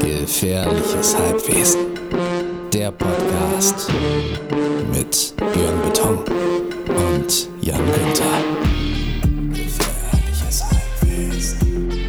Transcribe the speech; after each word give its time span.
Gefährliches 0.00 1.16
Halbwesen. 1.16 1.80
Der 2.72 2.90
Podcast 2.90 3.90
mit 4.92 5.34
Björn 5.36 5.80
Beton 5.82 6.18
und 6.88 7.48
Jan 7.62 7.78
Günther. 7.78 8.42
Gefährliches 9.50 10.64
Halbwesen. 10.64 12.04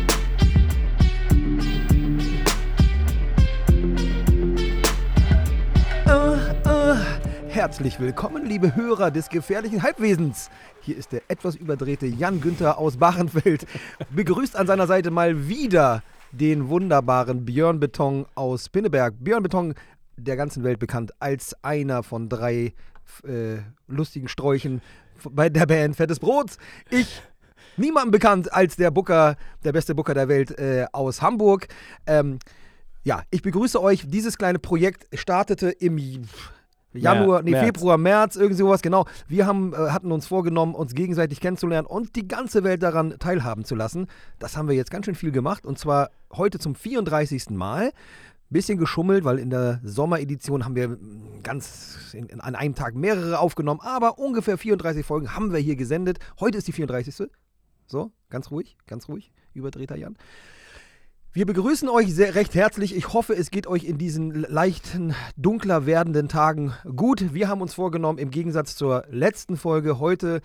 Herzlich 7.50 8.00
willkommen, 8.00 8.46
liebe 8.46 8.76
Hörer 8.76 9.12
des 9.12 9.30
gefährlichen 9.30 9.84
Halbwesens. 9.84 10.50
Hier 10.82 10.98
ist 10.98 11.14
der 11.14 11.22
etwas 11.30 11.56
überdrehte 11.56 12.06
Jan 12.08 12.42
Günther 12.42 12.78
aus 12.78 12.98
Bachenfeld. 12.98 13.66
Begrüßt 14.10 14.56
an 14.56 14.68
seiner 14.68 14.88
Seite 14.88 15.12
mal 15.12 15.48
wieder 15.48 16.04
den 16.40 16.70
wunderbaren 16.70 17.46
Björn 17.46 17.80
Beton 17.80 18.26
aus 18.36 18.70
Pinneberg. 18.70 19.14
Björn 19.20 19.44
Beton, 19.44 19.74
der 20.18 20.36
ganzen 20.36 20.64
Welt 20.64 20.80
bekannt 20.80 21.12
als 21.20 21.56
einer 21.64 22.04
von 22.04 22.30
drei 22.30 22.74
äh, 23.24 23.58
lustigen 23.88 24.28
Sträuchen 24.28 24.82
bei 25.30 25.50
der 25.50 25.66
Band 25.66 25.96
Fettes 25.96 26.20
Brot. 26.20 26.58
Ich 26.90 27.22
niemandem 27.78 28.12
bekannt 28.12 28.54
als 28.54 28.76
der 28.76 28.92
Booker, 28.92 29.38
der 29.64 29.72
beste 29.72 29.96
Booker 29.96 30.14
der 30.14 30.28
Welt 30.28 30.58
äh, 30.60 30.86
aus 30.92 31.22
Hamburg. 31.22 31.68
Ähm, 32.06 32.40
ja, 33.04 33.24
ich 33.32 33.42
begrüße 33.42 33.82
euch. 33.82 34.06
Dieses 34.08 34.38
kleine 34.38 34.60
Projekt 34.60 35.08
startete 35.18 35.70
im 35.70 35.98
Januar, 37.02 37.42
nee, 37.42 37.52
März. 37.52 37.66
Februar, 37.66 37.98
März, 37.98 38.36
irgendwie 38.36 38.58
sowas, 38.58 38.82
genau. 38.82 39.06
Wir 39.28 39.46
haben, 39.46 39.74
äh, 39.74 39.78
hatten 39.78 40.12
uns 40.12 40.28
vorgenommen, 40.28 40.76
uns 40.76 40.94
gegenseitig 40.94 41.40
kennenzulernen 41.40 41.88
und 41.88 42.16
die 42.16 42.28
ganze 42.28 42.64
Welt 42.64 42.84
daran 42.84 43.16
teilhaben 43.20 43.66
zu 43.66 43.76
lassen. 43.76 44.08
Das 44.40 44.58
haben 44.58 44.68
wir 44.68 44.76
jetzt 44.76 44.92
ganz 44.92 45.06
schön 45.06 45.16
viel 45.16 45.32
gemacht 45.32 45.66
und 45.66 45.78
zwar 45.78 46.10
heute 46.34 46.60
zum 46.60 46.76
34. 46.76 47.52
Mal. 47.52 47.92
Bisschen 48.50 48.78
geschummelt, 48.78 49.24
weil 49.24 49.40
in 49.40 49.50
der 49.50 49.82
Sommeredition 49.84 50.66
haben 50.66 50.76
wir 50.76 50.90
mm, 50.90 51.42
ganz 51.42 52.14
in, 52.14 52.28
in, 52.28 52.40
an 52.40 52.56
einem 52.56 52.76
Tag 52.76 52.96
mehrere 52.96 53.40
aufgenommen, 53.40 53.80
aber 53.82 54.20
ungefähr 54.20 54.58
34 54.58 55.04
Folgen 55.04 55.36
haben 55.36 55.52
wir 55.52 55.60
hier 55.60 55.76
gesendet. 55.76 56.20
Heute 56.40 56.60
ist 56.60 56.68
die 56.68 56.72
34. 56.72 57.28
So, 57.88 58.12
ganz 58.30 58.52
ruhig, 58.52 58.78
ganz 58.86 59.10
ruhig, 59.10 59.32
überdrehter 59.54 59.96
Jan. 59.96 60.16
Wir 61.36 61.46
begrüßen 61.46 61.90
euch 61.90 62.16
sehr 62.16 62.34
recht 62.36 62.56
herzlich. 62.56 62.96
Ich 62.96 63.12
hoffe, 63.12 63.34
es 63.36 63.52
geht 63.52 63.68
euch 63.68 63.84
in 63.84 63.98
diesen 63.98 64.32
leichten, 64.32 65.14
dunkler 65.36 65.86
werdenden 65.86 66.30
Tagen 66.30 66.72
gut. 66.96 67.34
Wir 67.34 67.50
haben 67.50 67.60
uns 67.60 67.74
vorgenommen, 67.74 68.20
im 68.20 68.32
Gegensatz 68.32 68.78
zur 68.78 69.04
letzten 69.10 69.58
Folge 69.58 70.00
heute 70.00 70.40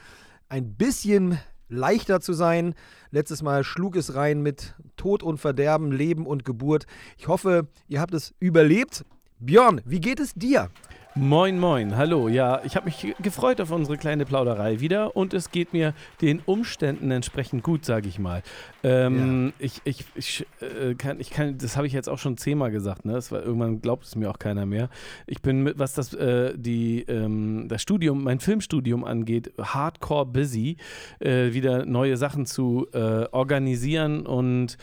ein 0.48 0.74
bisschen 0.74 1.38
leichter 1.68 2.20
zu 2.20 2.32
sein. 2.32 2.74
Letztes 3.12 3.40
Mal 3.40 3.62
schlug 3.62 3.94
es 3.94 4.16
rein 4.16 4.42
mit 4.42 4.74
Tod 4.96 5.22
und 5.22 5.38
Verderben, 5.38 5.92
Leben 5.92 6.26
und 6.26 6.44
Geburt. 6.44 6.86
Ich 7.18 7.28
hoffe, 7.28 7.68
ihr 7.86 8.00
habt 8.00 8.12
es 8.12 8.34
überlebt. 8.40 9.04
Björn, 9.38 9.82
wie 9.84 10.00
geht 10.00 10.18
es 10.18 10.34
dir? 10.34 10.70
Moin, 11.16 11.58
moin, 11.58 11.96
hallo. 11.96 12.28
Ja, 12.28 12.62
ich 12.62 12.76
habe 12.76 12.86
mich 12.86 13.16
gefreut 13.20 13.60
auf 13.60 13.72
unsere 13.72 13.98
kleine 13.98 14.24
Plauderei 14.24 14.78
wieder 14.78 15.16
und 15.16 15.34
es 15.34 15.50
geht 15.50 15.72
mir 15.72 15.92
den 16.20 16.40
Umständen 16.46 17.10
entsprechend 17.10 17.64
gut, 17.64 17.84
sage 17.84 18.08
ich 18.08 18.20
mal. 18.20 18.44
Ähm, 18.82 19.52
Ich, 19.58 19.80
ich, 19.84 20.04
ich, 20.14 20.46
äh, 20.60 20.94
kann, 20.94 21.20
ich 21.20 21.30
kann, 21.30 21.58
das 21.58 21.76
habe 21.76 21.86
ich 21.86 21.92
jetzt 21.92 22.08
auch 22.08 22.18
schon 22.18 22.36
zehnmal 22.38 22.70
gesagt, 22.70 23.04
ne? 23.04 23.12
Das 23.12 23.30
war, 23.30 23.42
irgendwann 23.42 23.82
glaubt 23.82 24.04
es 24.04 24.16
mir 24.16 24.30
auch 24.30 24.38
keiner 24.38 24.64
mehr. 24.64 24.88
Ich 25.26 25.42
bin 25.42 25.62
mit, 25.62 25.78
was 25.78 25.92
das, 25.94 26.14
äh, 26.14 26.56
die, 26.56 27.02
ähm, 27.02 27.66
das 27.68 27.82
Studium, 27.82 28.24
mein 28.24 28.40
Filmstudium 28.40 29.04
angeht, 29.04 29.52
hardcore 29.60 30.26
busy, 30.26 30.76
äh, 31.18 31.52
wieder 31.52 31.84
neue 31.84 32.16
Sachen 32.16 32.46
zu 32.46 32.86
äh, 32.92 33.26
organisieren 33.32 34.26
und 34.26 34.78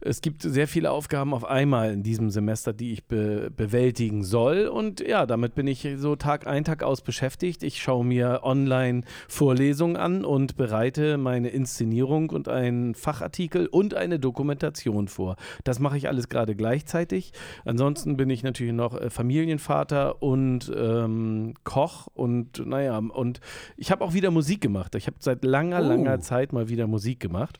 es 0.00 0.20
gibt 0.20 0.42
sehr 0.42 0.68
viele 0.68 0.90
Aufgaben 0.92 1.34
auf 1.34 1.44
einmal 1.44 1.92
in 1.92 2.02
diesem 2.02 2.30
Semester, 2.30 2.72
die 2.72 2.92
ich 2.92 3.04
be 3.04 3.50
bewältigen 3.54 4.22
soll 4.22 4.68
und 4.68 5.00
ja, 5.00 5.26
damit 5.26 5.54
bin 5.54 5.66
ich 5.66 5.86
so 5.96 6.14
Tag 6.16 6.46
ein, 6.46 6.64
Tag 6.64 6.82
aus 6.82 7.00
beschäftigt. 7.00 7.62
Ich 7.62 7.82
schaue 7.82 8.04
mir 8.04 8.40
online 8.42 9.02
Vorlesungen 9.28 9.96
an 9.96 10.24
und 10.24 10.56
bereite 10.56 11.18
meine 11.18 11.48
Inszenierung 11.48 12.30
und 12.30 12.48
einen 12.48 12.94
Fachartikel 12.94 13.39
und 13.70 13.94
eine 13.94 14.18
Dokumentation 14.18 15.08
vor. 15.08 15.36
Das 15.64 15.78
mache 15.78 15.96
ich 15.96 16.08
alles 16.08 16.28
gerade 16.28 16.54
gleichzeitig. 16.54 17.32
Ansonsten 17.64 18.16
bin 18.16 18.28
ich 18.30 18.42
natürlich 18.42 18.74
noch 18.74 19.00
äh, 19.00 19.08
Familienvater 19.10 20.22
und 20.22 20.70
ähm, 20.76 21.54
Koch 21.64 22.08
und 22.12 22.66
naja, 22.66 22.98
und 22.98 23.40
ich 23.76 23.90
habe 23.90 24.04
auch 24.04 24.12
wieder 24.12 24.30
Musik 24.30 24.60
gemacht. 24.60 24.94
Ich 24.94 25.06
habe 25.06 25.16
seit 25.20 25.44
langer, 25.44 25.80
Oh. 25.80 25.88
langer 25.88 26.20
Zeit 26.20 26.52
mal 26.52 26.68
wieder 26.68 26.86
Musik 26.86 27.20
gemacht. 27.20 27.58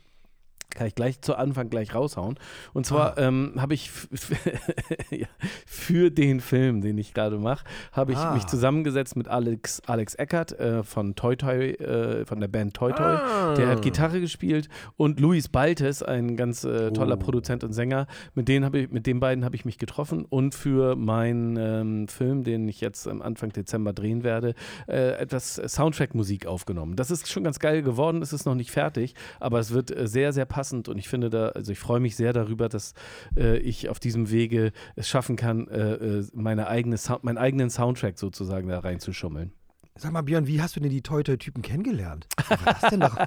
Kann 0.71 0.87
ich 0.87 0.95
gleich 0.95 1.21
zu 1.21 1.35
Anfang 1.37 1.69
gleich 1.71 1.95
raushauen. 1.95 2.39
Und 2.73 2.87
zwar 2.87 3.19
ähm, 3.19 3.55
habe 3.59 3.75
ich 3.75 3.91
für 5.67 6.11
den 6.11 6.41
Film, 6.41 6.81
den 6.81 6.99
ich 6.99 7.15
gerade 7.15 7.39
mache, 7.39 7.65
habe 7.93 8.13
ich 8.13 8.19
Ah. 8.19 8.35
mich 8.35 8.47
zusammengesetzt 8.47 9.17
mit 9.17 9.29
Alex, 9.29 9.81
Alex 9.87 10.15
Eckert 10.15 10.53
äh, 10.59 10.83
von 10.83 11.15
Toy 11.15 11.37
Toy, 11.37 11.71
äh, 11.73 12.25
von 12.27 12.41
der 12.41 12.49
Band 12.49 12.75
Toy 12.75 12.93
Toy. 12.93 13.05
Ah. 13.05 13.55
Der 13.55 13.69
hat 13.69 13.83
Gitarre 13.83 14.21
gespielt 14.21 14.69
und 14.97 15.21
Luis 15.21 15.49
Baltes, 15.49 16.03
ein 16.03 16.37
ganz 16.37 16.65
äh, 16.65 16.91
toller 16.93 17.17
Oh. 17.17 17.19
Produzent 17.25 17.65
und 17.65 17.73
Sänger. 17.73 18.07
Mit, 18.35 18.49
denen 18.49 18.65
hab 18.65 18.75
ich, 18.75 18.91
mit 18.91 19.07
den 19.07 19.21
beiden 19.21 19.45
habe 19.45 19.57
ich 19.57 19.65
mich 19.65 19.79
getroffen 19.79 20.25
und 20.25 20.55
für 20.55 20.97
meinen 20.97 21.57
ähm, 21.57 22.09
Film, 22.09 22.45
den 22.45 22.69
ich 22.69 22.81
jetzt 22.81 23.09
am 23.09 23.21
Anfang 23.23 23.51
Dezember 23.51 23.93
drehen 23.93 24.23
werde, 24.23 24.55
äh, 24.89 25.13
etwas 25.19 25.57
Soundtrack-Musik 25.57 26.47
aufgenommen. 26.47 26.97
Das 26.97 27.11
ist 27.11 27.29
schon 27.29 27.45
ganz 27.45 27.59
geil 27.59 27.83
geworden, 27.83 28.23
es 28.23 28.33
ist 28.33 28.47
noch 28.47 28.55
nicht 28.55 28.71
fertig, 28.71 29.15
aber 29.41 29.59
es 29.59 29.73
wird 29.73 29.91
äh, 29.97 30.07
sehr, 30.07 30.33
sehr 30.33 30.45
passend 30.45 30.60
und 30.89 30.99
ich 30.99 31.09
finde 31.09 31.31
da, 31.31 31.49
also 31.49 31.73
ich 31.73 31.79
freue 31.79 32.01
mich 32.01 32.17
sehr 32.17 32.33
darüber, 32.33 32.69
dass 32.69 32.95
äh, 33.37 33.59
ich 33.59 33.89
auf 33.89 33.99
diesem 33.99 34.31
Wege 34.31 34.73
es 34.97 35.09
schaffen 35.09 35.37
kann, 35.37 35.69
äh, 35.69 35.95
äh, 35.95 36.27
meine 36.35 36.69
eigene 36.69 36.97
meinen 37.23 37.39
eigenen 37.39 37.71
Soundtrack 37.71 38.19
sozusagen 38.19 38.69
da 38.69 38.79
reinzuschummeln. 38.81 39.53
Sag 40.03 40.13
mal, 40.13 40.23
Björn, 40.23 40.47
wie 40.47 40.63
hast 40.63 40.77
du 40.77 40.81
denn 40.81 40.89
die 40.89 41.03
Toy-Toy-Typen 41.03 41.61
kennengelernt? 41.63 42.27
Was 42.49 42.51
war 42.65 42.73
das 42.81 42.91
denn 42.91 43.01
doch? 43.01 43.17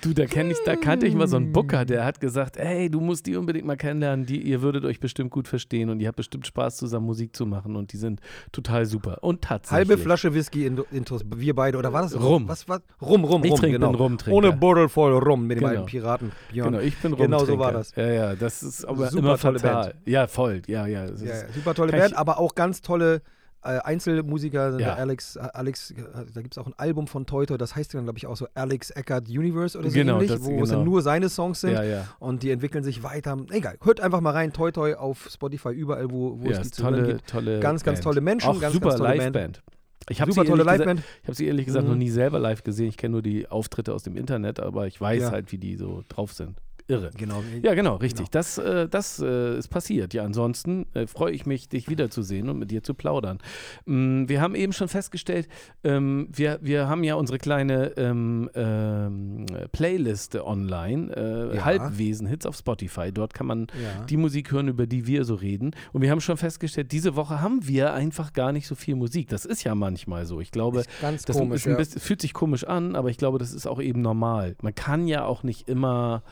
Du, 0.00 0.12
da, 0.12 0.24
kenn 0.26 0.50
ich, 0.50 0.56
da 0.64 0.74
kannte 0.74 1.06
ich 1.06 1.14
mal 1.14 1.28
so 1.28 1.36
einen 1.36 1.52
Booker, 1.52 1.84
der 1.84 2.04
hat 2.04 2.18
gesagt, 2.20 2.56
hey, 2.58 2.90
du 2.90 3.00
musst 3.00 3.26
die 3.26 3.36
unbedingt 3.36 3.64
mal 3.66 3.76
kennenlernen, 3.76 4.26
die, 4.26 4.40
ihr 4.42 4.60
würdet 4.62 4.84
euch 4.84 4.98
bestimmt 5.00 5.30
gut 5.30 5.46
verstehen 5.46 5.88
und 5.90 6.00
ihr 6.00 6.08
habt 6.08 6.16
bestimmt 6.16 6.46
Spaß 6.46 6.78
zusammen 6.78 7.06
Musik 7.06 7.36
zu 7.36 7.44
machen 7.46 7.76
und 7.76 7.92
die 7.92 7.96
sind 7.98 8.20
total 8.52 8.86
super. 8.86 9.18
Und 9.22 9.42
tatsächlich. 9.42 9.88
Halbe 9.90 10.02
Flasche 10.02 10.34
Whisky 10.34 10.66
in, 10.66 10.82
Intus, 10.90 11.22
wir 11.36 11.54
beide, 11.54 11.78
oder 11.78 11.92
war 11.92 12.02
das 12.02 12.18
Rum. 12.18 12.48
Was 12.48 12.66
war? 12.68 12.80
Rum, 13.00 13.24
rum, 13.24 13.44
Ich 13.44 13.52
rum, 13.52 13.60
trinke 13.60 13.78
genau. 13.78 13.92
den 13.92 13.96
Rumtrinker. 13.96 14.36
Ohne 14.36 14.52
Buddel 14.52 14.88
voll 14.88 15.12
Rum 15.18 15.46
mit 15.46 15.58
dem 15.58 15.60
Genau. 15.60 15.70
alten 15.80 15.86
Piraten 15.86 16.32
Björn. 16.50 16.72
Genau, 16.72 16.82
ich 16.82 16.96
bin 16.96 17.14
Genau 17.16 17.44
so 17.44 17.58
war 17.58 17.72
das. 17.72 17.94
Ja, 17.94 18.08
ja, 18.10 18.34
das 18.34 18.62
ist 18.62 18.84
aber 18.84 19.08
Super 19.10 19.18
immer 19.28 19.38
tolle 19.38 19.58
fatal. 19.60 19.94
Ja, 20.06 20.26
voll. 20.26 20.62
Ja, 20.66 20.86
ja. 20.86 21.04
Ja, 21.04 21.12
ja, 21.24 21.34
super 21.54 21.74
tolle 21.74 21.92
Band, 21.92 22.12
ich- 22.12 22.18
aber 22.18 22.38
auch 22.38 22.54
ganz 22.54 22.80
tolle 22.82 23.22
Einzelmusiker. 23.64 24.70
Ja. 24.72 24.76
Der 24.76 24.96
Alex, 24.96 25.36
äh, 25.36 25.40
Alex, 25.52 25.90
äh, 25.92 25.94
da 26.32 26.42
gibt 26.42 26.54
es 26.54 26.58
auch 26.58 26.66
ein 26.66 26.74
Album 26.76 27.06
von 27.06 27.26
Toyto, 27.26 27.56
das 27.56 27.74
heißt 27.76 27.94
dann, 27.94 28.04
glaube 28.04 28.18
ich, 28.18 28.26
auch 28.26 28.36
so 28.36 28.46
Alex 28.54 28.90
Eckert 28.90 29.28
Universe 29.28 29.78
oder 29.78 29.88
so 29.90 29.94
Genau, 29.94 30.16
ähnlich, 30.16 30.30
das- 30.30 30.42
wo 30.44 30.62
es 30.62 30.70
dann 30.70 30.80
genau. 30.80 30.90
nur 30.90 31.02
seine 31.02 31.28
Songs 31.28 31.60
sind. 31.60 31.72
ja, 31.72 31.82
ja. 31.82 32.06
Und 32.18 32.42
die 32.42 32.50
entwickeln 32.50 32.84
sich 32.84 33.02
weiter. 33.02 33.36
Egal, 33.50 33.76
hört 33.82 34.00
einfach 34.00 34.20
mal 34.20 34.30
rein, 34.32 34.52
Toy 34.52 34.72
Toy 34.72 34.94
auf 34.94 35.28
Spotify, 35.32 35.70
überall, 35.70 36.10
wo, 36.10 36.38
wo 36.40 36.50
ja, 36.50 36.60
es 36.60 36.70
die 36.70 36.82
tolle, 36.82 37.02
gibt. 37.06 37.26
tolle 37.28 37.60
Ganz, 37.60 37.82
ganz 37.82 38.00
tolle 38.00 38.20
Menschen, 38.20 38.48
Auch 38.50 38.60
ganz, 38.60 38.74
super 38.74 38.88
ganz 38.90 39.00
tolle 39.00 39.14
Liveband. 39.16 39.62
Ich 40.10 40.20
habe 40.20 40.30
sie, 40.32 40.34
Super 40.34 40.46
tolle 40.48 40.62
ehrlich 40.64 40.72
gesagt- 40.82 40.88
Liveband. 40.98 41.20
ich 41.22 41.28
hab 41.28 41.34
sie 41.34 41.46
ehrlich 41.46 41.66
gesagt 41.66 41.84
Mhm. 41.86 41.90
noch 41.92 41.98
nie 41.98 42.10
selber 42.10 42.38
live 42.38 42.62
gesehen. 42.62 42.88
Ich 42.88 42.98
kenne 42.98 43.12
nur 43.12 43.22
die 43.22 43.48
Auftritte 43.48 43.94
aus 43.94 44.02
dem 44.02 44.16
Internet, 44.18 44.60
aber 44.60 44.86
ich 44.86 45.00
weiß 45.00 45.22
Ja. 45.22 45.30
halt, 45.30 45.50
wie 45.50 45.56
die 45.58 45.76
so 45.76 46.04
drauf 46.10 46.32
sind. 46.34 46.56
Irre. 46.86 47.10
Genau. 47.16 47.42
Ja, 47.62 47.72
genau, 47.74 47.96
richtig. 47.96 48.26
Genau. 48.26 48.28
Das, 48.32 48.58
äh, 48.58 48.88
das 48.88 49.18
äh, 49.18 49.56
ist 49.58 49.68
passiert. 49.68 50.12
Ja, 50.12 50.22
ansonsten 50.24 50.84
äh, 50.92 51.06
freue 51.06 51.32
ich 51.32 51.46
mich, 51.46 51.68
dich 51.70 51.88
wiederzusehen 51.88 52.50
und 52.50 52.58
mit 52.58 52.70
dir 52.70 52.82
zu 52.82 52.92
plaudern. 52.92 53.38
Mm, 53.86 54.28
wir 54.28 54.42
haben 54.42 54.54
eben 54.54 54.74
schon 54.74 54.88
festgestellt, 54.88 55.48
ähm, 55.82 56.28
wir, 56.30 56.58
wir 56.60 56.86
haben 56.88 57.02
ja 57.02 57.14
unsere 57.14 57.38
kleine 57.38 57.96
ähm, 57.96 58.50
ähm, 58.54 59.46
Playliste 59.72 60.46
online, 60.46 61.10
äh, 61.16 61.56
Ja. 61.56 61.64
Halbwesen-Hits 61.64 62.44
auf 62.44 62.56
Spotify. 62.56 63.10
Dort 63.12 63.32
kann 63.32 63.46
man 63.46 63.66
Ja. 63.82 64.04
die 64.04 64.18
Musik 64.18 64.52
hören, 64.52 64.68
über 64.68 64.86
die 64.86 65.06
wir 65.06 65.24
so 65.24 65.36
reden. 65.36 65.70
Und 65.92 66.02
wir 66.02 66.10
haben 66.10 66.20
schon 66.20 66.36
festgestellt, 66.36 66.92
diese 66.92 67.16
Woche 67.16 67.40
haben 67.40 67.66
wir 67.66 67.94
einfach 67.94 68.34
gar 68.34 68.52
nicht 68.52 68.66
so 68.66 68.74
viel 68.74 68.94
Musik. 68.94 69.28
Das 69.30 69.46
ist 69.46 69.64
ja 69.64 69.74
manchmal 69.74 70.26
so. 70.26 70.38
Ich 70.40 70.50
glaube, 70.50 70.80
Ist 70.80 70.90
ganz 71.00 71.24
das 71.24 71.38
komisch. 71.38 71.66
ein 71.66 71.72
ja. 71.72 71.76
bisschen, 71.78 72.00
fühlt 72.00 72.20
sich 72.20 72.34
komisch 72.34 72.64
an, 72.64 72.94
aber 72.94 73.08
ich 73.08 73.16
glaube, 73.16 73.38
das 73.38 73.52
ist 73.54 73.66
auch 73.66 73.80
eben 73.80 74.02
normal. 74.02 74.54
Man 74.60 74.74
kann 74.74 75.06
ja 75.08 75.24
auch 75.24 75.42
nicht 75.44 75.66
immer 75.68 76.22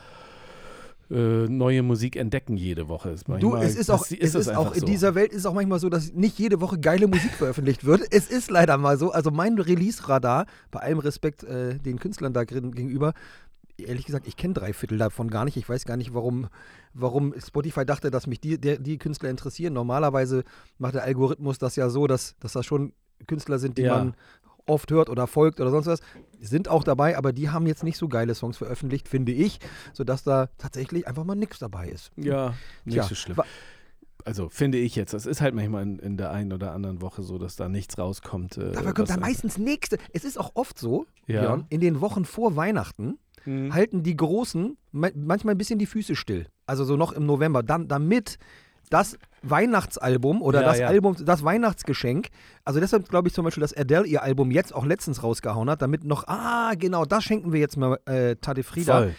neue 1.09 1.83
Musik 1.83 2.15
entdecken 2.15 2.55
jede 2.57 2.87
Woche. 2.87 3.09
Ist 3.11 3.27
Du, 3.27 3.55
es 3.55 3.75
ist 3.75 3.89
das- 3.89 4.01
auch, 4.01 4.05
es 4.09 4.35
ist 4.35 4.49
auch 4.55 4.73
in 4.73 4.79
so. 4.81 4.85
dieser 4.85 5.15
Welt 5.15 5.31
ist 5.31 5.39
es 5.39 5.45
auch 5.45 5.53
manchmal 5.53 5.79
so, 5.79 5.89
dass 5.89 6.13
nicht 6.13 6.39
jede 6.39 6.61
Woche 6.61 6.79
geile 6.79 7.07
Musik 7.07 7.31
veröffentlicht 7.31 7.85
wird. 7.85 8.01
Es 8.11 8.27
ist 8.29 8.49
leider 8.49 8.77
mal 8.77 8.97
so. 8.97 9.11
Also 9.11 9.29
mein 9.31 9.59
Release-Radar, 9.59 10.45
bei 10.71 10.79
allem 10.79 10.99
Respekt 10.99 11.43
äh, 11.43 11.77
den 11.77 11.99
Künstlern 11.99 12.33
da 12.33 12.43
gegen- 12.45 12.71
gegenüber, 12.71 13.13
ehrlich 13.77 14.05
gesagt, 14.05 14.27
ich 14.27 14.37
kenne 14.37 14.53
drei 14.53 14.71
Viertel 14.73 14.97
davon 14.97 15.29
gar 15.29 15.45
nicht. 15.45 15.57
Ich 15.57 15.67
weiß 15.67 15.85
gar 15.85 15.97
nicht, 15.97 16.13
warum, 16.13 16.47
warum 16.93 17.33
Spotify 17.39 17.85
dachte, 17.85 18.09
dass 18.11 18.27
mich 18.27 18.39
die, 18.39 18.59
der, 18.59 18.77
die 18.77 18.97
Künstler 18.97 19.29
interessieren. 19.29 19.73
Normalerweise 19.73 20.43
macht 20.77 20.95
der 20.95 21.03
Algorithmus 21.03 21.57
das 21.57 21.75
ja 21.75 21.89
so, 21.89 22.07
dass, 22.07 22.35
dass 22.39 22.53
das 22.53 22.65
schon 22.65 22.93
Künstler 23.27 23.57
sind, 23.59 23.77
die 23.77 23.83
Ja. 23.83 23.97
man 23.97 24.15
oft 24.65 24.89
hört 24.91 25.09
oder 25.09 25.27
folgt 25.27 25.59
oder 25.59 25.71
sonst 25.71 25.87
was, 25.87 25.99
sind 26.39 26.67
auch 26.69 26.83
dabei, 26.83 27.17
aber 27.17 27.33
die 27.33 27.49
haben 27.49 27.67
jetzt 27.67 27.83
nicht 27.83 27.97
so 27.97 28.07
geile 28.07 28.33
Songs 28.35 28.57
veröffentlicht, 28.57 29.07
finde 29.07 29.31
ich, 29.31 29.59
sodass 29.93 30.23
da 30.23 30.47
tatsächlich 30.57 31.07
einfach 31.07 31.23
mal 31.23 31.35
nichts 31.35 31.59
dabei 31.59 31.89
ist. 31.89 32.11
Ja, 32.15 32.53
nicht 32.85 32.95
Tja, 32.95 33.03
so 33.03 33.15
schlimm. 33.15 33.37
Also 34.25 34.47
finde 34.47 34.77
ich 34.77 34.95
jetzt. 34.95 35.13
Das 35.13 35.25
ist 35.25 35.41
halt 35.41 35.53
manchmal 35.53 35.83
in, 35.83 35.99
in 35.99 36.15
der 36.17 36.31
einen 36.31 36.53
oder 36.53 36.71
anderen 36.71 37.01
Woche 37.01 37.23
so, 37.23 37.37
dass 37.37 37.57
da 37.57 37.67
nichts 37.67 37.97
rauskommt. 37.97 38.57
Äh, 38.57 38.71
Dabei 38.71 38.93
kommt 38.93 38.99
was- 38.99 39.09
dann 39.09 39.19
meistens 39.19 39.57
nächste. 39.57 39.97
Es 40.13 40.23
ist 40.23 40.39
auch 40.39 40.51
oft 40.53 40.79
so, 40.79 41.05
Ja. 41.27 41.41
Björn, 41.41 41.65
in 41.69 41.81
den 41.81 41.99
Wochen 41.99 42.23
vor 42.25 42.55
Weihnachten 42.55 43.17
Hm. 43.43 43.73
halten 43.73 44.03
die 44.03 44.15
Großen 44.15 44.77
ma- 44.93 45.09
manchmal 45.13 45.55
ein 45.55 45.57
bisschen 45.57 45.77
die 45.77 45.85
Füße 45.85 46.15
still. 46.15 46.45
Also 46.65 46.85
so 46.85 46.95
noch 46.95 47.11
im 47.11 47.25
November. 47.25 47.61
Dann, 47.63 47.89
damit 47.89 48.37
das 48.89 49.17
Weihnachtsalbum 49.41 50.41
oder 50.41 50.61
Ja, 50.61 50.67
das 50.67 50.79
ja. 50.79 50.87
Album, 50.87 51.15
das 51.25 51.43
Weihnachtsgeschenk, 51.43 52.29
also 52.63 52.79
deshalb 52.79 53.09
glaube 53.09 53.27
ich 53.27 53.33
zum 53.33 53.43
Beispiel, 53.45 53.61
dass 53.61 53.75
Adele 53.75 54.05
ihr 54.05 54.23
Album 54.23 54.51
jetzt 54.51 54.73
auch 54.73 54.85
letztens 54.85 55.23
rausgehauen 55.23 55.69
hat, 55.69 55.81
damit 55.81 56.03
noch, 56.03 56.27
ah, 56.27 56.73
genau, 56.77 57.05
das 57.05 57.23
schenken 57.23 57.51
wir 57.53 57.59
jetzt 57.59 57.77
mal 57.77 57.99
äh, 58.05 58.35
Tade 58.35 58.63
Frieda. 58.63 58.99
Voll. 58.99 59.15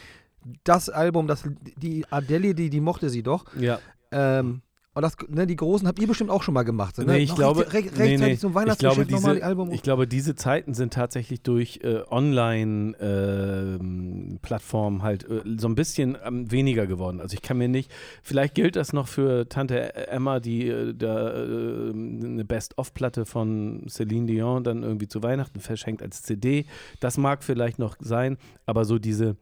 Das 0.62 0.90
Album, 0.90 1.26
das, 1.26 1.44
die 1.76 2.04
Adele, 2.10 2.54
die, 2.54 2.68
die 2.68 2.80
mochte 2.80 3.08
sie 3.08 3.22
doch. 3.22 3.44
Ja. 3.58 3.78
Ähm, 4.12 4.62
und 4.94 5.02
das, 5.02 5.16
ne, 5.28 5.46
die 5.46 5.56
Großen 5.56 5.86
habt 5.88 5.98
ihr 5.98 6.06
bestimmt 6.06 6.30
auch 6.30 6.42
schon 6.42 6.54
mal 6.54 6.62
gemacht. 6.62 6.96
Ne? 6.98 7.04
Nee, 7.04 7.18
ich 7.18 7.30
Noch 7.30 7.36
glaube, 7.36 7.60
recht- 7.72 7.98
recht- 7.98 7.98
nee, 7.98 8.16
nee. 8.16 8.36
zum 8.36 8.54
Weihnachtsgeschäft 8.54 9.10
nochmal 9.10 9.36
die 9.36 9.42
Album. 9.42 9.72
ich 9.72 9.82
glaube, 9.82 10.06
diese 10.06 10.34
Zeiten 10.36 10.72
sind 10.74 10.92
tatsächlich 10.94 11.42
durch 11.42 11.80
äh, 11.82 12.02
Online-Plattformen 12.08 15.02
halt 15.02 15.28
äh, 15.28 15.42
so 15.56 15.68
ein 15.68 15.74
bisschen 15.74 16.16
ähm, 16.24 16.50
weniger 16.50 16.86
geworden. 16.86 17.20
Also 17.20 17.34
ich 17.34 17.42
kann 17.42 17.58
mir 17.58 17.68
nicht, 17.68 17.90
vielleicht 18.22 18.54
gilt 18.54 18.76
das 18.76 18.92
noch 18.92 19.08
für 19.08 19.48
Tante 19.48 19.94
Emma, 20.08 20.40
die 20.40 20.68
äh, 20.68 20.94
da 20.94 21.30
äh, 21.44 21.90
eine 21.90 22.44
Best-of-Platte 22.44 23.26
von 23.26 23.84
Celine 23.88 24.26
Dion 24.26 24.64
dann 24.64 24.82
irgendwie 24.82 25.08
zu 25.08 25.22
Weihnachten 25.22 25.60
verschenkt 25.60 26.02
als 26.02 26.22
CD. 26.22 26.66
Das 27.00 27.18
mag 27.18 27.42
vielleicht 27.42 27.78
noch 27.78 27.96
sein, 28.00 28.36
aber 28.66 28.84
so 28.84 28.98
diese 28.98 29.36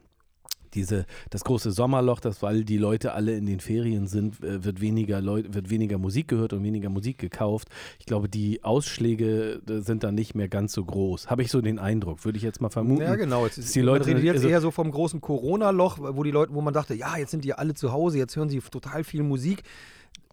diese, 0.73 1.05
das 1.29 1.43
große 1.43 1.71
Sommerloch, 1.71 2.19
das 2.19 2.41
weil 2.41 2.63
die 2.63 2.77
Leute 2.77 3.13
alle 3.13 3.35
in 3.35 3.45
den 3.45 3.59
Ferien 3.59 4.07
sind, 4.07 4.41
wird 4.41 4.81
weniger 4.81 5.21
Leut, 5.21 5.53
wird 5.53 5.69
weniger 5.69 5.97
Musik 5.97 6.27
gehört 6.27 6.53
und 6.53 6.63
weniger 6.63 6.89
Musik 6.89 7.17
gekauft. 7.17 7.67
Ich 7.99 8.05
glaube, 8.05 8.29
die 8.29 8.63
Ausschläge 8.63 9.61
äh, 9.67 9.79
sind 9.79 10.03
dann 10.03 10.15
nicht 10.15 10.35
mehr 10.35 10.47
ganz 10.47 10.73
so 10.73 10.83
groß. 10.83 11.29
Habe 11.29 11.41
ich 11.43 11.51
so 11.51 11.61
den 11.61 11.79
Eindruck, 11.79 12.25
würde 12.25 12.37
ich 12.37 12.43
jetzt 12.43 12.61
mal 12.61 12.69
vermuten. 12.69 13.01
Ja, 13.01 13.15
genau. 13.15 13.45
Jetzt 13.45 13.57
ist, 13.57 13.75
die 13.75 13.81
Leute- 13.81 14.05
man 14.05 14.17
redet 14.17 14.23
jetzt 14.25 14.35
also- 14.37 14.49
eher 14.49 14.61
so 14.61 14.71
vom 14.71 14.91
großen 14.91 15.21
Corona-Loch, 15.21 15.99
wo 15.99 16.23
die 16.23 16.31
Leute, 16.31 16.53
wo 16.53 16.61
man 16.61 16.73
dachte, 16.73 16.93
ja, 16.93 17.17
jetzt 17.17 17.31
sind 17.31 17.43
die 17.43 17.53
alle 17.53 17.73
zu 17.73 17.91
Hause, 17.91 18.17
jetzt 18.17 18.35
hören 18.35 18.49
sie 18.49 18.59
total 18.59 19.03
viel 19.03 19.23
Musik. 19.23 19.63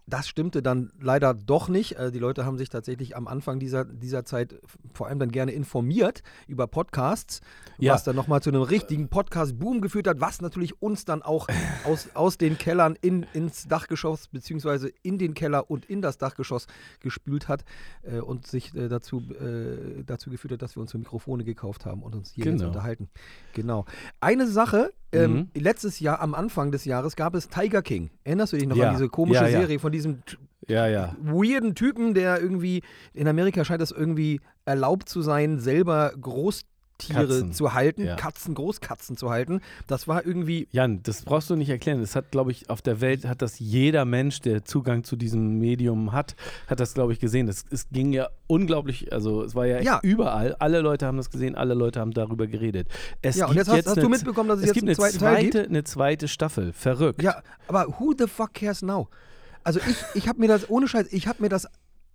Das 0.07 0.27
stimmte 0.27 0.61
dann 0.61 0.91
leider 0.99 1.33
doch 1.33 1.69
nicht. 1.69 1.93
Äh, 1.97 2.11
Die 2.11 2.19
Leute 2.19 2.45
haben 2.45 2.57
sich 2.57 2.69
tatsächlich 2.69 3.15
am 3.15 3.27
Anfang 3.27 3.59
dieser, 3.59 3.85
dieser 3.85 4.25
Zeit 4.25 4.59
vor 4.93 5.07
allem 5.07 5.19
dann 5.19 5.31
gerne 5.31 5.51
informiert 5.51 6.23
über 6.47 6.67
Podcasts, 6.67 7.39
Ja. 7.77 7.93
was 7.93 8.03
dann 8.03 8.15
nochmal 8.15 8.41
zu 8.41 8.49
einem 8.49 8.63
richtigen 8.63 9.09
Podcast-Boom 9.09 9.79
geführt 9.79 10.07
hat, 10.07 10.19
was 10.19 10.41
natürlich 10.41 10.81
uns 10.81 11.05
dann 11.05 11.21
auch 11.21 11.47
aus, 11.85 12.09
aus 12.15 12.37
den 12.37 12.57
Kellern 12.57 12.97
in, 13.01 13.25
ins 13.33 13.67
Dachgeschoss 13.67 14.27
beziehungsweise 14.27 14.91
in 15.03 15.17
den 15.17 15.33
Keller 15.33 15.69
und 15.71 15.85
in 15.85 16.01
das 16.01 16.17
Dachgeschoss 16.17 16.67
gespült 16.99 17.47
hat 17.47 17.63
äh, 18.01 18.19
und 18.19 18.47
sich 18.47 18.75
äh, 18.75 18.89
dazu, 18.89 19.21
äh, 19.39 20.03
dazu 20.03 20.29
geführt 20.29 20.53
hat, 20.53 20.61
dass 20.61 20.75
wir 20.75 20.81
uns 20.81 20.93
Mikrofone 20.93 21.43
gekauft 21.43 21.85
haben 21.85 22.03
und 22.03 22.15
uns 22.15 22.31
hier 22.31 22.45
jetzt 22.45 22.55
Genau. 22.57 22.67
unterhalten. 22.67 23.09
Genau. 23.53 23.85
Eine 24.19 24.47
Sache, 24.47 24.91
ähm, 25.13 25.33
Mhm. 25.33 25.47
letztes 25.61 25.99
Jahr, 25.99 26.21
am 26.21 26.33
Anfang 26.33 26.71
des 26.71 26.85
Jahres, 26.85 27.15
gab 27.15 27.35
es 27.35 27.47
Tiger 27.49 27.81
King. 27.81 28.09
Erinnerst 28.23 28.53
du 28.53 28.57
dich 28.57 28.67
noch 28.67 28.75
Ja. 28.77 28.89
an 28.89 28.95
diese 28.95 29.09
komische 29.09 29.41
Ja, 29.43 29.47
ja. 29.49 29.59
Serie 29.61 29.79
von 29.79 29.91
diesem 29.91 30.19
weirden 31.21 31.75
Typen, 31.75 32.13
der 32.13 32.39
irgendwie, 32.41 32.81
in 33.13 33.27
Amerika 33.27 33.65
scheint 33.65 33.81
es 33.81 33.91
irgendwie 33.91 34.39
erlaubt 34.65 35.09
zu 35.09 35.21
sein, 35.21 35.59
selber 35.59 36.13
Großtiere 37.07 37.27
Katzen. 37.27 37.53
zu 37.53 37.73
halten, 37.73 38.05
Ja. 38.05 38.15
Katzen, 38.15 38.53
Großkatzen 38.53 39.17
zu 39.17 39.29
halten. 39.29 39.61
Das 39.87 40.07
war 40.07 40.25
irgendwie 40.25 40.67
Jan, 40.71 41.01
das 41.03 41.23
brauchst 41.23 41.49
du 41.49 41.55
nicht 41.55 41.69
erklären. 41.69 42.01
Das 42.01 42.15
hat, 42.15 42.31
glaube 42.31 42.51
ich, 42.51 42.69
auf 42.69 42.81
der 42.81 43.01
Welt 43.01 43.25
hat 43.25 43.41
das 43.41 43.59
jeder 43.59 44.05
Mensch, 44.05 44.39
der 44.41 44.63
Zugang 44.65 45.03
zu 45.03 45.15
diesem 45.15 45.59
Medium 45.59 46.11
hat, 46.11 46.35
hat 46.67 46.79
das, 46.79 46.93
glaube 46.93 47.13
ich, 47.13 47.19
gesehen. 47.19 47.47
Das, 47.47 47.63
es 47.69 47.89
ging 47.89 48.13
ja 48.13 48.29
unglaublich, 48.47 49.11
also 49.13 49.43
es 49.43 49.55
war 49.55 49.65
ja, 49.65 49.77
echt 49.77 49.85
Ja. 49.85 49.99
überall. 50.03 50.55
Alle 50.59 50.81
Leute 50.81 51.05
haben 51.05 51.17
das 51.17 51.29
gesehen, 51.29 51.55
alle 51.55 51.73
Leute 51.73 51.99
haben 51.99 52.11
darüber 52.11 52.47
geredet. 52.47 52.87
Es 53.21 53.35
Ja, 53.35 53.45
und 53.45 53.53
gibt 53.55 53.67
jetzt 53.67 53.69
hast- 53.69 53.85
hast 53.87 53.97
eine 53.97 54.01
du 54.01 54.09
mitbekommen, 54.09 54.49
dass 54.49 54.59
es 54.59 54.63
es 54.63 54.67
jetzt 54.75 54.77
einen 54.77 54.89
eine 54.89 54.95
zweiten 54.95 55.17
Teil 55.19 55.35
zweite, 55.35 55.57
gibt? 55.59 55.69
eine 55.69 55.83
zweite 55.83 56.27
Staffel. 56.27 56.73
Verrückt. 56.73 57.21
Ja, 57.21 57.41
aber 57.67 57.87
who 57.99 58.13
the 58.17 58.27
fuck 58.27 58.53
cares 58.53 58.81
now? 58.81 59.07
Also 59.63 59.79
ich, 59.87 59.95
ich 60.15 60.27
habe 60.27 60.39
mir 60.39 60.47
das, 60.47 60.69
ohne 60.69 60.87
Scheiß, 60.87 61.07
ich 61.11 61.27
habe 61.27 61.41
mir 61.43 61.49
das, 61.49 61.67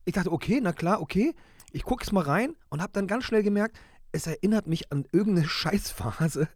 ich 0.05 0.15
dachte, 0.15 0.33
okay, 0.33 0.61
na 0.63 0.73
klar, 0.73 1.01
okay, 1.01 1.35
ich 1.73 1.83
gucke 1.85 2.03
es 2.05 2.11
mal 2.13 2.23
rein 2.25 2.55
und 2.71 2.81
habe 2.83 2.93
dann 2.93 3.07
ganz 3.07 3.25
schnell 3.25 3.43
gemerkt, 3.43 3.77
es 4.17 4.27
erinnert 4.27 4.67
mich 4.67 4.91
an 4.91 5.07
irgendeine 5.13 5.49
Scheißphase. 5.49 6.49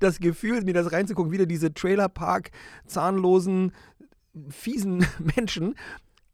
Das 0.00 0.18
Gefühl, 0.18 0.62
mir 0.62 0.74
das 0.74 0.90
reinzugucken, 0.90 1.30
wieder 1.30 1.46
diese 1.46 1.72
Trailerpark, 1.72 2.50
zahnlosen, 2.86 3.72
fiesen 4.48 5.06
Menschen. 5.36 5.76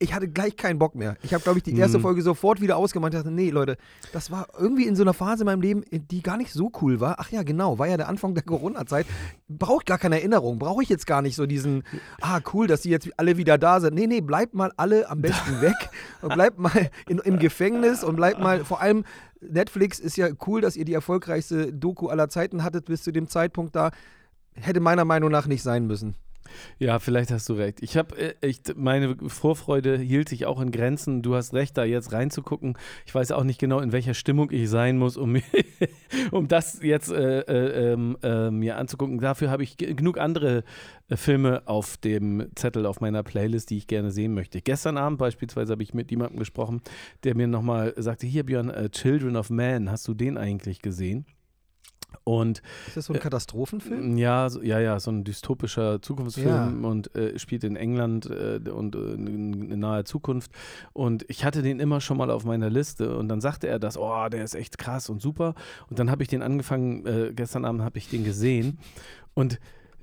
Ich 0.04 0.12
hatte 0.14 0.28
gleich 0.28 0.56
keinen 0.56 0.78
Bock 0.78 0.94
mehr. 0.94 1.16
Ich 1.22 1.32
habe, 1.32 1.42
glaube 1.42 1.58
ich, 1.58 1.62
die 1.62 1.74
erste 1.76 1.98
Mhm. 1.98 2.02
Folge 2.02 2.22
sofort 2.22 2.60
wieder 2.60 2.76
ausgemacht. 2.76 3.14
Ich 3.14 3.18
dachte, 3.18 3.30
nee, 3.32 3.50
Leute, 3.50 3.76
das 4.12 4.30
war 4.30 4.46
irgendwie 4.58 4.86
in 4.86 4.94
so 4.96 5.02
einer 5.02 5.14
Phase 5.14 5.42
in 5.42 5.46
meinem 5.46 5.62
Leben, 5.62 5.82
die 5.90 6.22
gar 6.22 6.36
nicht 6.36 6.52
so 6.52 6.70
cool 6.82 7.00
war. 7.00 7.16
Ach 7.18 7.30
ja, 7.30 7.42
genau, 7.42 7.78
war 7.78 7.88
ja 7.88 7.96
der 7.96 8.08
Anfang 8.08 8.34
der 8.34 8.42
Corona-Zeit. 8.42 9.06
Braucht 9.48 9.86
gar 9.86 9.98
keine 9.98 10.16
Erinnerung. 10.18 10.58
Brauche 10.58 10.82
ich 10.82 10.88
jetzt 10.88 11.06
gar 11.06 11.22
nicht 11.22 11.36
so 11.36 11.46
diesen, 11.46 11.82
ah, 12.20 12.40
cool, 12.52 12.66
dass 12.66 12.82
die 12.82 12.90
jetzt 12.90 13.08
alle 13.16 13.36
wieder 13.36 13.56
da 13.58 13.80
sind. 13.80 13.94
Nee, 13.94 14.06
nee, 14.06 14.20
bleibt 14.20 14.54
mal 14.54 14.72
alle 14.76 15.08
am 15.08 15.22
besten 15.22 15.60
weg 15.62 15.74
und 16.20 16.34
bleibt 16.34 16.58
mal 16.58 16.90
in, 17.08 17.18
im 17.18 17.38
Gefängnis 17.38 18.04
und 18.04 18.16
bleibt 18.16 18.40
mal, 18.40 18.64
vor 18.64 18.80
allem 18.80 19.04
Netflix 19.40 19.98
ist 20.00 20.16
ja 20.16 20.28
cool, 20.46 20.60
dass 20.60 20.76
ihr 20.76 20.84
die 20.84 20.94
erfolgreichste 20.94 21.72
Doku 21.72 22.08
aller 22.08 22.28
Zeiten 22.28 22.62
hattet 22.64 22.84
bis 22.86 23.02
zu 23.02 23.10
dem 23.12 23.28
Zeitpunkt 23.28 23.74
da. 23.74 23.90
Hätte 24.54 24.80
meiner 24.80 25.04
Meinung 25.04 25.30
nach 25.30 25.46
nicht 25.46 25.62
sein 25.62 25.86
müssen. 25.86 26.14
Ja, 26.78 26.98
vielleicht 26.98 27.30
hast 27.30 27.48
du 27.48 27.54
recht. 27.54 27.82
Ich 27.82 27.96
habe, 27.96 28.16
äh, 28.42 28.52
meine 28.76 29.16
Vorfreude 29.28 29.98
hielt 29.98 30.28
sich 30.28 30.46
auch 30.46 30.60
in 30.60 30.70
Grenzen. 30.70 31.22
Du 31.22 31.34
hast 31.34 31.54
recht, 31.54 31.76
da 31.76 31.84
jetzt 31.84 32.12
reinzugucken. 32.12 32.76
Ich 33.06 33.14
weiß 33.14 33.32
auch 33.32 33.44
nicht 33.44 33.58
genau, 33.58 33.80
in 33.80 33.92
welcher 33.92 34.14
Stimmung 34.14 34.50
ich 34.50 34.68
sein 34.68 34.98
muss, 34.98 35.16
um, 35.16 35.36
um 36.30 36.48
das 36.48 36.80
jetzt 36.82 37.10
äh, 37.10 37.40
äh, 37.40 37.92
ähm, 37.92 38.16
äh, 38.22 38.50
mir 38.50 38.76
anzugucken. 38.76 39.18
Dafür 39.18 39.50
habe 39.50 39.62
ich 39.62 39.76
ge- 39.76 39.94
genug 39.94 40.18
andere 40.18 40.64
äh, 41.08 41.16
Filme 41.16 41.62
auf 41.66 41.96
dem 41.96 42.46
Zettel 42.54 42.86
auf 42.86 43.00
meiner 43.00 43.22
Playlist, 43.22 43.70
die 43.70 43.78
ich 43.78 43.86
gerne 43.86 44.10
sehen 44.10 44.34
möchte. 44.34 44.60
Gestern 44.60 44.96
Abend 44.98 45.18
beispielsweise 45.18 45.72
habe 45.72 45.82
ich 45.82 45.94
mit 45.94 46.10
jemandem 46.10 46.38
gesprochen, 46.38 46.82
der 47.24 47.34
mir 47.36 47.46
nochmal 47.46 47.94
sagte: 47.96 48.26
Hier, 48.26 48.44
Björn, 48.44 48.70
äh, 48.70 48.90
Children 48.90 49.36
of 49.36 49.50
Man, 49.50 49.90
hast 49.90 50.06
du 50.08 50.14
den 50.14 50.36
eigentlich 50.38 50.82
gesehen? 50.82 51.24
Und 52.22 52.62
Ist 52.86 52.96
das 52.96 53.06
so 53.06 53.12
ein 53.12 53.20
Katastrophenfilm? 53.20 54.16
ja, 54.16 54.48
so, 54.48 54.62
ja, 54.62 54.78
ja, 54.78 55.00
so 55.00 55.10
ein 55.10 55.24
dystopischer 55.24 56.00
Zukunftsfilm 56.00 56.84
und 56.84 57.14
äh, 57.16 57.38
spielt 57.38 57.64
in 57.64 57.76
England 57.76 58.26
äh, 58.26 58.60
und 58.70 58.94
äh, 58.94 59.14
in, 59.14 59.70
in 59.70 59.80
naher 59.80 60.04
Zukunft. 60.04 60.52
Und 60.92 61.24
ich 61.28 61.44
hatte 61.44 61.62
den 61.62 61.80
immer 61.80 62.00
schon 62.00 62.16
mal 62.16 62.30
auf 62.30 62.44
meiner 62.44 62.70
Liste 62.70 63.16
und 63.16 63.28
dann 63.28 63.40
sagte 63.40 63.66
er 63.66 63.78
das, 63.78 63.98
oh, 63.98 64.28
der 64.30 64.44
ist 64.44 64.54
echt 64.54 64.78
krass 64.78 65.08
und 65.10 65.20
super. 65.20 65.54
Und 65.90 65.98
dann 65.98 66.10
habe 66.10 66.22
ich 66.22 66.28
den 66.28 66.42
angefangen, 66.42 67.06
äh, 67.06 67.32
gestern 67.34 67.64
Abend 67.64 67.82
habe 67.82 67.98
ich 67.98 68.08
den 68.08 68.24
gesehen 68.24 68.78
und 69.34 69.58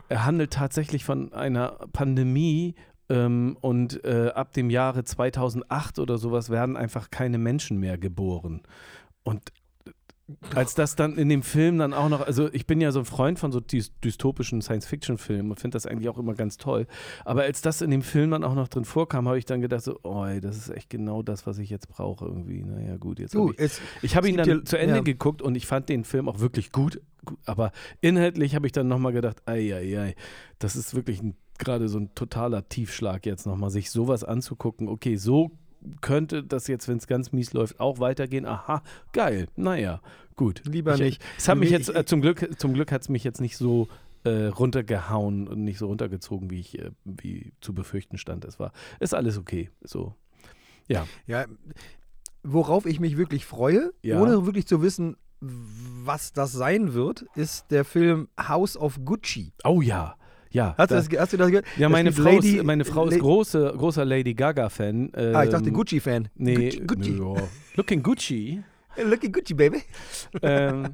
er 0.10 0.26
handelt 0.26 0.52
tatsächlich 0.52 1.06
von 1.06 1.32
einer 1.34 1.70
Pandemie. 1.94 2.76
Ähm, 3.10 3.58
und 3.62 4.04
äh, 4.06 4.32
ab 4.34 4.54
dem 4.54 4.70
Jahre 4.70 5.04
2008 5.04 6.00
oder 6.00 6.18
sowas 6.18 6.50
werden 6.50 6.78
einfach 6.78 7.12
keine 7.12 7.38
Menschen 7.38 7.78
mehr 7.78 7.98
geboren. 7.98 8.62
Und 9.24 9.52
als 10.56 10.76
das 10.76 10.96
dann 10.96 11.18
in 11.18 11.30
dem 11.30 11.44
Film 11.44 11.78
dann 11.78 11.94
auch 11.94 12.10
noch, 12.10 12.22
also 12.26 12.52
ich 12.54 12.66
bin 12.66 12.82
ja 12.82 12.92
so 12.92 13.00
ein 13.00 13.06
Freund 13.06 13.40
von 13.40 13.52
so 13.52 13.60
dys 13.60 13.92
dystopischen 14.04 14.62
Science-Fiction-Filmen 14.62 15.52
und 15.52 15.60
finde 15.60 15.76
das 15.76 15.86
eigentlich 15.86 16.10
auch 16.10 16.18
immer 16.18 16.34
ganz 16.34 16.58
toll. 16.58 16.88
Aber 17.26 17.44
als 17.44 17.62
das 17.62 17.82
in 17.82 17.92
dem 17.92 18.02
Film 18.02 18.32
dann 18.32 18.44
auch 18.44 18.56
noch 18.56 18.68
drin 18.68 18.86
vorkam, 18.86 19.28
habe 19.28 19.38
ich 19.38 19.46
dann 19.46 19.62
gedacht 19.62 19.84
so, 19.84 20.00
oh, 20.04 20.26
das 20.42 20.58
ist 20.58 20.70
echt 20.70 20.90
genau 20.90 21.22
das, 21.24 21.46
was 21.48 21.58
ich 21.58 21.70
jetzt 21.70 21.88
brauche 21.90 22.26
irgendwie. 22.26 22.64
Naja, 22.64 22.98
gut, 22.98 23.20
jetzt 23.20 23.34
Du, 23.34 23.42
habe 23.50 23.54
ich, 23.54 23.60
es, 23.60 23.82
ich 24.02 24.16
habe 24.16 24.30
ihn 24.30 24.38
dann 24.38 24.48
ja- 24.50 24.64
zu 24.66 24.78
Ende 24.78 24.96
ja. 24.98 25.02
geguckt 25.02 25.42
und 25.42 25.56
ich 25.56 25.68
fand 25.68 25.90
den 25.90 26.04
Film 26.04 26.28
auch 26.30 26.40
wirklich 26.40 26.72
gut, 26.72 27.02
aber 27.46 27.72
inhaltlich 28.02 28.56
habe 28.56 28.66
ich 28.66 28.72
dann 28.72 28.88
nochmal 28.88 29.14
gedacht, 29.14 29.42
ei, 29.46 29.74
ei, 29.76 30.00
ei, 30.00 30.16
das 30.60 30.76
ist 30.76 30.96
wirklich 30.96 31.22
gerade 31.58 31.88
so 31.90 32.00
ein 32.00 32.14
totaler 32.16 32.68
Tiefschlag 32.68 33.26
jetzt 33.26 33.46
nochmal, 33.46 33.70
sich 33.70 33.92
sowas 33.92 34.24
anzugucken. 34.24 34.88
Okay, 34.88 35.16
so 35.16 35.52
könnte 36.02 36.44
das 36.44 36.68
jetzt, 36.68 36.88
wenn 36.88 36.98
es 36.98 37.08
ganz 37.08 37.32
mies 37.32 37.54
läuft, 37.54 37.80
auch 37.80 38.00
weitergehen. 38.00 38.46
Aha, 38.46 38.84
geil. 39.14 39.48
Naja, 39.56 40.02
gut. 40.36 40.62
Lieber 40.66 40.96
ich, 40.96 41.00
nicht. 41.02 41.24
Es 41.38 41.48
hat 41.48 41.58
mich 41.58 41.70
jetzt, 41.70 41.94
äh, 41.94 42.06
zum 42.06 42.22
Glück, 42.22 42.60
zum 42.60 42.74
Glück 42.74 42.92
hat 42.92 43.02
es 43.02 43.10
mich 43.10 43.24
jetzt 43.24 43.42
nicht 43.42 43.58
so 43.58 43.88
äh, 44.24 44.46
runtergehauen 44.48 45.48
und 45.48 45.64
nicht 45.64 45.80
so 45.80 45.88
runtergezogen, 45.88 46.50
wie 46.50 46.60
ich, 46.60 46.78
äh, 46.80 46.92
wie 47.06 47.54
zu 47.62 47.74
befürchten 47.74 48.18
stand. 48.18 48.46
Es 48.46 48.60
war, 48.60 48.72
ist 49.00 49.16
alles 49.16 49.38
okay. 49.38 49.70
So. 49.84 50.14
Ja. 50.88 51.08
Ja, 51.26 51.46
worauf 52.44 52.86
ich 52.86 53.00
mich 53.00 53.18
wirklich 53.18 53.46
freue, 53.46 53.92
Ja. 54.02 54.22
ohne 54.22 54.46
wirklich 54.46 54.68
zu 54.68 54.82
wissen, 54.82 55.18
was 55.40 56.34
das 56.34 56.52
sein 56.52 56.94
wird, 56.94 57.26
ist 57.36 57.72
der 57.72 57.84
Film 57.84 58.28
House 58.40 58.78
of 58.78 59.00
Gucci. 59.04 59.54
Oh 59.64 59.82
ja. 59.82 60.16
Ja. 60.52 60.76
Hast, 60.78 60.92
du, 60.92 60.96
da- 60.96 61.00
das, 61.00 61.10
ge- 61.10 61.20
hast 61.20 61.34
du 61.34 61.38
das 61.38 61.48
gehört? 61.50 61.66
ja, 61.78 61.90
meine 61.90 62.12
Frau, 62.12 62.24
Lady- 62.24 62.58
ist, 62.58 62.64
meine 62.64 62.86
Frau 62.86 63.08
ist 63.08 63.20
große, 63.20 63.74
großer 63.78 64.06
Lady 64.06 64.34
Gaga-Fan. 64.34 65.12
Ah, 65.16 65.44
ich 65.44 65.50
dachte 65.50 65.70
Ähm, 65.70 65.74
Gucci-Fan. 65.74 66.28
Nee, 66.36 66.70
Gucci. 66.86 67.12
Gucci. 67.18 67.22
Looking 67.76 68.04
Gucci. 68.04 68.64
Looking 69.04 69.32
Gucci, 69.32 69.54
baby. 69.54 69.82
ähm, 70.42 70.90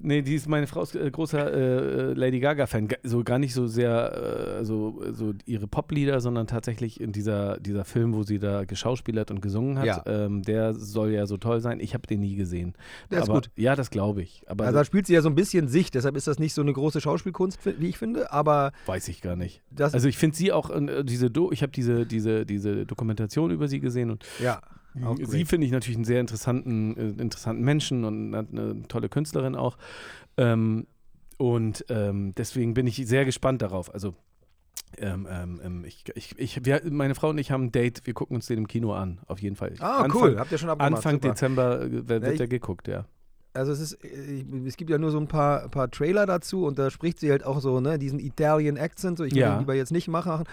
nee, 0.00 0.22
die 0.22 0.34
ist 0.34 0.48
meine 0.48 0.66
Frau 0.66 0.82
ist 0.82 0.94
äh, 0.94 1.10
großer 1.10 1.52
äh, 1.52 2.12
Lady 2.14 2.40
Gaga-Fan. 2.40 2.88
Ga- 2.88 2.96
So 3.02 3.22
gar 3.24 3.38
nicht 3.38 3.54
so 3.54 3.66
sehr 3.66 4.58
äh, 4.60 4.64
so, 4.64 5.02
so 5.12 5.32
ihre 5.46 5.66
Poplieder, 5.66 6.20
sondern 6.20 6.46
tatsächlich 6.46 7.00
in 7.00 7.12
dieser, 7.12 7.58
dieser 7.60 7.84
Film, 7.84 8.14
wo 8.14 8.22
sie 8.22 8.38
da 8.38 8.64
geschauspielert 8.64 9.30
und 9.30 9.40
gesungen 9.40 9.78
hat. 9.78 9.86
Ja. 9.86 10.02
Ähm, 10.06 10.42
der 10.42 10.74
soll 10.74 11.10
ja 11.10 11.26
so 11.26 11.36
toll 11.36 11.60
sein. 11.60 11.80
Ich 11.80 11.94
habe 11.94 12.06
den 12.06 12.20
nie 12.20 12.34
gesehen. 12.36 12.74
Der 13.10 13.18
ist 13.18 13.24
Aber, 13.28 13.40
gut. 13.40 13.50
Ja, 13.56 13.76
das 13.76 13.90
glaube 13.90 14.22
ich. 14.22 14.42
Aber 14.46 14.64
Also 14.64 14.78
da 14.78 14.84
spielt 14.84 15.06
sie 15.06 15.14
ja 15.14 15.20
so 15.22 15.28
ein 15.28 15.34
bisschen 15.34 15.68
sich, 15.68 15.90
deshalb 15.90 16.16
ist 16.16 16.26
das 16.26 16.38
nicht 16.38 16.54
so 16.54 16.62
eine 16.62 16.72
große 16.72 17.00
Schauspielkunst, 17.00 17.58
wie 17.78 17.88
ich 17.88 17.98
finde, 17.98 18.32
aber 18.32 18.72
weiß 18.86 19.08
ich 19.08 19.20
gar 19.20 19.36
nicht. 19.36 19.62
Also 19.78 20.08
ich 20.08 20.16
finde 20.18 20.36
sie 20.36 20.52
auch, 20.52 20.70
äh, 20.70 21.04
diese 21.04 21.30
Do 21.30 21.50
ich 21.52 21.62
habe 21.62 21.72
diese, 21.72 22.06
diese, 22.06 22.46
diese 22.46 22.86
Dokumentation 22.86 23.50
über 23.50 23.68
sie 23.68 23.80
gesehen 23.80 24.10
und 24.10 24.24
ja, 24.42 24.60
auch 25.04 25.16
sie 25.16 25.24
great. 25.24 25.48
finde 25.48 25.66
ich 25.66 25.72
natürlich 25.72 25.96
einen 25.96 26.04
sehr 26.04 26.20
interessanten, 26.20 26.96
äh, 26.96 27.22
interessanten 27.22 27.64
Menschen 27.64 28.04
und 28.04 28.34
eine, 28.34 28.46
eine 28.50 28.82
tolle 28.88 29.08
Künstlerin 29.08 29.54
auch. 29.56 29.76
Ähm, 30.36 30.86
und 31.38 31.84
ähm, 31.88 32.34
deswegen 32.36 32.74
bin 32.74 32.86
ich 32.86 32.96
sehr 32.96 33.24
gespannt 33.24 33.62
darauf. 33.62 33.92
Also 33.92 34.14
ähm, 34.98 35.26
ähm, 35.30 35.60
ähm, 35.64 35.84
ich, 35.86 36.04
ich, 36.14 36.38
ich, 36.38 36.64
wir, 36.64 36.82
meine 36.90 37.14
Frau 37.14 37.30
und 37.30 37.38
ich 37.38 37.50
haben 37.50 37.64
ein 37.64 37.72
Date, 37.72 38.06
wir 38.06 38.12
gucken 38.14 38.36
uns 38.36 38.46
den 38.46 38.58
im 38.58 38.68
Kino 38.68 38.92
an, 38.92 39.20
auf 39.26 39.40
jeden 39.40 39.56
Fall. 39.56 39.72
Ah, 39.80 40.02
Anfang, 40.02 40.22
cool, 40.22 40.38
habt 40.38 40.52
ihr 40.52 40.58
schon 40.58 40.68
abgemacht. 40.68 40.96
Anfang 40.98 41.14
super. 41.14 41.28
Dezember 41.30 41.80
äh, 41.82 41.90
wird, 41.92 42.10
Ja, 42.10 42.20
wird 42.22 42.32
ich- 42.32 42.38
der 42.38 42.48
geguckt, 42.48 42.88
ja. 42.88 43.06
Also 43.54 43.72
es 43.72 43.80
ist, 43.80 43.92
äh, 44.04 44.44
es 44.66 44.76
gibt 44.76 44.90
ja 44.90 44.96
nur 44.98 45.10
so 45.10 45.18
ein 45.18 45.28
paar, 45.28 45.68
paar 45.68 45.90
Trailer 45.90 46.24
dazu 46.26 46.64
und 46.64 46.78
da 46.78 46.90
spricht 46.90 47.20
sie 47.20 47.30
halt 47.30 47.44
auch 47.44 47.60
so, 47.60 47.80
ne, 47.80 47.98
diesen 47.98 48.18
Italian 48.18 48.78
Accent, 48.78 49.18
so 49.18 49.24
ich 49.24 49.32
will 49.34 49.40
Ja. 49.40 49.50
den 49.52 49.58
lieber 49.60 49.74
jetzt 49.74 49.92
nicht 49.92 50.08
machen, 50.08 50.44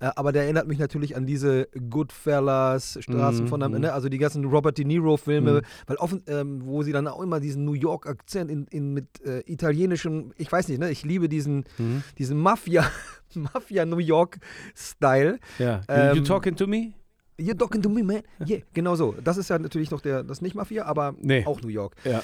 äh, 0.00 0.10
aber 0.16 0.32
der 0.32 0.42
erinnert 0.44 0.66
mich 0.66 0.78
natürlich 0.78 1.14
an 1.16 1.24
diese 1.26 1.68
Goodfellas, 1.88 2.98
Straßen 3.00 3.44
Mhm, 3.44 3.48
von, 3.48 3.60
der, 3.60 3.68
mhm. 3.68 3.80
ne, 3.80 3.92
also 3.92 4.08
die 4.08 4.18
ganzen 4.18 4.44
Robert 4.44 4.76
De 4.78 4.84
Niro 4.84 5.16
Filme, 5.16 5.52
Mhm. 5.52 5.60
weil 5.86 5.96
offen, 5.98 6.22
ähm, 6.26 6.62
wo 6.64 6.82
sie 6.82 6.92
dann 6.92 7.06
auch 7.06 7.22
immer 7.22 7.38
diesen 7.40 7.64
New 7.64 7.74
York 7.74 8.06
Akzent 8.08 8.50
in, 8.50 8.66
in 8.70 8.92
mit 8.94 9.06
äh, 9.24 9.40
italienischem, 9.46 10.32
ich 10.36 10.50
weiß 10.50 10.68
nicht, 10.68 10.78
ne, 10.80 10.90
ich 10.90 11.04
liebe 11.04 11.28
diesen, 11.28 11.64
Mhm. 11.78 12.02
diesen 12.18 12.38
Mafia, 12.38 12.84
Mafia 13.34 13.84
New 13.84 13.98
York 13.98 14.38
Style. 14.74 15.38
Ja. 15.58 15.76
You, 15.76 15.82
Ähm, 15.88 16.16
you 16.16 16.22
talking 16.22 16.56
to 16.56 16.66
me? 16.66 16.94
You're 17.38 17.56
talking 17.56 17.80
to 17.82 17.88
me, 17.88 18.02
man. 18.02 18.22
Yeah, 18.46 18.60
genau 18.74 18.96
so. 18.96 19.14
Das 19.22 19.36
ist 19.36 19.48
ja 19.50 19.58
natürlich 19.58 19.90
noch 19.90 20.00
der, 20.00 20.24
das 20.24 20.40
nicht 20.42 20.54
Mafia, 20.54 20.84
aber 20.86 21.14
Nee. 21.20 21.44
auch 21.46 21.60
New 21.62 21.68
York. 21.68 21.94
Ja. 22.04 22.22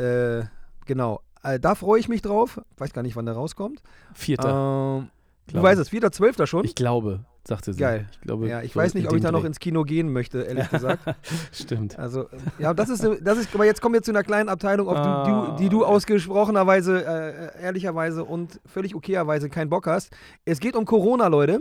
Äh, 0.00 0.44
genau. 0.86 1.20
Äh, 1.42 1.60
da 1.60 1.74
freue 1.74 2.00
ich 2.00 2.08
mich 2.08 2.22
drauf. 2.22 2.60
Weiß 2.76 2.92
gar 2.92 3.02
nicht, 3.02 3.14
wann 3.16 3.26
der 3.26 3.34
rauskommt. 3.36 3.80
Vierter. 4.14 4.98
Ähm, 4.98 5.08
du 5.54 5.62
weißt 5.62 5.80
es, 5.80 5.90
4.12. 5.90 6.46
schon? 6.46 6.64
Ich 6.64 6.74
glaube, 6.74 7.20
sagte 7.46 7.72
sie. 7.72 7.78
Geil. 7.78 8.06
Ich 8.10 8.20
glaube, 8.20 8.48
ja, 8.48 8.60
ich 8.62 8.74
weiß 8.74 8.94
nicht, 8.94 9.08
ob 9.08 9.14
ich 9.14 9.22
da 9.22 9.30
noch 9.30 9.44
ins 9.44 9.60
Kino 9.60 9.84
gehen 9.84 10.12
möchte, 10.12 10.40
ehrlich 10.42 10.68
gesagt. 10.70 11.04
Stimmt. 11.52 11.96
Also, 11.96 12.22
äh, 12.24 12.26
ja, 12.58 12.74
das 12.74 12.88
ist, 12.88 13.06
das 13.22 13.38
ist, 13.38 13.54
aber 13.54 13.64
jetzt 13.64 13.80
kommen 13.80 13.94
wir 13.94 14.02
zu 14.02 14.10
einer 14.10 14.24
kleinen 14.24 14.48
Abteilung, 14.48 14.88
auf 14.88 14.96
die, 14.96 15.00
Ah, 15.08 15.50
du, 15.56 15.62
die 15.62 15.68
du 15.68 15.84
okay. 15.84 15.94
ausgesprochenerweise, 15.94 17.04
äh, 17.06 17.62
ehrlicherweise 17.62 18.24
und 18.24 18.60
völlig 18.66 18.94
okayerweise 18.96 19.48
keinen 19.48 19.70
Bock 19.70 19.86
hast. 19.86 20.10
Es 20.44 20.58
geht 20.58 20.74
um 20.74 20.84
Corona, 20.84 21.28
Leute. 21.28 21.60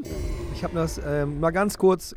Ich 0.56 0.64
habe 0.64 0.74
das 0.74 1.00
ähm, 1.06 1.40
mal 1.40 1.52
ganz 1.52 1.78
kurz, 1.78 2.16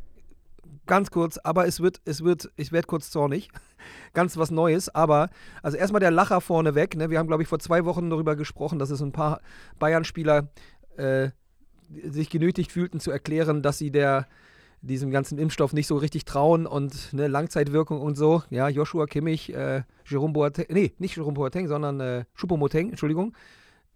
ganz 0.90 1.12
kurz, 1.12 1.38
aber 1.38 1.66
es 1.68 1.80
wird, 1.80 2.00
es 2.04 2.24
wird, 2.24 2.50
ich 2.56 2.72
werde 2.72 2.88
kurz 2.88 3.10
zornig. 3.10 3.48
Ganz 4.12 4.36
was 4.36 4.50
Neues, 4.50 4.92
aber 4.92 5.30
also 5.62 5.76
erstmal 5.76 6.00
der 6.00 6.10
Lacher 6.10 6.40
vorneweg. 6.40 6.96
Ne? 6.96 7.10
Wir 7.10 7.18
haben, 7.20 7.28
glaube 7.28 7.44
ich, 7.44 7.48
vor 7.48 7.60
zwei 7.60 7.84
Wochen 7.84 8.10
darüber 8.10 8.34
gesprochen, 8.34 8.80
dass 8.80 8.90
es 8.90 9.00
ein 9.00 9.12
paar 9.12 9.40
Bayern-Spieler 9.78 10.50
äh, 10.96 11.30
sich 11.88 12.28
genötigt 12.28 12.72
fühlten 12.72 12.98
zu 12.98 13.12
erklären, 13.12 13.62
dass 13.62 13.78
sie 13.78 13.92
der 13.92 14.26
diesem 14.82 15.12
ganzen 15.12 15.38
Impfstoff 15.38 15.72
nicht 15.72 15.86
so 15.86 15.96
richtig 15.96 16.24
trauen 16.24 16.66
und 16.66 17.12
ne, 17.12 17.28
Langzeitwirkung 17.28 18.00
und 18.00 18.16
so. 18.16 18.42
Ja, 18.50 18.68
Joshua 18.68 19.06
Kimmich, 19.06 19.54
äh, 19.54 19.82
Jerome 20.06 20.32
Boateng, 20.32 20.66
nee, 20.70 20.92
nicht 20.98 21.16
Jerome 21.16 21.34
Boateng, 21.34 21.68
sondern 21.68 22.00
äh, 22.00 22.24
Choupo-Moting, 22.34 22.90
Entschuldigung, 22.90 23.34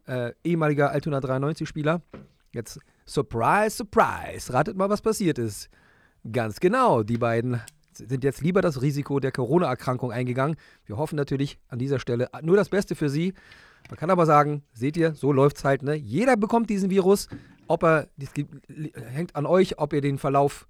äh, 0.07 0.33
ehemaliger 0.45 0.91
Altona 0.91 1.19
93-Spieler. 1.19 2.03
Jetzt, 2.53 2.79
surprise, 3.05 3.79
surprise, 3.79 4.53
ratet 4.53 4.77
mal, 4.77 4.91
was 4.91 5.03
passiert 5.03 5.39
ist. 5.39 5.71
Ganz 6.31 6.61
genau, 6.61 7.03
die 7.03 7.19
beiden 7.19 7.61
sind 7.93 8.25
jetzt 8.25 8.41
lieber 8.41 8.61
das 8.61 8.83
Risiko 8.83 9.21
der 9.21 9.31
Corona-Erkrankung 9.31 10.11
eingegangen. 10.11 10.57
Wir 10.87 10.97
hoffen 10.97 11.17
natürlich 11.17 11.59
an 11.69 11.79
dieser 11.79 11.99
Stelle 11.99 12.29
nur 12.43 12.57
das 12.57 12.69
Beste 12.69 12.95
für 12.95 13.09
sie. 13.09 13.35
Man 13.89 13.99
kann 13.99 14.11
aber 14.11 14.27
sagen, 14.27 14.63
seht 14.73 14.97
ihr, 14.97 15.15
so 15.15 15.33
läuft 15.33 15.59
es 15.59 15.65
halt. 15.65 15.83
Ne? 15.83 15.95
Jeder 15.95 16.37
bekommt 16.37 16.71
diesen 16.71 16.91
Virus. 16.91 17.29
Ob 17.67 17.83
er, 17.83 18.09
das 18.17 18.31
hängt 19.13 19.37
an 19.37 19.47
euch, 19.47 19.79
ob 19.79 19.93
ihr 19.93 20.01
den 20.01 20.19
Verlauf 20.19 20.67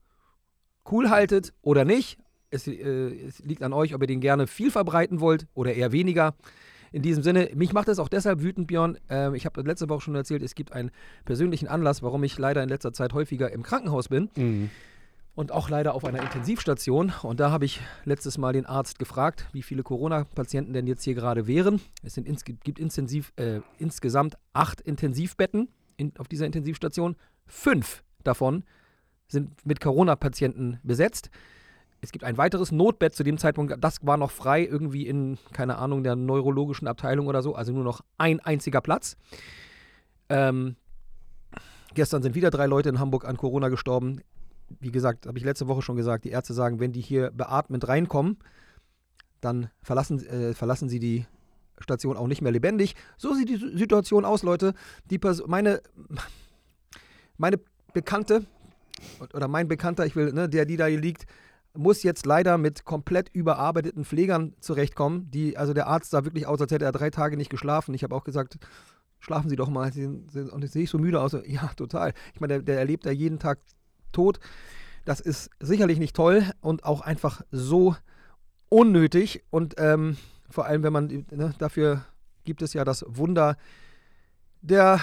cool 0.90 1.10
haltet 1.10 1.52
oder 1.62 1.84
nicht. 1.84 2.18
Es, 2.50 2.66
äh, 2.68 3.26
es 3.26 3.40
liegt 3.40 3.62
an 3.62 3.72
euch, 3.72 3.94
ob 3.94 4.02
ihr 4.02 4.06
den 4.06 4.20
gerne 4.20 4.46
viel 4.46 4.70
verbreiten 4.70 5.20
wollt 5.20 5.46
oder 5.54 5.74
eher 5.74 5.92
weniger. 5.92 6.34
In 6.92 7.02
diesem 7.02 7.24
Sinne, 7.24 7.50
mich 7.54 7.72
macht 7.72 7.88
es 7.88 7.98
auch 7.98 8.08
deshalb 8.08 8.42
wütend, 8.42 8.68
Björn. 8.68 8.98
Ähm, 9.08 9.34
ich 9.34 9.46
habe 9.46 9.60
letzte 9.62 9.88
Woche 9.88 10.02
schon 10.02 10.14
erzählt, 10.14 10.42
es 10.42 10.54
gibt 10.54 10.72
einen 10.72 10.92
persönlichen 11.24 11.66
Anlass, 11.66 12.02
warum 12.02 12.22
ich 12.22 12.38
leider 12.38 12.62
in 12.62 12.68
letzter 12.68 12.92
Zeit 12.92 13.12
häufiger 13.12 13.50
im 13.50 13.62
Krankenhaus 13.62 14.08
bin 14.08 14.28
Mhm. 14.36 14.70
Und 15.34 15.52
auch 15.52 15.68
leider 15.68 15.94
auf 15.94 16.04
einer 16.04 16.22
Intensivstation. 16.22 17.12
Und 17.22 17.40
da 17.40 17.50
habe 17.50 17.64
ich 17.64 17.80
letztes 18.04 18.38
Mal 18.38 18.52
den 18.52 18.66
Arzt 18.66 18.98
gefragt, 18.98 19.48
wie 19.52 19.62
viele 19.62 19.82
Corona-Patienten 19.82 20.72
denn 20.72 20.86
jetzt 20.86 21.02
hier 21.02 21.14
gerade 21.14 21.46
wären. 21.46 21.80
Es 22.02 22.14
sind 22.14 22.26
ins, 22.26 22.44
gibt 22.44 22.78
intensiv, 22.78 23.32
äh, 23.36 23.60
insgesamt 23.78 24.36
acht 24.52 24.80
Intensivbetten 24.80 25.68
in, 25.96 26.12
auf 26.18 26.28
dieser 26.28 26.46
Intensivstation. 26.46 27.16
Fünf 27.46 28.04
davon 28.22 28.64
sind 29.26 29.66
mit 29.66 29.80
Corona-Patienten 29.80 30.78
besetzt. 30.82 31.30
Es 32.00 32.12
gibt 32.12 32.24
ein 32.24 32.36
weiteres 32.36 32.70
Notbett 32.70 33.14
zu 33.14 33.24
dem 33.24 33.38
Zeitpunkt, 33.38 33.74
das 33.82 34.06
war 34.06 34.18
noch 34.18 34.30
frei, 34.30 34.62
irgendwie 34.62 35.06
in, 35.06 35.38
keine 35.52 35.78
Ahnung, 35.78 36.02
der 36.02 36.16
neurologischen 36.16 36.86
Abteilung 36.86 37.26
oder 37.28 37.40
so, 37.40 37.54
also 37.54 37.72
nur 37.72 37.82
noch 37.82 38.02
ein 38.18 38.40
einziger 38.40 38.82
Platz. 38.82 39.16
Ähm, 40.28 40.76
gestern 41.94 42.22
sind 42.22 42.34
wieder 42.34 42.50
drei 42.50 42.66
Leute 42.66 42.90
in 42.90 42.98
Hamburg 42.98 43.24
an 43.24 43.38
Corona 43.38 43.70
gestorben 43.70 44.20
wie 44.80 44.90
gesagt, 44.90 45.26
habe 45.26 45.38
ich 45.38 45.44
letzte 45.44 45.68
Woche 45.68 45.82
schon 45.82 45.96
gesagt, 45.96 46.24
die 46.24 46.30
Ärzte 46.30 46.54
sagen, 46.54 46.80
wenn 46.80 46.92
die 46.92 47.00
hier 47.00 47.30
beatmet 47.30 47.86
reinkommen, 47.88 48.38
dann 49.40 49.70
verlassen, 49.82 50.24
äh, 50.26 50.54
verlassen 50.54 50.88
sie 50.88 50.98
die 50.98 51.26
Station 51.78 52.16
auch 52.16 52.26
nicht 52.26 52.42
mehr 52.42 52.52
lebendig. 52.52 52.94
So 53.16 53.34
sieht 53.34 53.48
die 53.48 53.56
Situation 53.56 54.24
aus, 54.24 54.42
Leute. 54.42 54.74
Die 55.10 55.18
Pers 55.18 55.42
meine, 55.46 55.82
meine 57.36 57.58
Bekannte 57.92 58.46
oder 59.34 59.48
mein 59.48 59.68
Bekannter, 59.68 60.06
ich 60.06 60.16
will, 60.16 60.32
ne, 60.32 60.48
der, 60.48 60.64
die 60.64 60.76
da 60.76 60.86
hier 60.86 61.00
liegt, 61.00 61.26
muss 61.76 62.02
jetzt 62.04 62.24
leider 62.26 62.56
mit 62.56 62.84
komplett 62.84 63.28
überarbeiteten 63.32 64.04
Pflegern 64.04 64.54
zurechtkommen. 64.60 65.30
Die, 65.30 65.56
also 65.56 65.74
der 65.74 65.88
Arzt 65.88 66.10
sah 66.10 66.24
wirklich 66.24 66.46
aus, 66.46 66.60
als 66.60 66.70
hätte 66.70 66.84
er 66.84 66.92
drei 66.92 67.10
Tage 67.10 67.36
nicht 67.36 67.50
geschlafen. 67.50 67.94
Ich 67.94 68.04
habe 68.04 68.14
auch 68.14 68.24
gesagt, 68.24 68.58
schlafen 69.18 69.50
Sie 69.50 69.56
doch 69.56 69.68
mal. 69.68 69.92
Sie, 69.92 70.22
sie, 70.30 70.52
und 70.52 70.62
jetzt 70.62 70.72
sehe 70.72 70.84
ich 70.84 70.90
so 70.90 70.98
müde 70.98 71.20
aus. 71.20 71.36
Ja, 71.46 71.68
total. 71.76 72.14
Ich 72.32 72.40
meine, 72.40 72.54
der, 72.54 72.62
der 72.62 72.78
erlebt 72.78 73.04
ja 73.06 73.12
jeden 73.12 73.40
Tag 73.40 73.58
Tod. 74.14 74.40
Das 75.04 75.20
ist 75.20 75.50
sicherlich 75.60 75.98
nicht 75.98 76.16
toll 76.16 76.44
und 76.60 76.84
auch 76.84 77.02
einfach 77.02 77.42
so 77.50 77.94
unnötig. 78.70 79.44
Und 79.50 79.74
ähm, 79.78 80.16
vor 80.48 80.66
allem, 80.66 80.82
wenn 80.82 80.92
man, 80.92 81.26
ne, 81.30 81.54
dafür 81.58 82.04
gibt 82.44 82.62
es 82.62 82.72
ja 82.72 82.84
das 82.84 83.04
Wunder 83.06 83.56
der, 84.62 85.00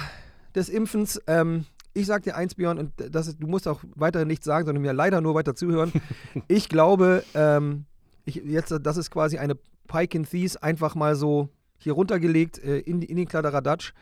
des 0.55 0.69
Impfens. 0.69 1.21
Ähm, 1.27 1.65
ich 1.93 2.07
sage 2.07 2.23
dir 2.23 2.35
eins, 2.35 2.55
Björn, 2.55 2.79
und 2.79 2.93
das 2.97 3.27
ist, 3.27 3.41
du 3.41 3.47
musst 3.47 3.67
auch 3.67 3.81
weiterhin 3.95 4.27
nichts 4.27 4.45
sagen, 4.45 4.65
sondern 4.65 4.81
mir 4.81 4.93
leider 4.93 5.21
nur 5.21 5.35
weiter 5.35 5.55
zuhören. 5.55 5.91
ich 6.47 6.69
glaube, 6.69 7.23
ähm, 7.33 7.85
ich, 8.25 8.35
jetzt, 8.35 8.73
das 8.81 8.97
ist 8.97 9.11
quasi 9.11 9.37
eine 9.37 9.55
Pike 9.87 10.17
in 10.17 10.25
Thies 10.25 10.57
einfach 10.57 10.95
mal 10.95 11.15
so 11.15 11.49
hier 11.77 11.93
runtergelegt 11.93 12.59
äh, 12.59 12.79
in, 12.79 13.01
in 13.01 13.17
den 13.17 13.27
Kladderadatsch. 13.27 13.93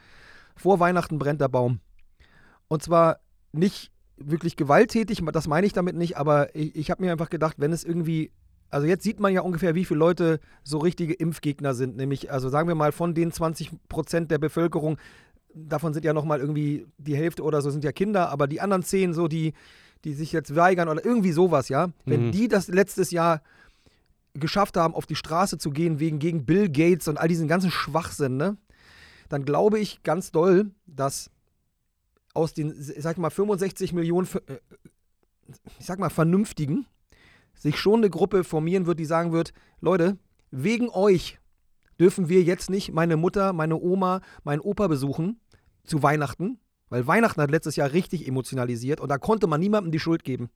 Vor 0.55 0.79
Weihnachten 0.79 1.17
brennt 1.17 1.41
der 1.41 1.47
Baum. 1.47 1.79
Und 2.67 2.83
zwar 2.83 3.19
nicht 3.51 3.91
wirklich 4.21 4.55
gewalttätig, 4.55 5.21
das 5.33 5.47
meine 5.47 5.65
ich 5.67 5.73
damit 5.73 5.95
nicht, 5.95 6.17
aber 6.17 6.55
ich, 6.55 6.75
ich 6.75 6.91
habe 6.91 7.03
mir 7.03 7.11
einfach 7.11 7.29
gedacht, 7.29 7.55
wenn 7.57 7.71
es 7.71 7.83
irgendwie, 7.83 8.31
also 8.69 8.85
jetzt 8.85 9.03
sieht 9.03 9.19
man 9.19 9.33
ja 9.33 9.41
ungefähr, 9.41 9.75
wie 9.75 9.85
viele 9.85 9.99
Leute 9.99 10.39
so 10.63 10.77
richtige 10.79 11.13
Impfgegner 11.13 11.73
sind, 11.73 11.97
nämlich, 11.97 12.31
also 12.31 12.49
sagen 12.49 12.67
wir 12.67 12.75
mal, 12.75 12.91
von 12.91 13.13
den 13.13 13.31
20 13.31 13.71
Prozent 13.87 14.31
der 14.31 14.37
Bevölkerung, 14.37 14.97
davon 15.53 15.93
sind 15.93 16.05
ja 16.05 16.13
nochmal 16.13 16.39
irgendwie 16.39 16.85
die 16.97 17.15
Hälfte 17.15 17.43
oder 17.43 17.61
so 17.61 17.69
sind 17.71 17.83
ja 17.83 17.91
Kinder, 17.91 18.29
aber 18.29 18.47
die 18.47 18.61
anderen 18.61 18.83
zehn 18.83 19.13
so, 19.13 19.27
die, 19.27 19.53
die 20.03 20.13
sich 20.13 20.31
jetzt 20.31 20.55
weigern 20.55 20.87
oder 20.89 21.03
irgendwie 21.03 21.31
sowas, 21.31 21.69
ja, 21.69 21.89
wenn 22.05 22.27
Mhm. 22.27 22.31
die 22.31 22.47
das 22.47 22.67
letztes 22.67 23.11
Jahr 23.11 23.41
geschafft 24.33 24.77
haben, 24.77 24.93
auf 24.93 25.05
die 25.07 25.15
Straße 25.15 25.57
zu 25.57 25.71
gehen 25.71 25.99
wegen 25.99 26.19
gegen 26.19 26.45
Bill 26.45 26.69
Gates 26.69 27.07
und 27.07 27.17
all 27.17 27.27
diesen 27.27 27.47
ganzen 27.47 27.71
Schwachsinn, 27.71 28.37
ne, 28.37 28.57
dann 29.27 29.43
glaube 29.43 29.79
ich 29.79 30.03
ganz 30.03 30.31
doll, 30.31 30.71
dass 30.85 31.31
aus 32.39 32.53
den, 32.53 32.73
sag 32.77 33.17
mal, 33.17 33.29
65 33.29 33.93
Millionen, 33.93 34.27
äh, 34.47 34.57
ich 35.79 35.85
sag 35.85 35.99
mal, 35.99 36.09
Vernünftigen 36.09 36.85
sich 37.53 37.77
schon 37.77 37.99
eine 37.99 38.09
Gruppe 38.09 38.43
formieren 38.43 38.85
wird, 38.85 38.99
die 38.99 39.05
sagen 39.05 39.31
wird, 39.31 39.53
Leute, 39.81 40.17
wegen 40.49 40.89
euch 40.89 41.39
dürfen 41.99 42.29
wir 42.29 42.41
jetzt 42.41 42.69
nicht 42.69 42.93
meine 42.93 43.17
Mutter, 43.17 43.51
meine 43.53 43.75
Oma, 43.75 44.21
meinen 44.43 44.61
Opa 44.61 44.87
besuchen 44.87 45.41
zu 45.83 46.01
Weihnachten, 46.01 46.59
weil 46.87 47.05
Weihnachten 47.05 47.41
hat 47.41 47.51
letztes 47.51 47.75
Jahr 47.75 47.91
richtig 47.91 48.27
emotionalisiert 48.27 49.01
und 49.01 49.09
da 49.09 49.17
konnte 49.17 49.47
man 49.47 49.59
niemandem 49.59 49.91
die 49.91 49.99
Schuld 49.99 50.23
geben. 50.23 50.49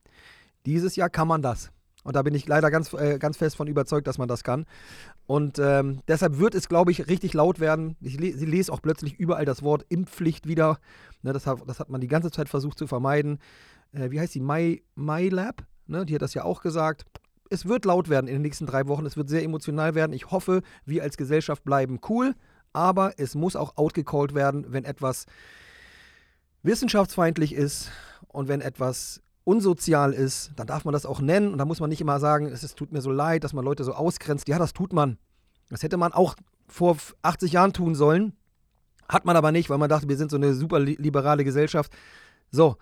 Dieses 0.65 0.95
Jahr 0.95 1.09
kann 1.09 1.27
man 1.27 1.41
das. 1.41 1.71
Und 2.03 2.15
da 2.15 2.21
bin 2.21 2.35
ich 2.35 2.47
leider 2.47 2.69
ganz, 2.69 2.93
äh, 2.93 3.17
ganz 3.17 3.37
fest 3.37 3.55
von 3.55 3.67
überzeugt, 3.67 4.07
dass 4.07 4.17
man 4.17 4.27
das 4.27 4.43
kann. 4.43 4.65
Und 5.25 5.57
ähm, 5.59 6.01
deshalb 6.07 6.37
wird 6.37 6.53
es, 6.53 6.67
glaube 6.67 6.91
ich, 6.91 7.07
richtig 7.07 7.33
laut 7.33 7.59
werden. 7.59 7.95
Ich 8.01 8.19
le 8.19 8.31
lese 8.31 8.71
auch 8.71 8.81
plötzlich 8.81 9.13
überall 9.15 9.45
das 9.45 9.63
Wort 9.63 9.85
Impfpflicht 9.89 10.47
wieder. 10.47 10.79
Ne, 11.21 11.33
das, 11.33 11.47
hat, 11.47 11.59
das 11.65 11.79
hat 11.79 11.89
man 11.89 12.01
die 12.01 12.07
ganze 12.07 12.31
Zeit 12.31 12.49
versucht 12.49 12.77
zu 12.77 12.87
vermeiden. 12.87 13.39
Äh, 13.93 14.11
wie 14.11 14.19
heißt 14.19 14.35
die? 14.35 14.41
My, 14.41 14.83
MyLab? 14.95 15.63
Ne, 15.87 16.05
die 16.05 16.15
hat 16.15 16.21
das 16.21 16.33
ja 16.33 16.43
auch 16.43 16.61
gesagt. 16.61 17.05
Es 17.49 17.67
wird 17.67 17.85
laut 17.85 18.09
werden 18.09 18.27
in 18.27 18.35
den 18.35 18.41
nächsten 18.41 18.65
drei 18.65 18.87
Wochen. 18.87 19.05
Es 19.05 19.15
wird 19.15 19.29
sehr 19.29 19.43
emotional 19.43 19.95
werden. 19.95 20.13
Ich 20.13 20.31
hoffe, 20.31 20.61
wir 20.85 21.03
als 21.03 21.17
Gesellschaft 21.17 21.63
bleiben 21.63 21.99
cool. 22.09 22.35
Aber 22.73 23.13
es 23.17 23.35
muss 23.35 23.55
auch 23.55 23.77
outgecallt 23.77 24.33
werden, 24.33 24.65
wenn 24.69 24.83
etwas 24.83 25.27
wissenschaftsfeindlich 26.63 27.53
ist 27.53 27.91
und 28.29 28.47
wenn 28.47 28.61
etwas 28.61 29.21
unsozial 29.43 30.13
ist, 30.13 30.51
dann 30.55 30.67
darf 30.67 30.85
man 30.85 30.93
das 30.93 31.05
auch 31.05 31.19
nennen 31.19 31.51
und 31.51 31.57
da 31.57 31.65
muss 31.65 31.79
man 31.79 31.89
nicht 31.89 32.01
immer 32.01 32.19
sagen, 32.19 32.47
es 32.47 32.63
ist, 32.63 32.77
tut 32.77 32.91
mir 32.91 33.01
so 33.01 33.11
leid, 33.11 33.43
dass 33.43 33.53
man 33.53 33.65
Leute 33.65 33.83
so 33.83 33.93
ausgrenzt. 33.93 34.47
Ja, 34.47 34.57
das 34.57 34.73
tut 34.73 34.93
man. 34.93 35.17
Das 35.69 35.83
hätte 35.83 35.97
man 35.97 36.13
auch 36.13 36.35
vor 36.67 36.97
80 37.21 37.51
Jahren 37.51 37.73
tun 37.73 37.95
sollen. 37.95 38.33
Hat 39.09 39.25
man 39.25 39.35
aber 39.35 39.51
nicht, 39.51 39.69
weil 39.69 39.77
man 39.77 39.89
dachte, 39.89 40.07
wir 40.07 40.17
sind 40.17 40.31
so 40.31 40.37
eine 40.37 40.53
super 40.53 40.79
liberale 40.79 41.43
Gesellschaft. 41.43 41.91
So, 42.51 42.77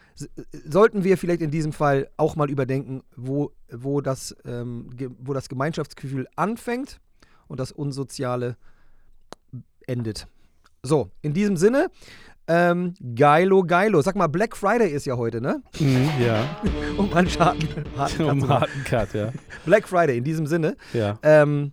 sollten 0.66 1.04
wir 1.04 1.18
vielleicht 1.18 1.42
in 1.42 1.50
diesem 1.50 1.72
Fall 1.72 2.10
auch 2.18 2.36
mal 2.36 2.50
überdenken, 2.50 3.04
wo, 3.16 3.54
wo, 3.72 4.02
das, 4.02 4.36
ähm, 4.46 4.90
wo 5.20 5.34
das 5.34 5.48
Gemeinschaftsgefühl 5.48 6.28
anfängt 6.36 7.00
und 7.48 7.60
das 7.60 7.72
Unsoziale 7.72 8.58
endet. 9.88 10.28
So, 10.84 11.12
in 11.22 11.34
diesem 11.34 11.58
Sinne, 11.58 11.90
ähm, 12.52 12.96
geilo, 13.16 13.64
geilo. 13.64 14.02
Sag 14.02 14.18
mal, 14.18 14.28
Black 14.28 14.58
Friday 14.58 14.90
ist 14.90 15.06
ja 15.06 15.16
heute, 15.16 15.40
ne? 15.40 15.64
Mhm, 15.80 16.10
ja. 16.20 16.44
um 16.98 17.14
einen 17.14 17.30
harten, 17.40 17.86
harten 17.96 18.24
um 18.26 18.50
harten 18.50 18.84
Cut, 18.84 19.14
ja. 19.14 19.32
Black 19.66 19.88
Friday, 19.88 20.18
in 20.18 20.26
diesem 20.26 20.46
Sinne. 20.46 20.76
Ja. 20.92 21.18
Ähm, 21.24 21.72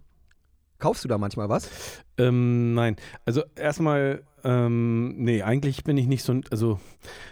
kaufst 0.79 1.03
du 1.03 1.09
da 1.09 1.19
manchmal 1.19 1.49
was? 1.49 1.69
Ähm, 2.17 2.75
nein. 2.75 2.95
Also 3.25 3.43
erstmal, 3.57 4.23
ähm, 4.49 5.15
nee, 5.19 5.43
eigentlich 5.43 5.85
bin 5.85 5.99
ich 5.99 6.07
nicht 6.07 6.23
so, 6.23 6.41
also 6.51 6.81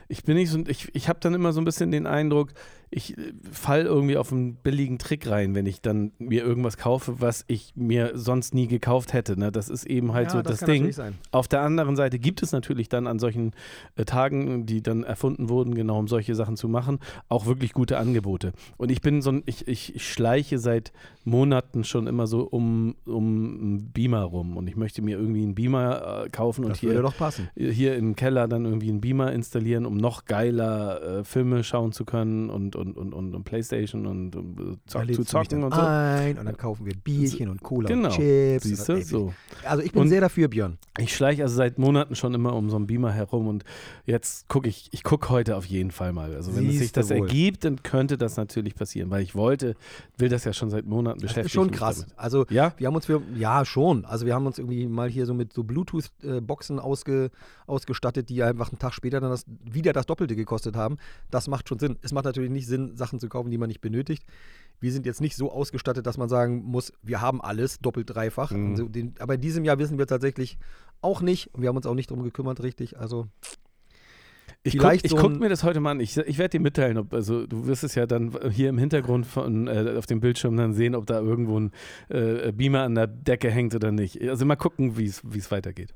ich 0.07 0.25
bin 0.25 0.37
nicht 0.37 0.51
so, 0.51 0.59
ich, 0.69 0.95
ich 0.95 1.09
habe 1.09 1.19
dann 1.19 1.33
immer 1.33 1.55
so 1.55 1.63
ein 1.63 1.65
bisschen 1.65 1.91
den 1.91 2.07
Eindruck, 2.07 2.53
ich 2.91 3.17
äh, 3.17 3.33
fall 3.51 3.83
irgendwie 3.87 4.19
auf 4.19 4.33
einen 4.33 4.57
billigen 4.57 4.99
Trick 4.99 5.27
rein, 5.29 5.55
wenn 5.55 5.65
ich 5.65 5.81
dann 5.81 6.13
mir 6.19 6.45
irgendwas 6.45 6.77
kaufe, 6.77 7.21
was 7.21 7.45
ich 7.49 7.73
mir 7.75 8.13
sonst 8.15 8.55
nie 8.55 8.69
gekauft 8.69 9.15
hätte. 9.15 9.39
Ne? 9.39 9.51
Das 9.51 9.71
ist 9.71 9.87
eben 9.87 10.13
halt 10.13 10.27
Ja, 10.27 10.33
so 10.33 10.43
das 10.43 10.61
das, 10.61 10.61
kann 10.61 10.71
Ding. 10.71 10.95
Auf 11.31 11.49
der 11.49 11.63
anderen 11.63 11.97
Seite 11.97 12.19
gibt 12.19 12.43
es 12.43 12.53
natürlich 12.53 12.91
dann 12.91 13.07
an 13.07 13.19
solchen 13.19 13.53
äh, 13.97 14.05
Tagen, 14.05 14.67
die 14.67 14.83
dann 14.83 15.03
erfunden 15.03 15.49
wurden, 15.49 15.75
genau 15.75 15.99
um 15.99 16.09
solche 16.09 16.35
Sachen 16.35 16.57
zu 16.57 16.69
machen, 16.69 16.99
auch 17.29 17.47
wirklich 17.47 17.73
gute 17.73 17.97
Angebote. 17.97 18.53
Und 18.77 18.91
ich 18.91 19.01
bin 19.01 19.23
so 19.23 19.31
ein, 19.31 19.43
ich, 19.47 19.67
ich 19.67 20.07
schleiche 20.07 20.59
seit 20.59 20.93
Monaten 21.25 21.83
schon 21.83 22.07
immer 22.07 22.27
so 22.27 22.43
um, 22.43 22.95
um 23.07 23.25
einen 23.25 23.91
Beamer 23.93 24.23
rum 24.23 24.57
und 24.57 24.69
ich 24.69 24.77
möchte 24.77 25.01
mir 25.03 25.19
irgendwie 25.19 25.43
einen 25.43 25.55
Beamer 25.55 26.25
äh, 26.27 26.29
kaufen 26.29 26.65
und 26.65 26.71
Das 26.73 26.81
hier 26.81 26.91
würde 26.91 27.06
doch 27.07 27.17
passen. 27.17 27.49
hier 27.57 27.97
im 27.97 28.17
Keller 28.17 28.49
dann 28.49 28.65
irgendwie 28.65 28.89
einen 28.91 29.01
Beamer 29.01 29.33
installieren, 29.33 29.87
um 29.87 29.97
noch 29.97 30.25
geiler 30.25 31.21
äh, 31.21 31.25
Filme 31.25 31.65
schauen 31.65 31.93
zu 31.93 32.05
können 32.05 32.51
und, 32.51 32.77
und, 32.77 32.97
und, 32.97 33.13
und, 33.13 33.35
und 33.35 33.45
Playstation 33.45 34.07
und 34.07 34.37
um, 34.37 34.73
äh, 34.73 34.77
zock, 34.87 35.13
zu 35.15 35.25
zocken 35.25 35.63
und 35.65 35.75
so. 35.75 35.81
ein 35.81 36.39
und 36.39 36.45
dann 36.47 36.57
kaufen 36.57 36.87
wir 36.87 36.95
Bierchen 36.95 37.49
und 37.49 37.63
Cola 37.63 37.89
Genau. 37.89 38.09
und 38.09 38.15
Chips. 38.15 38.65
Siehst 38.65 38.91
und, 38.91 38.97
du? 38.99 39.03
So. 39.05 39.35
Also 39.65 39.83
ich 39.83 39.93
bin 39.93 40.03
Und- 40.03 40.09
sehr 40.09 40.21
dafür, 40.21 40.49
Björn. 40.49 40.79
Ich 40.99 41.15
schleiche 41.15 41.43
also 41.43 41.57
seit 41.57 41.79
Monaten 41.79 42.15
schon 42.15 42.33
immer 42.35 42.55
um 42.55 42.71
so 42.71 42.77
einen 42.77 42.87
Beamer 42.87 43.13
herum 43.13 43.47
und 43.49 43.65
jetzt 44.07 44.49
gucke 44.49 44.69
ich, 44.69 44.89
ich 44.93 45.03
gucke 45.03 45.29
heute 45.31 45.57
auf 45.57 45.67
jeden 45.67 45.91
Fall 45.91 46.13
mal. 46.13 46.35
Also 46.35 46.57
wenn 46.57 46.69
es 46.69 46.79
sich 46.79 46.93
das 46.93 47.11
wohl. 47.11 47.17
ergibt, 47.19 47.65
dann 47.65 47.83
könnte 47.83 48.17
das 48.17 48.37
natürlich 48.37 48.75
passieren, 48.75 49.11
weil 49.11 49.23
ich 49.23 49.35
wollte, 49.35 49.75
will 50.19 50.29
das 50.29 50.45
ja 50.45 50.53
schon 50.53 50.71
seit 50.71 50.87
Monaten 50.87 51.21
Das 51.21 51.29
beschäftigen. 51.35 51.47
ist 51.47 51.53
schon 51.53 51.71
krass. 51.71 52.07
Also 52.17 52.47
Ja? 52.51 52.73
wir 52.79 52.87
haben 52.87 52.95
uns 52.97 53.07
für, 53.07 53.21
ja 53.37 53.65
schon, 53.65 54.05
also 54.07 54.25
wir 54.27 54.35
haben 54.35 54.47
uns 54.47 54.59
irgendwie 54.59 54.87
mal 54.87 55.09
hier 55.09 55.27
so 55.27 55.35
mit 55.35 55.53
so 55.53 55.65
Bluetooth-Boxen 55.65 56.79
ausge, 56.87 57.31
ausgestattet, 57.67 58.29
die 58.29 58.43
einfach 58.43 58.71
einen 58.71 58.79
Tag 58.79 58.95
später 58.95 59.21
dann 59.21 59.31
das, 59.31 59.45
wieder 59.63 59.93
das 59.93 60.07
Doppelte 60.07 60.37
gekostet 60.37 60.77
haben. 60.77 60.97
Das 61.31 61.49
macht 61.49 61.69
schon 61.69 61.79
Sinn. 61.79 61.99
Es 62.03 62.13
macht 62.13 62.25
natürlich 62.25 62.51
nicht 62.51 62.67
Sinn, 62.67 62.97
Sachen 62.97 63.21
zu 63.21 63.29
kaufen, 63.29 63.51
die 63.51 63.59
man 63.59 63.69
nicht 63.69 63.81
benötigt. 63.81 64.25
Wir 64.81 64.93
sind 64.93 65.07
jetzt 65.07 65.21
nicht 65.21 65.37
so 65.37 65.51
ausgestattet, 65.51 66.07
dass 66.07 66.19
man 66.19 66.29
sagen 66.29 66.63
muss, 66.65 66.93
wir 67.03 67.21
haben 67.21 67.41
alles 67.41 67.79
doppelt, 67.81 68.09
dreifach. 68.09 68.53
Mhm. 68.53 68.71
Also 68.71 68.89
den, 68.89 69.15
aber 69.19 69.35
in 69.35 69.41
diesem 69.41 69.65
Jahr 69.65 69.79
wissen 69.79 69.99
wir 69.99 70.07
tatsächlich 70.07 70.59
auch 71.01 71.21
nicht 71.21 71.53
und 71.55 71.63
wir 71.63 71.69
haben 71.69 71.77
uns 71.77 71.87
auch 71.87 71.95
nicht 71.95 72.11
drum 72.11 72.23
gekümmert, 72.23 72.63
richtig. 72.63 72.99
Also 72.99 73.27
Ich 74.67 74.79
gucke 74.79 74.99
so 75.09 75.17
guck 75.17 75.39
mir 75.39 75.49
das 75.49 75.63
heute 75.63 75.81
mal 75.81 75.93
an. 75.93 76.01
Ich, 76.01 76.17
ich 76.17 76.39
werde 76.39 76.59
dir 76.59 76.61
mitteilen, 76.61 76.99
ob, 76.99 77.15
also 77.15 77.47
du 77.47 77.67
wirst 77.67 77.85
es 77.85 77.95
ja 77.95 78.07
dann 78.07 78.37
hier 78.51 78.69
im 78.69 78.79
Hintergrund 78.79 79.27
von, 79.27 79.69
äh, 79.69 79.95
auf 79.97 80.07
dem 80.07 80.21
Bildschirm 80.21 80.57
dann 80.57 80.75
sehen, 80.75 80.95
ob 80.95 81.07
da 81.07 81.21
irgendwo 81.21 81.61
ein 81.61 81.71
äh, 82.09 82.53
Beamer 82.53 82.83
an 82.83 82.95
der 82.95 83.07
Decke 83.07 83.51
hängt 83.51 83.75
oder 83.75 83.93
nicht. 83.93 84.21
Also 84.29 84.45
mal 84.45 84.57
gucken, 84.57 84.97
wie 84.97 85.05
es 85.07 85.51
weitergeht. 85.51 85.95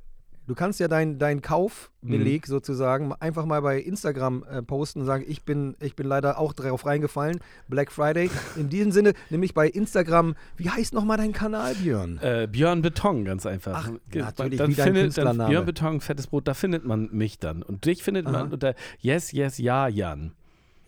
Du 0.50 0.56
kannst 0.56 0.80
ja 0.80 0.88
deinen 0.88 1.20
dein 1.20 1.36
Mhm. 1.36 1.42
Kaufbeleg 1.42 2.44
sozusagen 2.48 3.12
einfach 3.20 3.44
mal 3.46 3.62
bei 3.62 3.78
Instagram 3.80 4.42
äh, 4.50 4.62
posten 4.62 4.98
und 5.02 5.06
sagen, 5.06 5.24
ich 5.28 5.44
bin, 5.44 5.76
ich 5.78 5.94
bin 5.94 6.08
leider 6.08 6.40
auch 6.40 6.52
darauf 6.52 6.84
reingefallen, 6.86 7.38
Black 7.68 7.92
Friday. 7.92 8.28
In 8.56 8.68
diesem 8.68 8.90
Sinne, 8.90 9.12
nämlich 9.28 9.54
bei 9.54 9.68
Instagram, 9.68 10.34
wie 10.56 10.68
heißt 10.68 10.92
nochmal 10.92 11.18
dein 11.18 11.32
Kanal, 11.32 11.76
Björn? 11.76 12.18
Äh, 12.20 12.48
Björn 12.50 12.82
Beton, 12.82 13.24
ganz 13.24 13.46
einfach. 13.46 13.84
Ach, 13.86 13.90
natürlich, 14.12 14.58
dann 14.58 14.70
wie 14.72 14.74
dein 14.74 14.86
findet, 14.86 15.02
Künstlername. 15.04 15.38
dann 15.38 15.50
Björn 15.50 15.66
Beton, 15.66 16.00
fettes 16.00 16.26
Brot, 16.26 16.48
da 16.48 16.54
findet 16.54 16.84
man 16.84 17.10
mich 17.12 17.38
dann. 17.38 17.62
Und 17.62 17.84
dich 17.84 18.02
findet 18.02 18.26
Aha. 18.26 18.32
man 18.32 18.52
unter 18.52 18.74
Yes, 18.98 19.30
Yes, 19.30 19.58
Ja, 19.58 19.86
Jan. 19.86 20.32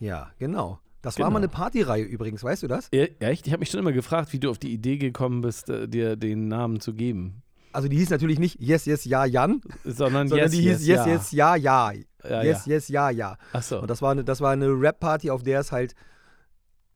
Ja, 0.01 0.31
genau. 0.39 0.79
Das 1.01 1.15
Genau. 1.15 1.27
war 1.27 1.31
mal 1.31 1.39
eine 1.39 1.47
Partyreihe 1.47 2.03
übrigens, 2.03 2.43
weißt 2.43 2.63
du 2.63 2.67
das? 2.67 2.89
E- 2.91 3.11
Echt? 3.19 3.47
Ich 3.47 3.53
habe 3.53 3.61
mich 3.61 3.69
schon 3.69 3.79
immer 3.79 3.93
gefragt, 3.93 4.33
wie 4.33 4.39
du 4.39 4.49
auf 4.49 4.57
die 4.57 4.73
Idee 4.73 4.97
gekommen 4.97 5.39
bist, 5.39 5.69
äh, 5.69 5.87
dir 5.87 6.17
den 6.17 6.49
Namen 6.49 6.81
zu 6.81 6.93
geben. 6.93 7.42
Also 7.73 7.87
die 7.87 7.97
hieß 7.97 8.09
natürlich 8.11 8.39
nicht 8.39 8.59
Yes, 8.61 8.85
Yes, 8.85 9.03
Ja, 9.05 9.25
Jan, 9.25 9.61
Sondern, 9.83 10.27
sondern 10.27 10.45
Yes, 10.47 10.51
die 10.51 10.63
yes, 10.63 10.77
hieß 10.79 10.87
Yes, 10.87 10.97
ja. 10.97 11.07
Yes, 11.13 11.31
Ja, 11.31 11.55
Ja. 11.55 11.91
Ja, 12.29 12.43
yes. 12.43 12.65
Yes, 12.65 12.87
Ja, 12.87 13.09
Ja. 13.09 13.37
Achso. 13.51 13.79
Und 13.79 13.89
das 13.89 14.01
war 14.01 14.11
eine, 14.11 14.23
das 14.23 14.39
war 14.41 14.51
eine 14.51 14.67
Rap-Party, 14.69 15.29
auf 15.31 15.43
der 15.43 15.59
es 15.59 15.71
halt, 15.71 15.93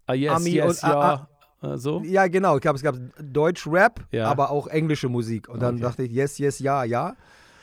Ah, 0.06 0.14
yes, 0.14 0.32
Ami 0.32 0.52
yes, 0.52 0.84
und- 0.84 0.90
ja. 0.90 1.28
Äh, 1.64 1.78
so? 1.78 2.02
ja 2.06 2.28
genau, 2.28 2.56
ich 2.56 2.62
glaube, 2.62 2.78
es 2.78 2.84
gab 2.84 2.96
Deutsch-Rap, 3.20 4.06
Ja. 4.12 4.28
aber 4.30 4.52
auch 4.52 4.68
englische 4.68 5.10
Musik. 5.10 5.50
Und 5.50 5.60
dann 5.62 5.76
Okay. 5.76 5.84
dachte 5.84 6.04
ich, 6.04 6.12
Yes, 6.12 6.38
Yes, 6.38 6.60
Ja, 6.60 6.84
Ja. 6.84 7.16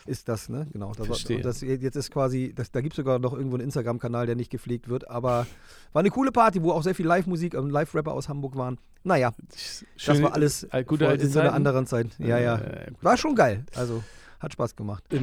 Ist 0.07 0.29
das, 0.29 0.49
ne? 0.49 0.67
Genau. 0.73 0.93
Das, 0.95 1.07
Verstehe. 1.07 1.41
das 1.41 1.61
jetzt 1.63 1.97
ist 1.97 2.11
quasi, 2.11 2.53
das, 2.55 2.71
da 2.71 2.81
gibt 2.83 2.93
es 2.93 2.97
sogar 2.97 3.19
noch 3.19 3.33
irgendwo 3.33 3.57
einen 3.57 3.65
Instagram-Kanal, 3.65 4.27
der 4.27 4.37
nicht 4.37 4.51
gepflegt 4.51 4.89
wird. 4.89 5.09
Aber 5.09 5.47
war 5.93 6.01
eine 6.01 6.11
coole 6.11 6.31
Party, 6.31 6.63
wo 6.63 6.73
auch 6.73 6.83
sehr 6.83 6.95
viel 6.95 7.07
Live-Musik 7.07 7.55
und 7.55 7.71
Live-Rapper 7.71 8.13
aus 8.13 8.29
Hamburg 8.29 8.57
waren. 8.57 8.79
Naja, 9.03 9.33
das 9.51 9.85
Schöne- 9.97 10.23
war 10.25 10.35
alles 10.35 10.65
äh, 10.65 10.85
gute 10.85 11.09
alte 11.09 11.25
in 11.25 11.31
so 11.31 11.41
einer 11.41 11.55
anderen 11.55 11.87
Zeit. 11.87 12.09
Ja, 12.19 12.39
ja. 12.39 12.57
Äh, 12.57 12.93
War 13.01 13.17
schon 13.17 13.35
geil. 13.35 13.65
Also, 13.75 14.03
hat 14.41 14.53
Spaß 14.53 14.77
gemacht. 14.77 15.05
Ähm, 15.11 15.23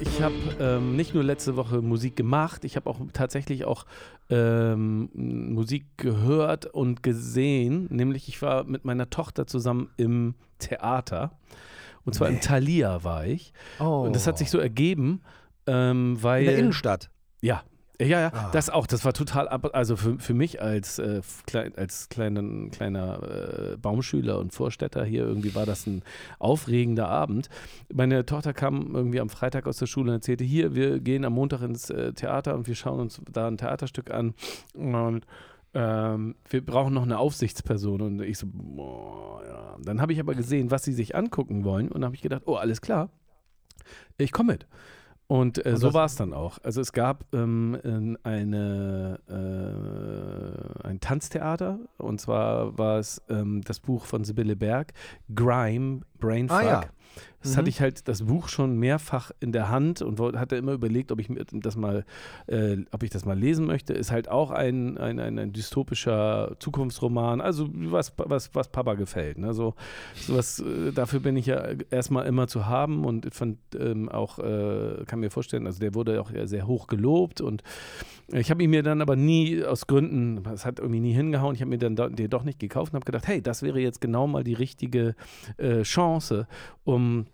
ich 0.00 0.20
habe 0.22 0.34
ähm, 0.60 0.96
nicht 0.96 1.14
nur 1.14 1.24
letzte 1.24 1.56
Woche 1.56 1.80
Musik 1.82 2.16
gemacht, 2.16 2.64
ich 2.64 2.76
habe 2.76 2.88
auch 2.90 3.00
tatsächlich 3.12 3.64
auch 3.64 3.86
ähm, 4.30 5.08
Musik 5.14 5.86
gehört 5.96 6.66
und 6.66 7.02
gesehen. 7.02 7.86
Nämlich 7.90 8.28
ich 8.28 8.40
war 8.42 8.64
mit 8.64 8.84
meiner 8.84 9.08
Tochter 9.10 9.46
zusammen 9.46 9.88
im 9.96 10.34
Theater. 10.58 11.32
Und 12.06 12.14
zwar 12.14 12.28
Nee. 12.30 12.36
im 12.36 12.40
Thalia 12.40 13.04
war 13.04 13.26
ich. 13.26 13.52
Oh. 13.78 14.04
Und 14.06 14.16
das 14.16 14.26
hat 14.26 14.38
sich 14.38 14.48
so 14.50 14.58
ergeben, 14.58 15.20
ähm, 15.66 16.16
weil. 16.22 16.40
In 16.44 16.46
der 16.48 16.58
Innenstadt. 16.58 17.10
Ja. 17.42 17.62
Ja, 17.98 18.06
ja, 18.20 18.30
Ah. 18.34 18.50
das 18.52 18.68
auch. 18.68 18.86
Das 18.86 19.06
war 19.06 19.14
total, 19.14 19.48
ab, 19.48 19.70
also 19.72 19.96
für, 19.96 20.18
für 20.18 20.34
mich 20.34 20.60
als, 20.60 20.98
äh, 20.98 21.22
klein, 21.46 21.72
als 21.76 22.10
kleinen, 22.10 22.70
kleiner 22.70 23.22
äh, 23.72 23.76
Baumschüler 23.78 24.38
und 24.38 24.52
Vorstädter 24.52 25.02
hier 25.02 25.22
irgendwie 25.24 25.54
war 25.54 25.64
das 25.64 25.86
ein 25.86 26.02
aufregender 26.38 27.08
Abend. 27.08 27.48
Meine 27.90 28.26
Tochter 28.26 28.52
kam 28.52 28.94
irgendwie 28.94 29.18
am 29.18 29.30
Freitag 29.30 29.66
aus 29.66 29.78
der 29.78 29.86
Schule 29.86 30.10
und 30.10 30.16
erzählte, 30.18 30.44
hier, 30.44 30.74
wir 30.74 31.00
gehen 31.00 31.24
am 31.24 31.32
Montag 31.32 31.62
ins 31.62 31.88
äh, 31.88 32.12
Theater 32.12 32.54
und 32.54 32.66
wir 32.68 32.74
schauen 32.74 33.00
uns 33.00 33.18
da 33.32 33.48
ein 33.48 33.56
Theaterstück 33.56 34.10
an 34.10 34.34
und 34.74 35.22
ähm, 35.76 36.36
wir 36.48 36.64
brauchen 36.64 36.94
noch 36.94 37.02
eine 37.02 37.18
Aufsichtsperson. 37.18 38.00
Und 38.00 38.22
ich 38.22 38.38
so, 38.38 38.46
boah, 38.50 39.42
ja. 39.46 39.76
Dann 39.82 40.00
habe 40.00 40.12
ich 40.12 40.20
aber 40.20 40.34
gesehen, 40.34 40.70
was 40.70 40.84
sie 40.84 40.92
sich 40.92 41.14
angucken 41.14 41.64
wollen 41.64 41.92
und 41.92 42.04
habe 42.04 42.14
ich 42.14 42.22
gedacht, 42.22 42.42
oh, 42.46 42.54
alles 42.54 42.80
klar, 42.80 43.10
ich 44.16 44.32
komme 44.32 44.54
mit. 44.54 44.66
Und, 45.28 45.66
äh, 45.66 45.76
so 45.76 45.92
war 45.92 46.06
es 46.06 46.14
dann 46.14 46.32
auch. 46.32 46.58
Also 46.62 46.80
es 46.80 46.92
gab 46.92 47.24
ähm, 47.34 47.76
in 47.82 48.16
eine, 48.22 49.18
äh, 49.28 50.86
ein 50.86 51.00
Tanztheater 51.00 51.80
und 51.98 52.20
zwar 52.20 52.78
war 52.78 52.98
es 52.98 53.20
ähm, 53.28 53.60
das 53.62 53.80
Buch 53.80 54.06
von 54.06 54.24
Sibylle 54.24 54.54
Berg, 54.56 54.92
Grime, 55.34 56.02
Brainfuck. 56.20 56.58
Ah, 56.58 56.64
ja. 56.64 56.84
Das 57.46 57.54
Mhm. 57.54 57.58
hatte 57.58 57.68
ich 57.68 57.80
halt 57.80 58.08
das 58.08 58.22
Buch 58.24 58.48
schon 58.48 58.76
mehrfach 58.78 59.30
in 59.40 59.52
der 59.52 59.68
Hand 59.68 60.02
und 60.02 60.18
hatte 60.20 60.56
immer 60.56 60.72
überlegt, 60.72 61.12
ob 61.12 61.20
ich 61.20 61.28
das 61.52 61.76
mal, 61.76 62.04
äh, 62.46 62.76
ob 62.92 63.02
ich 63.02 63.10
das 63.10 63.24
mal 63.24 63.38
lesen 63.38 63.66
möchte. 63.66 63.92
Ist 63.92 64.10
halt 64.10 64.28
auch 64.28 64.50
ein, 64.50 64.98
ein, 64.98 65.20
ein, 65.20 65.38
ein 65.38 65.52
dystopischer 65.52 66.56
Zukunftsroman, 66.58 67.40
also 67.40 67.68
was, 67.72 68.12
was, 68.16 68.54
was 68.54 68.68
Papa 68.68 68.94
gefällt. 68.94 69.38
Ne? 69.38 69.54
So, 69.54 69.74
sowas, 70.14 70.58
äh, 70.60 70.92
dafür 70.92 71.20
bin 71.20 71.36
ich 71.36 71.46
ja 71.46 71.64
erstmal 71.90 72.26
immer 72.26 72.48
zu 72.48 72.66
haben 72.66 73.04
und 73.04 73.32
fand 73.34 73.58
ähm, 73.78 74.08
auch, 74.08 74.38
äh, 74.38 75.04
kann 75.06 75.20
mir 75.20 75.30
vorstellen, 75.30 75.66
also 75.66 75.78
der 75.78 75.94
wurde 75.94 76.20
auch 76.20 76.30
sehr 76.44 76.66
hoch 76.66 76.86
gelobt 76.86 77.40
und 77.40 77.62
ich 78.28 78.50
habe 78.50 78.62
ihn 78.64 78.70
mir 78.70 78.82
dann 78.82 79.00
aber 79.02 79.14
nie 79.14 79.62
aus 79.64 79.86
Gründen, 79.86 80.42
es 80.52 80.66
hat 80.66 80.80
irgendwie 80.80 80.98
nie 80.98 81.12
hingehauen. 81.12 81.54
Ich 81.54 81.60
habe 81.60 81.68
mir 81.68 81.78
dann 81.78 81.94
den 81.94 82.28
doch 82.28 82.42
nicht 82.42 82.58
gekauft 82.58 82.92
und 82.92 82.96
habe 82.96 83.04
gedacht, 83.04 83.28
hey, 83.28 83.40
das 83.40 83.62
wäre 83.62 83.78
jetzt 83.78 84.00
genau 84.00 84.26
mal 84.26 84.42
die 84.42 84.54
richtige 84.54 85.14
äh, 85.58 85.82
Chance, 85.82 86.48
um 86.82 87.26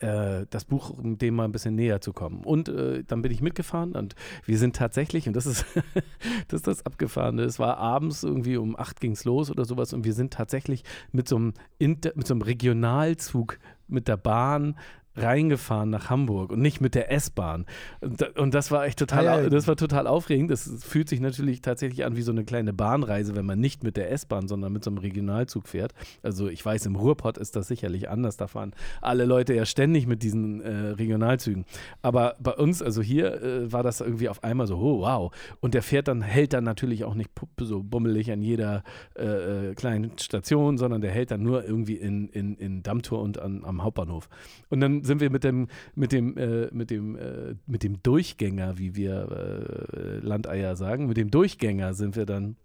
das 0.00 0.64
Buch, 0.64 0.94
dem 1.00 1.36
mal 1.36 1.44
ein 1.44 1.52
bisschen 1.52 1.76
näher 1.76 2.00
zu 2.00 2.12
kommen. 2.12 2.42
Und 2.44 2.68
äh, 2.68 3.04
dann 3.04 3.22
bin 3.22 3.30
ich 3.30 3.40
mitgefahren 3.40 3.92
und 3.92 4.14
wir 4.44 4.58
sind 4.58 4.76
tatsächlich, 4.76 5.28
und 5.28 5.34
das 5.34 5.46
ist 5.46 5.64
das, 6.48 6.62
das 6.62 6.84
Abgefahrene, 6.84 7.42
es 7.42 7.58
war 7.58 7.78
abends 7.78 8.24
irgendwie 8.24 8.56
um 8.56 8.76
acht 8.76 9.00
ging 9.00 9.12
es 9.12 9.24
los 9.24 9.50
oder 9.50 9.64
sowas 9.64 9.92
und 9.92 10.04
wir 10.04 10.12
sind 10.12 10.32
tatsächlich 10.32 10.82
mit 11.12 11.28
so 11.28 11.36
einem, 11.36 11.54
Inter 11.78 12.12
mit 12.16 12.26
so 12.26 12.34
einem 12.34 12.42
Regionalzug 12.42 13.58
mit 13.86 14.08
der 14.08 14.16
Bahn 14.16 14.76
reingefahren 15.16 15.90
nach 15.90 16.10
Hamburg 16.10 16.52
und 16.52 16.60
nicht 16.60 16.80
mit 16.80 16.94
der 16.94 17.10
S-Bahn. 17.12 17.66
Und, 18.00 18.36
und 18.38 18.54
das 18.54 18.70
war 18.70 18.86
echt 18.86 18.98
total, 18.98 19.28
Ah, 19.28 19.42
ja. 19.42 19.48
das 19.48 19.66
war 19.66 19.76
total 19.76 20.06
aufregend. 20.06 20.50
Das 20.50 20.70
fühlt 20.84 21.08
sich 21.08 21.20
natürlich 21.20 21.62
tatsächlich 21.62 22.04
an 22.04 22.16
wie 22.16 22.22
so 22.22 22.32
eine 22.32 22.44
kleine 22.44 22.72
Bahnreise, 22.72 23.34
wenn 23.36 23.46
man 23.46 23.58
nicht 23.58 23.82
mit 23.82 23.96
der 23.96 24.10
S-Bahn, 24.12 24.48
sondern 24.48 24.72
mit 24.72 24.84
so 24.84 24.90
einem 24.90 24.98
Regionalzug 24.98 25.68
fährt. 25.68 25.92
Also 26.22 26.48
ich 26.48 26.64
weiß, 26.64 26.86
im 26.86 26.96
Ruhrpott 26.96 27.38
ist 27.38 27.56
das 27.56 27.68
sicherlich 27.68 28.08
anders. 28.08 28.36
Da 28.36 28.46
fahren 28.46 28.72
alle 29.00 29.24
Leute 29.24 29.54
ja 29.54 29.64
ständig 29.66 30.06
mit 30.06 30.22
diesen 30.22 30.60
äh, 30.60 30.70
Regionalzügen. 30.90 31.64
Aber 32.02 32.36
bei 32.40 32.52
uns, 32.52 32.82
also 32.82 33.02
hier, 33.02 33.42
äh, 33.42 33.72
war 33.72 33.82
das 33.82 34.00
irgendwie 34.00 34.28
auf 34.28 34.44
einmal 34.44 34.66
so, 34.66 34.76
oh, 34.76 35.00
wow. 35.00 35.32
Und 35.60 35.74
der 35.74 35.82
fährt 35.82 36.08
dann, 36.08 36.22
hält 36.22 36.52
dann 36.52 36.64
natürlich 36.64 37.04
auch 37.04 37.14
nicht 37.14 37.30
so 37.60 37.82
bummelig 37.82 38.30
an 38.30 38.42
jeder 38.42 38.82
äh, 39.18 39.70
äh, 39.70 39.74
kleinen 39.74 40.18
Station, 40.18 40.78
sondern 40.78 41.00
der 41.00 41.10
hält 41.10 41.30
dann 41.30 41.42
nur 41.42 41.64
irgendwie 41.64 41.94
in, 41.94 42.28
in, 42.28 42.56
in 42.56 42.82
Dammtor 42.82 43.20
und 43.22 43.38
an, 43.38 43.64
am 43.64 43.82
Hauptbahnhof. 43.82 44.28
Und 44.68 44.80
dann 44.80 45.02
sind 45.06 45.20
wir 45.20 45.30
mit 45.30 45.44
dem, 45.44 45.68
mit 45.94 46.12
dem, 46.12 46.36
äh, 46.36 46.68
mit 46.72 46.90
dem, 46.90 47.16
äh, 47.16 47.54
mit 47.66 47.82
dem 47.82 48.02
Durchgänger, 48.02 48.78
wie 48.78 48.94
wir 48.94 49.88
äh, 49.92 50.18
Landeier 50.18 50.76
sagen, 50.76 51.06
mit 51.06 51.16
dem 51.16 51.30
Durchgänger 51.30 51.94
sind 51.94 52.16
wir 52.16 52.26
dann 52.26 52.56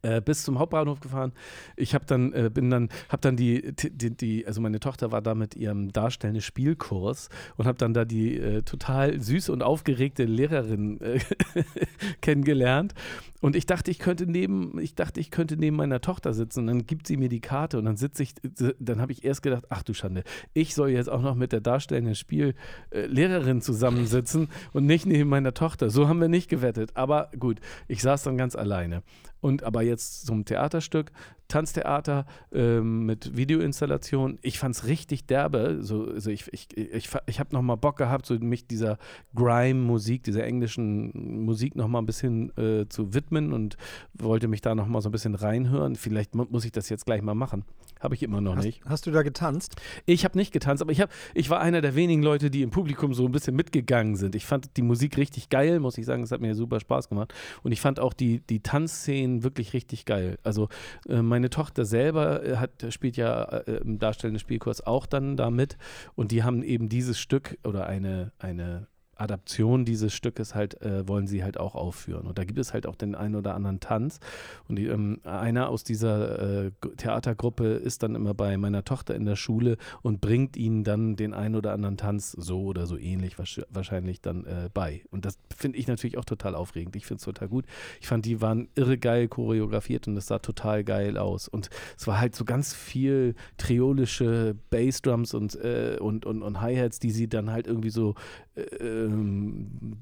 äh, 0.00 0.20
bis 0.20 0.42
zum 0.42 0.58
Hauptbahnhof 0.58 1.00
gefahren. 1.00 1.32
Ich 1.76 1.94
habe 1.94 2.06
dann, 2.06 2.32
äh, 2.32 2.50
bin 2.52 2.70
dann, 2.70 2.88
habe 3.08 3.20
dann 3.20 3.36
die, 3.36 3.72
die, 3.74 4.16
die, 4.16 4.46
also 4.46 4.60
meine 4.60 4.80
Tochter 4.80 5.12
war 5.12 5.20
da 5.20 5.34
mit 5.34 5.54
ihrem 5.54 5.92
darstellenden 5.92 6.40
Spielkurs 6.40 7.28
und 7.56 7.66
habe 7.66 7.78
dann 7.78 7.92
da 7.92 8.04
die 8.04 8.38
äh, 8.38 8.62
total 8.62 9.20
süße 9.20 9.52
und 9.52 9.62
aufgeregte 9.62 10.24
Lehrerin 10.24 11.00
äh, 11.00 11.20
kennengelernt. 12.22 12.94
Und 13.42 13.56
ich 13.56 13.66
dachte, 13.66 13.90
ich 13.90 13.98
könnte 13.98 14.26
neben, 14.26 14.78
ich 14.78 14.94
dachte, 14.94 15.18
ich 15.18 15.32
könnte 15.32 15.56
neben 15.56 15.76
meiner 15.76 16.00
Tochter 16.00 16.32
sitzen. 16.32 16.60
Und 16.60 16.66
dann 16.68 16.86
gibt 16.86 17.08
sie 17.08 17.16
mir 17.16 17.28
die 17.28 17.40
Karte 17.40 17.76
und 17.76 17.84
dann 17.84 17.96
sitze 17.96 18.22
ich, 18.22 18.34
dann 18.78 19.00
habe 19.00 19.10
ich 19.10 19.24
erst 19.24 19.42
gedacht, 19.42 19.64
ach 19.68 19.82
du 19.82 19.94
Schande, 19.94 20.22
ich 20.54 20.76
soll 20.76 20.90
jetzt 20.90 21.10
auch 21.10 21.22
noch 21.22 21.34
mit 21.34 21.50
der 21.50 21.60
darstellenden 21.60 22.14
Spiellehrerin 22.14 23.60
zusammensitzen 23.60 24.48
und 24.72 24.86
nicht 24.86 25.06
neben 25.06 25.28
meiner 25.28 25.54
Tochter. 25.54 25.90
So 25.90 26.08
haben 26.08 26.20
wir 26.20 26.28
nicht 26.28 26.48
gewettet. 26.48 26.92
Aber 26.94 27.30
gut, 27.36 27.58
ich 27.88 28.00
saß 28.00 28.22
dann 28.22 28.38
ganz 28.38 28.54
alleine. 28.54 29.02
Und 29.40 29.64
aber 29.64 29.82
jetzt 29.82 30.24
zum 30.24 30.44
Theaterstück, 30.44 31.10
Tanztheater 31.52 32.24
ähm, 32.52 33.04
mit 33.04 33.36
Videoinstallation. 33.36 34.38
Ich 34.42 34.58
fand 34.58 34.74
es 34.74 34.86
richtig 34.86 35.26
derbe. 35.26 35.78
So, 35.82 36.06
also 36.06 36.30
ich, 36.30 36.50
ich, 36.52 36.74
ich, 36.76 37.10
ich 37.26 37.40
habe 37.40 37.54
nochmal 37.54 37.76
Bock 37.76 37.96
gehabt, 37.98 38.24
so 38.24 38.34
mich 38.38 38.66
dieser 38.66 38.96
Grime-Musik, 39.34 40.22
dieser 40.22 40.44
englischen 40.44 41.44
Musik 41.44 41.76
nochmal 41.76 42.00
ein 42.02 42.06
bisschen 42.06 42.56
äh, 42.56 42.88
zu 42.88 43.12
widmen 43.12 43.52
und 43.52 43.76
wollte 44.14 44.48
mich 44.48 44.62
da 44.62 44.74
nochmal 44.74 45.02
so 45.02 45.08
ein 45.08 45.12
bisschen 45.12 45.34
reinhören. 45.34 45.94
Vielleicht 45.96 46.34
mu- 46.34 46.46
muss 46.48 46.64
ich 46.64 46.72
das 46.72 46.88
jetzt 46.88 47.04
gleich 47.04 47.20
mal 47.22 47.34
machen. 47.34 47.64
Habe 48.00 48.16
ich 48.16 48.22
immer 48.24 48.40
noch 48.40 48.56
Hast, 48.56 48.64
nicht. 48.64 48.84
hast 48.84 49.06
du 49.06 49.12
da 49.12 49.22
getanzt? 49.22 49.76
Ich 50.06 50.24
habe 50.24 50.36
nicht 50.36 50.52
getanzt, 50.52 50.82
aber 50.82 50.90
ich, 50.90 51.00
hab, 51.00 51.10
ich 51.34 51.50
war 51.50 51.60
einer 51.60 51.80
der 51.80 51.94
wenigen 51.94 52.22
Leute, 52.22 52.50
die 52.50 52.62
im 52.62 52.70
Publikum 52.70 53.14
so 53.14 53.24
ein 53.24 53.30
bisschen 53.30 53.54
mitgegangen 53.54 54.16
sind. 54.16 54.34
Ich 54.34 54.44
fand 54.44 54.76
die 54.76 54.82
Musik 54.82 55.16
richtig 55.18 55.50
geil, 55.50 55.78
muss 55.78 55.98
ich 55.98 56.06
sagen. 56.06 56.22
Es 56.24 56.32
hat 56.32 56.40
mir 56.40 56.54
super 56.56 56.80
Spaß 56.80 57.08
gemacht. 57.08 57.32
Und 57.62 57.70
ich 57.70 57.80
fand 57.80 58.00
auch 58.00 58.12
die, 58.12 58.40
die 58.40 58.58
Tanzszenen 58.60 59.44
wirklich 59.44 59.72
richtig 59.72 60.04
geil. 60.04 60.38
Also 60.42 60.68
äh, 61.08 61.22
meine 61.22 61.41
Tochter 61.50 61.84
selber 61.84 62.44
äh, 62.44 62.56
hat, 62.56 62.86
spielt 62.90 63.16
ja 63.16 63.42
äh, 63.42 63.78
im 63.78 63.98
darstellenden 63.98 64.40
Spielkurs 64.40 64.86
auch 64.86 65.06
dann 65.06 65.36
da 65.36 65.50
mit. 65.50 65.76
Und 66.14 66.30
die 66.32 66.42
haben 66.42 66.62
eben 66.62 66.88
dieses 66.88 67.18
Stück 67.18 67.58
oder 67.64 67.86
eine, 67.86 68.32
eine 68.38 68.88
Adaption 69.22 69.84
dieses 69.84 70.12
Stückes 70.12 70.54
halt, 70.54 70.80
äh, 70.82 71.06
wollen 71.08 71.26
sie 71.26 71.42
halt 71.42 71.58
auch 71.58 71.74
aufführen. 71.74 72.26
Und 72.26 72.38
da 72.38 72.44
gibt 72.44 72.58
es 72.58 72.72
halt 72.72 72.86
auch 72.86 72.96
den 72.96 73.14
einen 73.14 73.36
oder 73.36 73.54
anderen 73.54 73.80
Tanz. 73.80 74.20
Und 74.68 74.76
die, 74.76 74.86
ähm, 74.86 75.20
einer 75.24 75.68
aus 75.68 75.84
dieser 75.84 76.66
äh, 76.66 76.70
Theatergruppe 76.96 77.74
ist 77.74 78.02
dann 78.02 78.14
immer 78.14 78.34
bei 78.34 78.56
meiner 78.56 78.84
Tochter 78.84 79.14
in 79.14 79.24
der 79.24 79.36
Schule 79.36 79.76
und 80.02 80.20
bringt 80.20 80.56
ihnen 80.56 80.84
dann 80.84 81.16
den 81.16 81.34
einen 81.34 81.54
oder 81.54 81.72
anderen 81.72 81.96
Tanz 81.96 82.32
so 82.32 82.62
oder 82.62 82.86
so 82.86 82.98
ähnlich 82.98 83.36
wahrsch- 83.36 83.64
wahrscheinlich 83.70 84.20
dann 84.20 84.44
äh, 84.44 84.68
bei. 84.72 85.02
Und 85.10 85.24
das 85.24 85.38
finde 85.56 85.78
ich 85.78 85.86
natürlich 85.86 86.18
auch 86.18 86.24
total 86.24 86.54
aufregend. 86.54 86.96
Ich 86.96 87.06
finde 87.06 87.18
es 87.20 87.24
total 87.24 87.48
gut. 87.48 87.64
Ich 88.00 88.08
fand, 88.08 88.24
die 88.24 88.40
waren 88.40 88.68
irre 88.74 88.98
geil 88.98 89.28
choreografiert 89.28 90.08
und 90.08 90.16
es 90.16 90.26
sah 90.26 90.38
total 90.38 90.84
geil 90.84 91.16
aus. 91.16 91.48
Und 91.48 91.70
es 91.96 92.06
war 92.06 92.20
halt 92.20 92.34
so 92.34 92.44
ganz 92.44 92.74
viel 92.74 93.34
triolische 93.56 94.56
Bassdrums 94.70 95.34
und, 95.34 95.54
äh, 95.56 95.98
und, 96.00 96.26
und, 96.26 96.42
und 96.42 96.60
Hi-Hats, 96.60 96.98
die 96.98 97.10
sie 97.10 97.28
dann 97.28 97.50
halt 97.50 97.66
irgendwie 97.66 97.90
so 97.90 98.14
ähm, 98.56 99.96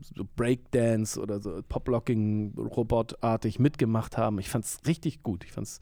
so 0.00 0.24
Breakdance 0.36 1.20
oder 1.20 1.40
so 1.40 1.62
Pop-Locking-Robotartig 1.68 3.58
mitgemacht 3.58 4.16
haben. 4.16 4.38
Ich 4.38 4.48
fand 4.48 4.64
es 4.64 4.80
richtig 4.86 5.22
gut. 5.22 5.44
Ich 5.44 5.52
fand 5.52 5.66
es 5.66 5.80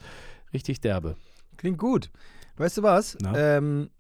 richtig 0.53 0.81
derbe. 0.81 1.17
Klingt 1.57 1.79
gut. 1.79 2.11
Weißt 2.57 2.79
du 2.79 2.83
was? 2.83 3.17
Ähm, 3.35 3.91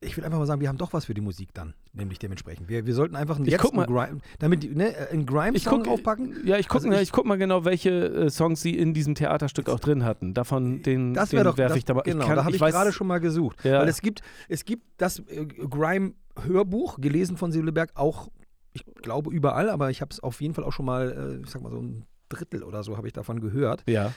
ich 0.00 0.16
will 0.16 0.24
einfach 0.24 0.38
mal 0.38 0.46
sagen, 0.46 0.60
wir 0.60 0.68
haben 0.68 0.76
doch 0.78 0.92
was 0.92 1.06
für 1.06 1.14
die 1.14 1.20
Musik 1.20 1.48
dann, 1.54 1.74
nämlich 1.92 2.18
dementsprechend. 2.18 2.68
Wir, 2.68 2.84
wir 2.86 2.94
sollten 2.94 3.16
einfach 3.16 3.36
einen 3.36 3.46
Ich 3.46 3.52
jetzt 3.52 3.72
mal- 3.74 3.86
einen 3.86 3.94
Grime, 3.96 4.20
damit 4.38 4.76
ne, 4.76 4.94
äh, 4.94 5.08
einen 5.12 5.24
Grime-Song 5.24 5.86
aufpacken. 5.86 6.36
Ja, 6.46 6.58
ich 6.58 6.68
gucke 6.68 6.84
Also 6.86 6.96
ich- 6.96 7.02
ich 7.08 7.12
guck 7.12 7.24
mal 7.26 7.36
genau, 7.38 7.64
welche 7.64 7.90
äh, 7.90 8.30
Songs 8.30 8.60
sie 8.60 8.76
in 8.76 8.92
diesem 8.92 9.14
Theaterstück 9.14 9.68
auch 9.70 9.80
drin 9.80 10.04
hatten. 10.04 10.34
Davon 10.34 10.82
den, 10.82 11.14
Das 11.14 11.30
den 11.30 11.38
wäre 11.38 11.44
doch, 11.50 11.56
werfe 11.58 11.70
das, 11.70 11.78
ich 11.78 11.84
da 11.84 11.94
mal. 11.94 12.02
genau, 12.02 12.22
ich 12.22 12.26
kann, 12.26 12.36
da 12.36 12.44
habe 12.44 12.54
ich, 12.54 12.60
weiß- 12.62 12.70
gerade 12.72 12.92
schon 12.92 13.06
mal 13.06 13.18
gesucht. 13.18 13.64
Ja. 13.64 13.80
Weil 13.80 13.88
es 13.88 14.00
gibt, 14.02 14.20
es 14.48 14.64
gibt 14.64 14.84
das 14.98 15.20
äh, 15.20 15.46
Grime-Hörbuch, 15.46 17.00
gelesen 17.00 17.36
von 17.36 17.52
Silberberg, 17.52 17.90
auch, 17.94 18.28
ich 18.72 18.84
glaube, 19.02 19.30
überall, 19.32 19.70
aber 19.70 19.90
ich 19.90 20.00
habe 20.00 20.10
es 20.10 20.20
auf 20.20 20.40
jeden 20.40 20.54
Fall 20.54 20.64
auch 20.64 20.72
schon 20.72 20.86
mal, 20.86 21.38
äh, 21.40 21.44
ich 21.44 21.50
sag 21.50 21.62
mal 21.62 21.70
so 21.70 21.78
ein 21.80 22.04
Drittel 22.28 22.62
oder 22.64 22.82
so 22.82 22.96
habe 22.96 23.06
ich 23.06 23.12
davon 23.12 23.40
gehört. 23.40 23.84
Ja. 23.88 24.12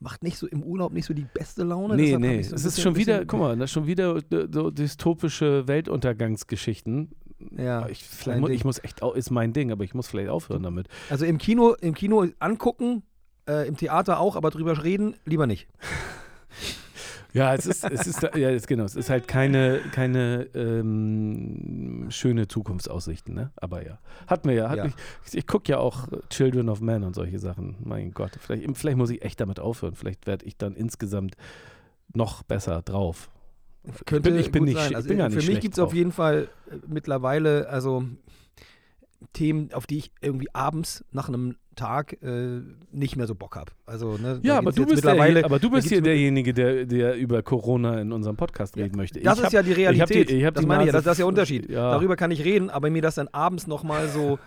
Macht 0.00 0.22
nicht 0.22 0.38
so 0.38 0.46
im 0.46 0.62
Urlaub 0.62 0.92
nicht 0.92 1.06
so 1.06 1.14
die 1.14 1.26
beste 1.32 1.64
Laune. 1.64 1.96
Nee, 1.96 2.04
deshalb 2.04 2.20
nee. 2.20 2.42
so 2.42 2.54
es 2.54 2.64
ist 2.64 2.80
schon 2.80 2.94
wieder, 2.94 3.24
guck 3.24 3.40
mal, 3.40 3.56
das 3.56 3.70
ist 3.70 3.74
schon 3.74 3.86
wieder 3.86 4.16
äh, 4.16 4.46
so 4.50 4.70
dystopische 4.70 5.66
Weltuntergangsgeschichten. 5.66 7.10
Ja, 7.56 7.88
ich, 7.88 8.04
vielleicht 8.04 8.36
dein 8.36 8.40
mu 8.40 8.46
Ding. 8.46 8.56
ich 8.56 8.64
muss 8.64 8.82
echt, 8.82 9.00
ist 9.14 9.30
mein 9.30 9.52
Ding, 9.52 9.72
aber 9.72 9.84
ich 9.84 9.94
muss 9.94 10.08
vielleicht 10.08 10.28
aufhören 10.28 10.62
damit. 10.62 10.88
Also 11.10 11.24
im 11.24 11.38
Kino, 11.38 11.74
im 11.74 11.94
Kino 11.94 12.26
angucken, 12.38 13.02
äh, 13.48 13.66
im 13.66 13.76
Theater 13.76 14.20
auch, 14.20 14.36
aber 14.36 14.50
drüber 14.50 14.84
reden, 14.84 15.14
lieber 15.24 15.46
nicht. 15.46 15.68
Ja, 17.34 17.54
es 17.54 17.66
ist, 17.66 17.84
es 17.84 18.06
ist, 18.06 18.22
ja, 18.22 18.50
es, 18.50 18.66
genau, 18.66 18.84
es 18.84 18.96
ist 18.96 19.10
halt 19.10 19.28
keine, 19.28 19.80
keine 19.92 20.44
ähm, 20.54 22.06
schöne 22.10 22.48
Zukunftsaussichten, 22.48 23.34
ne? 23.34 23.52
Aber 23.56 23.84
ja, 23.86 23.98
hat 24.26 24.46
mir 24.46 24.54
ja, 24.54 24.70
hat 24.70 24.78
Ja. 24.78 24.84
Mich, 24.84 24.94
ich 25.32 25.46
gucke 25.46 25.70
ja 25.70 25.78
auch 25.78 26.08
Children 26.30 26.68
of 26.70 26.80
Men 26.80 27.04
und 27.04 27.14
solche 27.14 27.38
Sachen. 27.38 27.76
Mein 27.84 28.12
Gott, 28.12 28.32
vielleicht, 28.40 28.64
vielleicht 28.76 28.96
muss 28.96 29.10
ich 29.10 29.22
echt 29.22 29.40
damit 29.40 29.60
aufhören. 29.60 29.94
Vielleicht 29.94 30.26
werde 30.26 30.46
ich 30.46 30.56
dann 30.56 30.74
insgesamt 30.74 31.36
noch 32.14 32.42
besser 32.42 32.80
drauf. 32.82 33.30
Könnte 34.06 34.30
bin- 34.30 34.40
ich 34.40 34.50
bin 34.50 34.64
nicht 34.64 34.76
sein. 34.78 34.94
Also 34.94 35.08
ich 35.10 35.16
bin 35.16 35.18
für 35.18 35.24
nicht 35.28 35.36
mich 35.36 35.44
schlecht 35.44 35.60
gibt 35.60 35.74
es 35.74 35.78
auf 35.78 35.94
jeden 35.94 36.12
Fall 36.12 36.48
äh, 36.70 36.76
mittlerweile 36.86 37.68
also 37.68 38.04
Themen, 39.32 39.72
auf 39.72 39.86
die 39.86 39.98
ich 39.98 40.12
irgendwie 40.20 40.48
abends 40.54 41.04
nach 41.12 41.28
einem 41.28 41.56
Tag 41.78 42.18
äh, 42.22 42.60
nicht 42.92 43.16
mehr 43.16 43.26
so 43.26 43.34
Bock 43.34 43.56
habe. 43.56 43.72
Also, 43.86 44.18
ne, 44.18 44.38
Ja, 44.42 44.58
aber 44.58 44.72
du, 44.72 44.84
bist 44.84 45.02
der, 45.04 45.12
mittlerweile. 45.14 45.44
aber 45.44 45.58
du 45.58 45.70
bist 45.70 45.88
hier 45.88 46.02
derjenige, 46.02 46.52
der, 46.52 46.84
der 46.84 47.16
über 47.16 47.42
Corona 47.42 48.00
in 48.00 48.12
unserem 48.12 48.36
Podcast 48.36 48.76
reden 48.76 48.96
möchte. 48.96 49.20
Das 49.20 49.34
Ich 49.38 49.40
ist 49.40 49.46
hab- 49.46 49.52
ja 49.54 49.62
die 49.62 49.70
ich 49.70 49.76
Realität. 49.78 50.28
die- 50.28 50.34
ich 50.44 50.50
das 50.52 50.66
meine 50.66 50.82
ich 50.82 50.86
ja, 50.88 50.92
das, 50.92 51.04
das 51.04 51.12
ist 51.12 51.18
der 51.20 51.26
Unterschied. 51.26 51.70
ja. 51.70 51.92
Darüber 51.92 52.16
kann 52.16 52.30
ich 52.30 52.44
reden, 52.44 52.68
aber 52.68 52.90
mir 52.90 53.00
das 53.00 53.14
dann 53.14 53.28
abends 53.28 53.66
nochmal 53.66 54.08
so. 54.08 54.38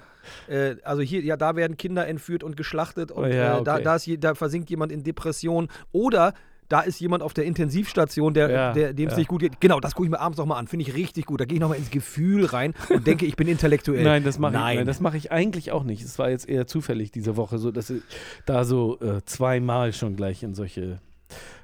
Äh, 0.48 0.76
also 0.84 1.02
hier, 1.02 1.22
ja, 1.24 1.36
da 1.36 1.56
werden 1.56 1.78
Kinder 1.78 2.08
entführt 2.08 2.44
und 2.44 2.56
geschlachtet 2.56 3.12
und 3.12 3.24
Oh 3.24 3.28
ja, 3.28 3.60
äh, 3.60 3.64
da, 3.64 3.74
okay. 3.76 3.84
da, 3.84 3.96
ist 3.96 4.10
da 4.20 4.36
versinkt 4.36 4.70
jemand 4.70 4.92
in 4.92 5.04
Depression 5.04 5.68
oder 5.92 6.36
da 6.72 6.82
ist 6.82 7.00
jemand 7.02 7.22
auf 7.22 7.34
der 7.34 7.44
Intensivstation, 7.44 8.34
der, 8.34 8.50
Ja, 8.50 8.74
der, 8.74 8.94
dem 8.94 9.08
es 9.08 9.14
ja. 9.14 9.20
nicht 9.20 9.28
gut 9.28 9.42
geht. 9.42 9.60
Genau, 9.60 9.82
das 9.82 9.94
gucke 9.94 10.06
ich 10.06 10.12
mir 10.12 10.20
abends 10.20 10.38
nochmal 10.38 10.58
an. 10.58 10.68
Finde 10.68 10.86
ich 10.88 10.96
richtig 10.96 11.26
gut. 11.26 11.42
Da 11.42 11.46
gehe 11.46 11.56
ich 11.56 11.62
nochmal 11.62 11.78
ins 11.78 11.90
Gefühl 11.90 12.46
rein 12.46 12.74
und 12.90 13.06
denke, 13.08 13.26
ich 13.26 13.36
bin 13.36 13.48
intellektuell. 13.50 14.04
Nein, 14.04 14.24
das 14.24 14.40
mache 14.40 14.54
ich, 14.54 14.60
Nein. 14.60 14.76
nein, 14.78 14.88
das 14.88 15.02
mache 15.02 15.18
ich 15.18 15.32
eigentlich 15.32 15.72
auch 15.72 15.84
nicht. 15.84 16.04
Es 16.04 16.18
war 16.18 16.30
jetzt 16.30 16.48
eher 16.48 16.68
zufällig 16.68 17.12
diese 17.12 17.36
Woche, 17.36 17.58
so 17.58 17.72
dass 17.72 17.90
ich 17.90 18.02
da 18.46 18.64
so 18.64 19.00
äh, 19.02 19.22
zweimal 19.26 19.92
schon 19.92 20.16
gleich 20.16 20.44
in 20.44 20.54
solche, 20.54 21.02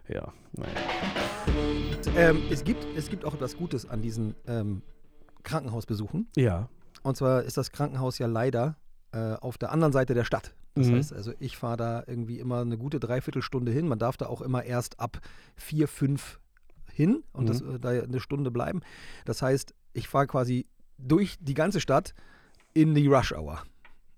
ja, 0.10 0.34
naja. 0.54 0.72
Ähm, 2.18 2.42
es, 2.52 2.64
gibt, 2.64 2.86
es 2.98 3.10
gibt 3.10 3.24
auch 3.24 3.34
etwas 3.34 3.56
Gutes 3.56 3.90
an 3.90 4.02
diesen 4.02 4.36
ähm, 4.46 4.82
Krankenhausbesuchen. 5.44 6.28
Ja. 6.36 6.68
Und 7.04 7.16
zwar 7.16 7.44
ist 7.44 7.56
das 7.56 7.72
Krankenhaus 7.72 8.18
ja 8.18 8.28
leider 8.28 8.76
äh, 9.14 9.36
auf 9.36 9.58
der 9.58 9.72
anderen 9.72 9.94
Seite 9.94 10.14
der 10.14 10.26
Stadt. 10.26 10.54
Das 10.78 10.88
Mhm. 10.88 10.96
heißt, 10.96 11.14
also 11.14 11.34
ich 11.40 11.58
fahre 11.58 11.78
da 11.78 12.04
irgendwie 12.08 12.40
immer 12.40 12.62
eine 12.62 12.78
gute 12.78 13.00
Dreiviertelstunde 13.00 13.72
hin. 13.72 13.88
Man 13.88 14.00
darf 14.00 14.18
da 14.18 14.28
auch 14.28 14.42
immer 14.42 14.64
erst 14.64 15.00
ab 15.00 15.20
vier, 15.56 15.88
fünf 15.88 16.40
hin 16.92 17.24
und 17.34 17.44
Mhm. 17.46 17.48
das, 17.48 17.62
äh, 17.62 17.80
da 17.80 17.90
eine 17.90 18.20
Stunde 18.20 18.52
bleiben. 18.52 18.82
Das 19.26 19.42
heißt, 19.42 19.74
ich 19.94 20.08
fahre 20.08 20.28
quasi 20.28 20.66
durch 20.98 21.38
die 21.40 21.54
ganze 21.54 21.80
Stadt 21.80 22.14
in 22.74 22.94
die 22.96 23.08
Rush 23.08 23.34
Hour. 23.34 23.64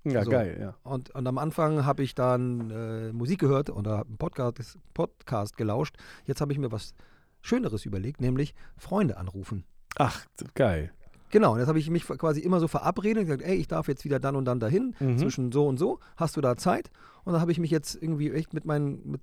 Ja, 0.05 0.23
So. 0.23 0.31
geil, 0.31 0.57
ja. 0.59 0.75
Und, 0.89 1.09
und 1.11 1.27
am 1.27 1.37
Anfang 1.37 1.85
habe 1.85 2.03
ich 2.03 2.15
dann 2.15 2.71
äh, 2.71 3.11
Musik 3.11 3.39
gehört 3.39 3.69
oder 3.69 4.05
einen 4.05 4.17
Podcast, 4.17 4.77
Podcast 4.93 5.57
gelauscht. 5.57 5.97
Jetzt 6.25 6.39
habe 6.41 6.53
ich 6.53 6.57
mir 6.59 6.71
was 6.71 6.93
Schöneres 7.41 7.85
überlegt, 7.85 8.21
nämlich 8.21 8.53
Freunde 8.77 9.17
anrufen. 9.17 9.65
Ach, 9.97 10.25
geil. 10.55 10.91
Genau, 11.29 11.53
und 11.53 11.59
jetzt 11.59 11.67
habe 11.67 11.79
ich 11.79 11.89
mich 11.89 12.05
quasi 12.05 12.39
immer 12.41 12.59
so 12.59 12.67
verabredet 12.67 13.19
und 13.21 13.25
gesagt, 13.25 13.43
ey, 13.43 13.55
ich 13.55 13.67
darf 13.67 13.87
jetzt 13.87 14.03
wieder 14.05 14.19
dann 14.19 14.35
und 14.35 14.45
dann 14.45 14.59
dahin, 14.59 14.95
Mhm. 14.99 15.17
zwischen 15.17 15.51
so 15.51 15.67
und 15.67 15.77
so, 15.77 15.99
hast 16.17 16.35
du 16.37 16.41
da 16.41 16.57
Zeit? 16.57 16.89
Und 17.23 17.33
dann 17.33 17.41
habe 17.41 17.51
ich 17.51 17.59
mich 17.59 17.71
jetzt 17.71 17.95
irgendwie 18.01 18.31
echt 18.31 18.53
mit 18.53 18.65
meinen, 18.65 19.01
mit 19.11 19.21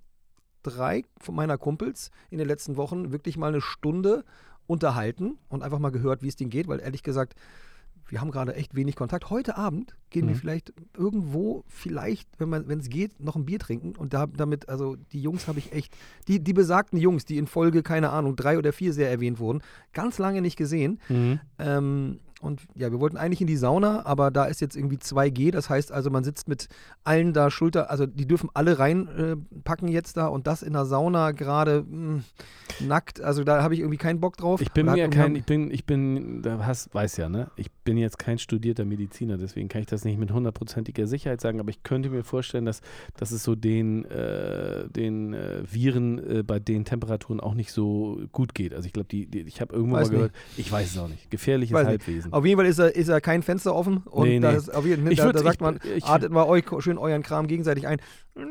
drei 0.62 1.04
von 1.20 1.34
meiner 1.34 1.58
Kumpels 1.58 2.10
in 2.30 2.38
den 2.38 2.46
letzten 2.48 2.76
Wochen 2.76 3.12
wirklich 3.12 3.36
mal 3.36 3.48
eine 3.48 3.60
Stunde 3.60 4.24
unterhalten 4.66 5.38
und 5.48 5.62
einfach 5.62 5.78
mal 5.78 5.90
gehört, 5.90 6.22
wie 6.22 6.28
es 6.28 6.36
denen 6.36 6.50
geht, 6.50 6.66
weil 6.68 6.80
ehrlich 6.80 7.02
gesagt, 7.02 7.34
wir 8.08 8.20
haben 8.20 8.30
gerade 8.30 8.54
echt 8.54 8.74
wenig 8.74 8.94
Kontakt. 8.96 9.30
Heute 9.30 9.56
Abend 9.56 9.96
gehen 10.10 10.26
wir 10.28 10.34
Mhm. 10.34 10.38
vielleicht 10.38 10.72
irgendwo, 10.96 11.64
vielleicht, 11.66 12.28
wenn 12.38 12.48
man, 12.48 12.68
wenn 12.68 12.78
es 12.78 12.88
geht, 12.88 13.18
noch 13.20 13.36
ein 13.36 13.44
Bier 13.44 13.58
trinken. 13.58 13.94
Und 13.96 14.14
da, 14.14 14.26
damit, 14.26 14.68
also 14.68 14.96
die 15.12 15.20
Jungs 15.20 15.48
habe 15.48 15.58
ich 15.58 15.72
echt, 15.72 15.96
die, 16.28 16.38
die 16.42 16.52
besagten 16.52 16.98
Jungs, 16.98 17.24
die 17.24 17.38
in 17.38 17.46
Folge, 17.46 17.82
keine 17.82 18.10
Ahnung, 18.10 18.36
drei 18.36 18.58
oder 18.58 18.72
vier 18.72 18.92
sehr 18.92 19.10
erwähnt 19.10 19.38
wurden, 19.38 19.62
ganz 19.92 20.18
lange 20.18 20.40
nicht 20.42 20.56
gesehen. 20.56 21.00
Mhm. 21.08 21.40
Ähm, 21.58 22.20
und 22.42 22.60
ja, 22.74 22.92
wir 22.92 23.00
wollten 23.00 23.16
eigentlich 23.16 23.40
in 23.40 23.46
die 23.46 23.56
Sauna, 23.56 24.04
aber 24.04 24.30
da 24.30 24.44
ist 24.44 24.60
jetzt 24.60 24.76
irgendwie 24.76 24.96
2G. 24.96 25.52
Das 25.52 25.70
heißt 25.70 25.90
also, 25.90 26.10
man 26.10 26.22
sitzt 26.22 26.48
mit 26.48 26.68
allen 27.02 27.32
da 27.32 27.50
Schulter, 27.50 27.90
also 27.90 28.04
die 28.04 28.26
dürfen 28.26 28.50
alle 28.52 28.78
reinpacken 28.78 29.88
äh, 29.88 29.92
jetzt 29.92 30.18
da 30.18 30.26
und 30.26 30.46
das 30.46 30.62
in 30.62 30.74
der 30.74 30.84
Sauna 30.84 31.30
gerade 31.30 31.82
mh, 31.88 32.22
nackt. 32.80 33.22
Also 33.22 33.42
da 33.42 33.62
habe 33.62 33.72
ich 33.74 33.80
irgendwie 33.80 33.96
keinen 33.96 34.20
Bock 34.20 34.36
drauf. 34.36 34.60
Ich 34.60 34.70
bin 34.72 34.86
irgendwie- 34.86 35.16
kein, 35.16 35.34
ich 35.34 35.44
bin, 35.44 35.70
ich 35.70 35.84
bin, 35.86 36.42
da 36.42 36.64
hast, 36.66 36.94
weiß 36.94 37.16
ja, 37.16 37.30
ne? 37.30 37.50
Ich 37.56 37.70
bin 37.70 37.96
jetzt 37.96 38.18
kein 38.18 38.38
studierter 38.38 38.84
Mediziner, 38.84 39.38
deswegen 39.38 39.68
kann 39.68 39.80
ich 39.80 39.86
das 39.86 40.04
nicht 40.04 40.18
mit 40.18 40.30
hundertprozentiger 40.30 41.06
Sicherheit 41.06 41.40
sagen, 41.40 41.58
aber 41.58 41.70
ich 41.70 41.82
könnte 41.84 42.10
mir 42.10 42.22
vorstellen, 42.22 42.66
dass, 42.66 42.82
dass 43.16 43.30
es 43.30 43.44
so 43.44 43.54
den, 43.54 44.04
äh, 44.06 44.88
den 44.88 45.32
äh, 45.32 45.62
Viren 45.70 46.18
äh, 46.18 46.42
bei 46.42 46.58
den 46.58 46.84
Temperaturen 46.84 47.40
auch 47.40 47.54
nicht 47.54 47.72
so 47.72 48.20
gut 48.32 48.54
geht. 48.54 48.74
Also 48.74 48.86
ich 48.86 48.92
glaube, 48.92 49.08
die, 49.08 49.26
die, 49.26 49.40
ich 49.40 49.60
habe 49.60 49.74
irgendwo 49.74 49.96
Weiß 49.96 50.08
mal 50.08 50.14
gehört, 50.16 50.32
ich 50.56 50.70
weiß 50.70 50.90
es 50.90 50.98
auch 50.98 51.08
nicht. 51.08 51.30
Gefährliches 51.30 51.74
Weiß 51.74 51.86
nicht. 51.88 52.25
Halbwesen. 52.32 52.32
Auf 52.38 52.44
jeden 52.46 52.58
Fall 52.58 52.66
ist 52.66 52.78
da 52.78 52.86
ist 52.86 53.22
kein 53.22 53.42
Fenster 53.42 53.74
offen 53.74 53.98
und 54.04 54.28
Nee, 54.28 54.40
da, 54.40 54.52
nee. 54.52 54.58
ist 54.58 54.74
auf 54.74 54.84
jeden, 54.86 55.10
Ich 55.10 55.18
da, 55.18 55.26
würd- 55.28 55.32
da 55.32 55.38
sagt 55.40 55.54
ich- 55.56 55.60
man, 55.60 55.78
ich- 55.96 56.04
atmet 56.04 56.30
mal 56.32 56.44
euch 56.46 56.64
schön 56.80 56.98
euren 56.98 57.22
Kram 57.22 57.46
gegenseitig 57.46 57.86
ein. 57.86 57.98
Nee, 58.34 58.44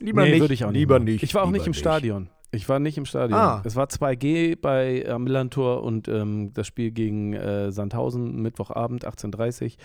lieber 0.00 0.22
nee, 0.24 0.30
nicht. 0.32 0.40
würde 0.40 0.54
ich 0.54 0.64
auch 0.64 0.70
nicht. 0.70 0.78
lieber 0.80 0.98
nicht. 0.98 1.22
Ich 1.22 1.34
war 1.34 1.44
auch 1.44 1.50
nicht 1.50 1.66
im 1.66 1.74
Stadion. 1.74 2.28
Ich 2.52 2.68
war 2.68 2.80
nicht 2.80 2.98
im 2.98 3.04
Stadion. 3.04 3.38
Ah. 3.38 3.62
Es 3.64 3.76
war 3.76 3.86
2G 3.86 4.58
bei 4.60 5.08
am 5.08 5.24
Millantor 5.24 5.82
und 5.82 6.08
ähm, 6.08 6.52
das 6.52 6.66
Spiel 6.66 6.90
gegen 6.90 7.32
äh, 7.32 7.70
Sandhausen, 7.70 8.42
Mittwochabend, 8.42 9.06
18.30 9.06 9.76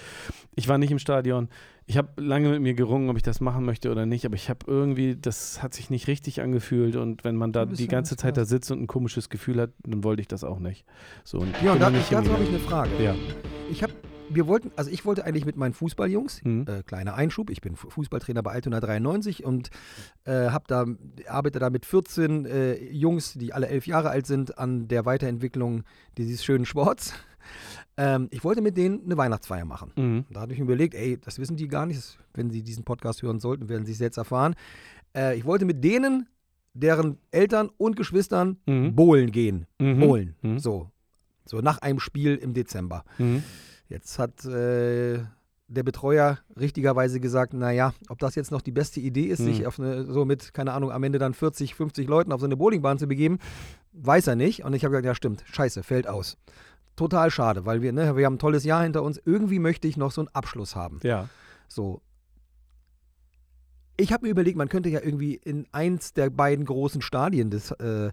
Ich 0.56 0.68
war 0.68 0.78
nicht 0.78 0.92
im 0.92 1.00
Stadion. 1.00 1.50
Ich 1.86 1.98
habe 1.98 2.10
lange 2.20 2.50
mit 2.50 2.62
mir 2.62 2.74
gerungen, 2.74 3.10
ob 3.10 3.18
ich 3.18 3.22
das 3.22 3.42
machen 3.42 3.64
möchte 3.64 3.92
oder 3.92 4.08
nicht, 4.08 4.26
aber 4.26 4.34
ich 4.34 4.50
habe 4.50 4.66
irgendwie, 4.66 5.16
das 5.16 5.62
hat 5.62 5.76
sich 5.76 5.92
nicht 5.92 6.08
richtig 6.08 6.42
angefühlt 6.42 6.96
und 6.96 7.24
wenn 7.24 7.36
man 7.36 7.52
da 7.52 7.66
die 7.68 7.88
ganze 7.88 8.18
Zeit 8.18 8.38
da 8.38 8.46
sitzt 8.46 8.72
und 8.72 8.82
ein 8.82 8.88
komisches 8.88 9.30
Gefühl 9.30 9.62
hat, 9.62 9.70
dann 9.84 10.04
wollte 10.04 10.22
ich 10.22 10.28
das 10.28 10.44
auch 10.44 10.58
nicht. 10.58 10.84
So, 11.24 11.38
und 11.38 11.54
Ja, 11.64 11.74
und 11.74 11.82
da, 11.82 11.92
dazu 11.92 12.16
habe 12.16 12.44
ich 12.44 12.50
eine 12.50 12.60
Frage. 12.60 12.90
Ja. 13.00 13.14
Ich 13.70 13.84
habe, 13.84 13.94
wir 14.30 14.48
wollten, 14.48 14.72
also 14.76 14.90
ich 14.92 15.06
wollte 15.06 15.26
eigentlich 15.26 15.46
mit 15.46 15.56
meinen 15.58 15.74
Fußballjungs, 15.74 16.42
Hm. 16.44 16.66
äh, 16.68 16.84
kleiner 16.84 17.16
Einschub, 17.16 17.50
ich 17.50 17.62
bin 17.62 17.76
Fu- 17.76 17.90
Fußballtrainer 17.90 18.42
bei 18.44 18.52
Altona 18.52 18.80
93 18.80 19.44
und 19.44 19.70
äh, 20.26 20.50
da, 20.68 20.86
arbeite 21.28 21.60
da 21.60 21.70
mit 21.70 21.86
14 21.86 22.46
äh, 22.46 22.76
Jungs, 22.92 23.34
die 23.34 23.54
alle 23.54 23.68
elf 23.68 23.88
Jahre 23.88 24.10
alt 24.10 24.26
sind, 24.28 24.58
an 24.58 24.88
der 24.88 25.06
Weiterentwicklung 25.06 25.84
dieses 26.18 26.44
schönen 26.44 26.66
Sports. 26.66 27.14
Ähm, 27.98 28.28
ich 28.32 28.44
wollte 28.44 28.62
mit 28.62 28.76
denen 28.76 29.06
eine 29.06 29.18
Weihnachtsfeier 29.18 29.66
machen. 29.66 29.92
Mhm. 29.96 30.26
Da 30.32 30.42
habe 30.42 30.52
ich 30.52 30.58
mir 30.60 30.66
überlegt, 30.66 30.96
ey, 30.96 31.18
das 31.18 31.38
wissen 31.40 31.56
die 31.56 31.68
gar 31.68 31.86
nicht. 31.86 32.18
Wenn 32.34 32.50
sie 32.50 32.64
diesen 32.64 32.84
Podcast 32.84 33.22
hören 33.22 33.40
sollten, 33.40 33.70
werden 33.70 33.86
sie 33.86 33.92
es 33.94 34.00
jetzt 34.00 34.18
erfahren. 34.18 34.56
Äh, 35.16 35.38
ich 35.38 35.46
wollte 35.46 35.64
mit 35.64 35.84
denen, 35.84 36.28
deren 36.74 37.20
Eltern 37.32 37.70
und 37.78 37.96
Geschwistern 37.96 38.58
Mhm. 38.66 38.96
bowlen 38.96 39.32
gehen. 39.32 39.68
Mhm. 39.80 40.00
Bowlen. 40.00 40.36
Mhm. 40.42 40.60
So. 40.60 40.90
So 41.46 41.60
nach 41.62 41.78
einem 41.78 42.00
Spiel 42.00 42.36
im 42.36 42.54
Dezember. 42.56 43.06
Mhm. 43.20 43.44
Jetzt 43.88 44.18
hat 44.20 44.44
äh, 44.46 45.20
der 45.68 45.84
Betreuer 45.84 46.40
richtigerweise 46.60 47.20
gesagt, 47.20 47.54
naja, 47.54 47.94
ob 48.10 48.20
das 48.20 48.36
jetzt 48.36 48.52
noch 48.52 48.62
die 48.62 48.72
beste 48.72 49.00
Idee 49.00 49.26
ist, 49.26 49.40
Hm. 49.40 49.46
sich 49.46 49.68
auf 49.68 49.80
eine, 49.80 50.06
so 50.06 50.26
mit, 50.26 50.54
keine 50.54 50.74
Ahnung, 50.74 50.92
am 50.92 51.04
Ende 51.04 51.20
dann 51.20 51.34
40, 51.34 51.76
50 51.76 52.08
Leuten 52.08 52.32
auf 52.32 52.40
so 52.40 52.46
eine 52.46 52.58
Bowlingbahn 52.58 52.98
zu 53.00 53.08
begeben, 53.08 53.40
weiß 53.94 54.28
er 54.28 54.36
nicht. 54.36 54.64
Und 54.64 54.74
ich 54.74 54.84
habe 54.84 54.92
gesagt, 54.92 55.06
ja 55.06 55.16
stimmt, 55.16 55.44
scheiße, 55.52 55.84
fällt 55.84 56.08
aus. 56.08 56.38
Total 56.96 57.30
schade, 57.30 57.66
weil 57.66 57.82
wir, 57.82 57.92
ne, 57.92 58.16
wir 58.16 58.26
haben 58.26 58.36
ein 58.36 58.40
tolles 58.40 58.64
Jahr 58.64 58.84
hinter 58.84 59.04
uns. 59.04 59.20
Irgendwie 59.26 59.60
möchte 59.60 59.88
ich 59.88 59.98
noch 59.98 60.12
so 60.12 60.22
einen 60.22 60.30
Abschluss 60.30 60.76
haben. 60.76 61.00
Ja. 61.04 61.28
So. 61.68 62.02
Ich 63.98 64.12
habe 64.14 64.26
mir 64.26 64.32
überlegt, 64.32 64.58
man 64.58 64.70
könnte 64.70 64.90
ja 64.90 65.02
irgendwie 65.02 65.36
in 65.36 65.68
eins 65.72 66.14
der 66.14 66.30
beiden 66.30 66.66
großen 66.66 67.02
Stadien 67.02 67.50
des, 67.50 67.72
äh, 67.72 68.12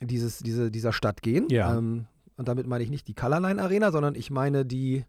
dieses, 0.00 0.38
diese, 0.38 0.70
dieser 0.70 0.92
Stadt 0.92 1.22
gehen. 1.22 1.48
Ja. 1.48 1.76
Ähm, 1.76 2.06
und 2.36 2.48
damit 2.48 2.66
meine 2.66 2.84
ich 2.84 2.90
nicht 2.90 3.08
die 3.08 3.14
Colorline 3.14 3.62
Arena, 3.62 3.92
sondern 3.92 4.14
ich 4.14 4.30
meine 4.30 4.64
die 4.64 5.04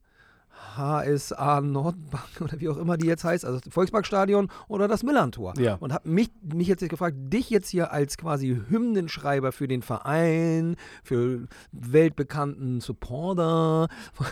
HSA 0.78 1.62
Nordbank 1.62 2.24
oder 2.42 2.60
wie 2.60 2.70
auch 2.70 2.78
immer 2.78 2.98
die 2.98 3.08
jetzt 3.08 3.24
heißt, 3.24 3.46
also 3.46 3.60
das 3.60 3.74
Volksparkstadion 3.74 4.50
oder 4.68 4.88
das 4.88 5.04
Millantor. 5.04 5.54
Ja. 5.58 5.76
Und 5.76 5.94
habe 5.94 6.10
mich, 6.10 6.30
mich 6.42 6.68
jetzt 6.68 6.88
gefragt, 6.88 7.16
dich 7.18 7.50
jetzt 7.50 7.70
hier 7.70 7.92
als 7.92 8.18
quasi 8.18 8.62
Hymnenschreiber 8.70 9.52
für 9.52 9.68
den 9.68 9.82
Verein, 9.82 10.76
für 11.04 11.48
weltbekannten 11.72 12.82
Supporter 12.82 13.88
von, 14.14 14.28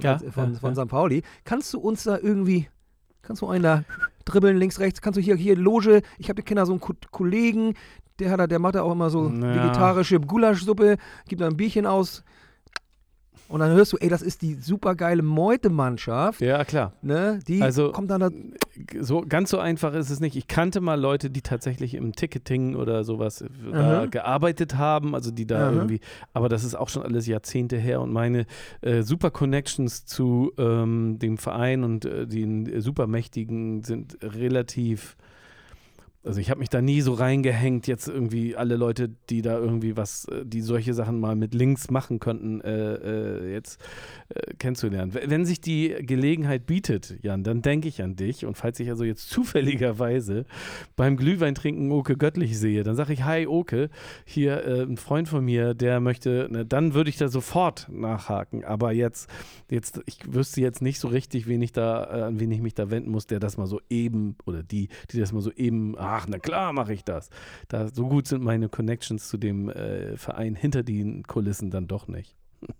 Ja, 0.00 0.18
von, 0.18 0.54
ja, 0.54 0.58
von 0.58 0.74
ja. 0.74 0.84
St. 0.84 0.88
Pauli, 0.88 1.22
kannst 1.44 1.72
du 1.74 1.80
uns 1.80 2.04
da 2.04 2.18
irgendwie, 2.18 2.68
kannst 3.22 3.42
du 3.42 3.48
einen 3.48 3.62
da 3.62 3.84
dribbeln, 4.24 4.56
links, 4.56 4.78
rechts, 4.78 5.00
kannst 5.00 5.16
du 5.16 5.22
hier, 5.22 5.36
hier 5.36 5.56
Loge, 5.56 6.02
ich 6.18 6.28
habe 6.28 6.42
Kinder 6.42 6.66
so 6.66 6.72
einen 6.72 6.80
Ko 6.80 6.94
Kollegen, 7.10 7.74
der 8.20 8.30
hat 8.30 8.40
da, 8.40 8.46
der 8.46 8.58
macht 8.58 8.74
da 8.76 8.82
auch 8.82 8.92
immer 8.92 9.10
so 9.10 9.28
Ja. 9.28 9.54
vegetarische 9.54 10.20
Gulaschsuppe, 10.20 10.96
gibt 11.28 11.40
da 11.40 11.46
ein 11.46 11.56
Bierchen 11.56 11.86
aus. 11.86 12.22
Und 13.48 13.58
dann 13.58 13.72
hörst 13.72 13.92
du, 13.92 13.96
ey, 13.96 14.08
das 14.08 14.22
ist 14.22 14.42
die 14.42 14.54
supergeile 14.54 15.22
Meute-Mannschaft. 15.22 16.40
Ja, 16.40 16.64
klar. 16.64 16.92
Ne? 17.02 17.40
Die 17.48 17.60
Also- 17.60 17.90
kommt 17.90 18.08
dann 18.08 18.20
da. 18.20 18.30
so 19.00 19.24
ganz 19.28 19.50
so 19.50 19.58
einfach 19.58 19.92
ist 19.94 20.08
es 20.08 20.20
nicht. 20.20 20.36
Ich 20.36 20.46
kannte 20.46 20.80
mal 20.80 20.94
Leute, 21.00 21.30
die 21.30 21.42
tatsächlich 21.42 21.94
im 21.94 22.12
Ticketing 22.14 22.76
oder 22.76 23.02
sowas 23.02 23.40
äh, 23.40 23.48
da 23.72 24.06
gearbeitet 24.06 24.76
haben, 24.76 25.16
also 25.16 25.32
die 25.32 25.48
da 25.48 25.66
Aha. 25.66 25.72
irgendwie, 25.72 25.98
aber 26.32 26.48
das 26.48 26.62
ist 26.62 26.76
auch 26.76 26.88
schon 26.88 27.02
alles 27.02 27.26
Jahrzehnte 27.26 27.76
her 27.76 28.00
und 28.00 28.12
meine 28.12 28.46
äh, 28.82 29.02
super 29.02 29.32
Connections 29.32 30.04
zu 30.06 30.52
ähm, 30.56 31.18
dem 31.18 31.36
Verein 31.36 31.82
und 31.82 32.04
äh, 32.04 32.28
den 32.28 32.66
äh, 32.66 32.80
Supermächtigen 32.80 33.82
sind 33.82 34.16
relativ 34.22 35.16
also 36.22 36.38
ich 36.38 36.50
habe 36.50 36.60
mich 36.60 36.68
da 36.68 36.82
nie 36.82 37.00
so 37.00 37.14
reingehängt, 37.14 37.86
jetzt 37.86 38.06
irgendwie 38.06 38.54
alle 38.54 38.76
Leute, 38.76 39.10
die 39.30 39.40
da 39.40 39.58
irgendwie 39.58 39.96
was, 39.96 40.26
äh, 40.26 40.44
die 40.44 40.60
solche 40.60 40.92
Sachen 40.92 41.18
mal 41.18 41.34
mit 41.34 41.54
Links 41.54 41.90
machen 41.90 42.20
könnten, 42.20 42.60
äh, 42.60 42.94
äh, 42.94 43.52
jetzt 43.52 43.80
äh, 44.28 44.54
kennenzulernen. 44.54 45.14
Wenn 45.14 45.46
sich 45.46 45.62
die 45.62 45.96
Gelegenheit 46.00 46.66
bietet, 46.66 47.16
Jan, 47.22 47.42
dann 47.42 47.62
denke 47.62 47.88
ich 47.88 48.02
an 48.02 48.16
dich. 48.16 48.44
Und 48.44 48.58
falls 48.58 48.78
ich 48.80 48.90
also 48.90 49.04
jetzt 49.04 49.30
zufälligerweise 49.30 50.44
beim 50.94 51.16
Glühweintrinken 51.16 51.90
Oke 51.90 52.18
Göttlich 52.18 52.58
sehe, 52.58 52.82
dann 52.82 52.96
sage 52.96 53.14
ich, 53.14 53.24
hi 53.24 53.46
Oke, 53.46 53.88
hier 54.26 54.64
äh, 54.64 54.82
ein 54.82 54.98
Freund 54.98 55.26
von 55.26 55.42
mir, 55.42 55.72
der 55.72 56.00
möchte, 56.00 56.48
ne, 56.50 56.66
dann 56.66 56.92
würde 56.92 57.08
ich 57.08 57.16
da 57.16 57.28
sofort 57.28 57.88
nachhaken. 57.90 58.64
Aber 58.64 58.92
jetzt, 58.92 59.30
jetzt, 59.70 60.02
ich 60.04 60.18
wüsste 60.30 60.60
jetzt 60.60 60.82
nicht 60.82 61.00
so 61.00 61.08
richtig, 61.08 61.46
wen 61.46 61.62
ich 61.62 61.72
da, 61.72 62.04
äh, 62.04 62.22
an 62.24 62.40
wen 62.40 62.50
ich 62.50 62.60
mich 62.60 62.74
da 62.74 62.90
wenden 62.90 63.10
muss, 63.10 63.26
der 63.26 63.40
das 63.40 63.56
mal 63.56 63.66
so 63.66 63.80
eben, 63.88 64.36
oder 64.44 64.62
die, 64.62 64.88
die 65.10 65.18
das 65.18 65.32
mal 65.32 65.40
so 65.40 65.50
eben, 65.52 65.96
ach, 66.10 66.26
na 66.28 66.38
klar 66.38 66.72
mache 66.72 66.92
ich 66.92 67.04
das. 67.04 67.30
Da, 67.68 67.88
so 67.88 68.08
gut 68.08 68.26
sind 68.26 68.42
meine 68.42 68.68
Connections 68.68 69.28
zu 69.28 69.36
dem 69.38 69.68
äh, 69.68 70.16
Verein 70.16 70.54
hinter 70.54 70.82
den 70.82 71.22
Kulissen 71.24 71.70
dann 71.70 71.86
doch 71.86 72.08
nicht. 72.08 72.34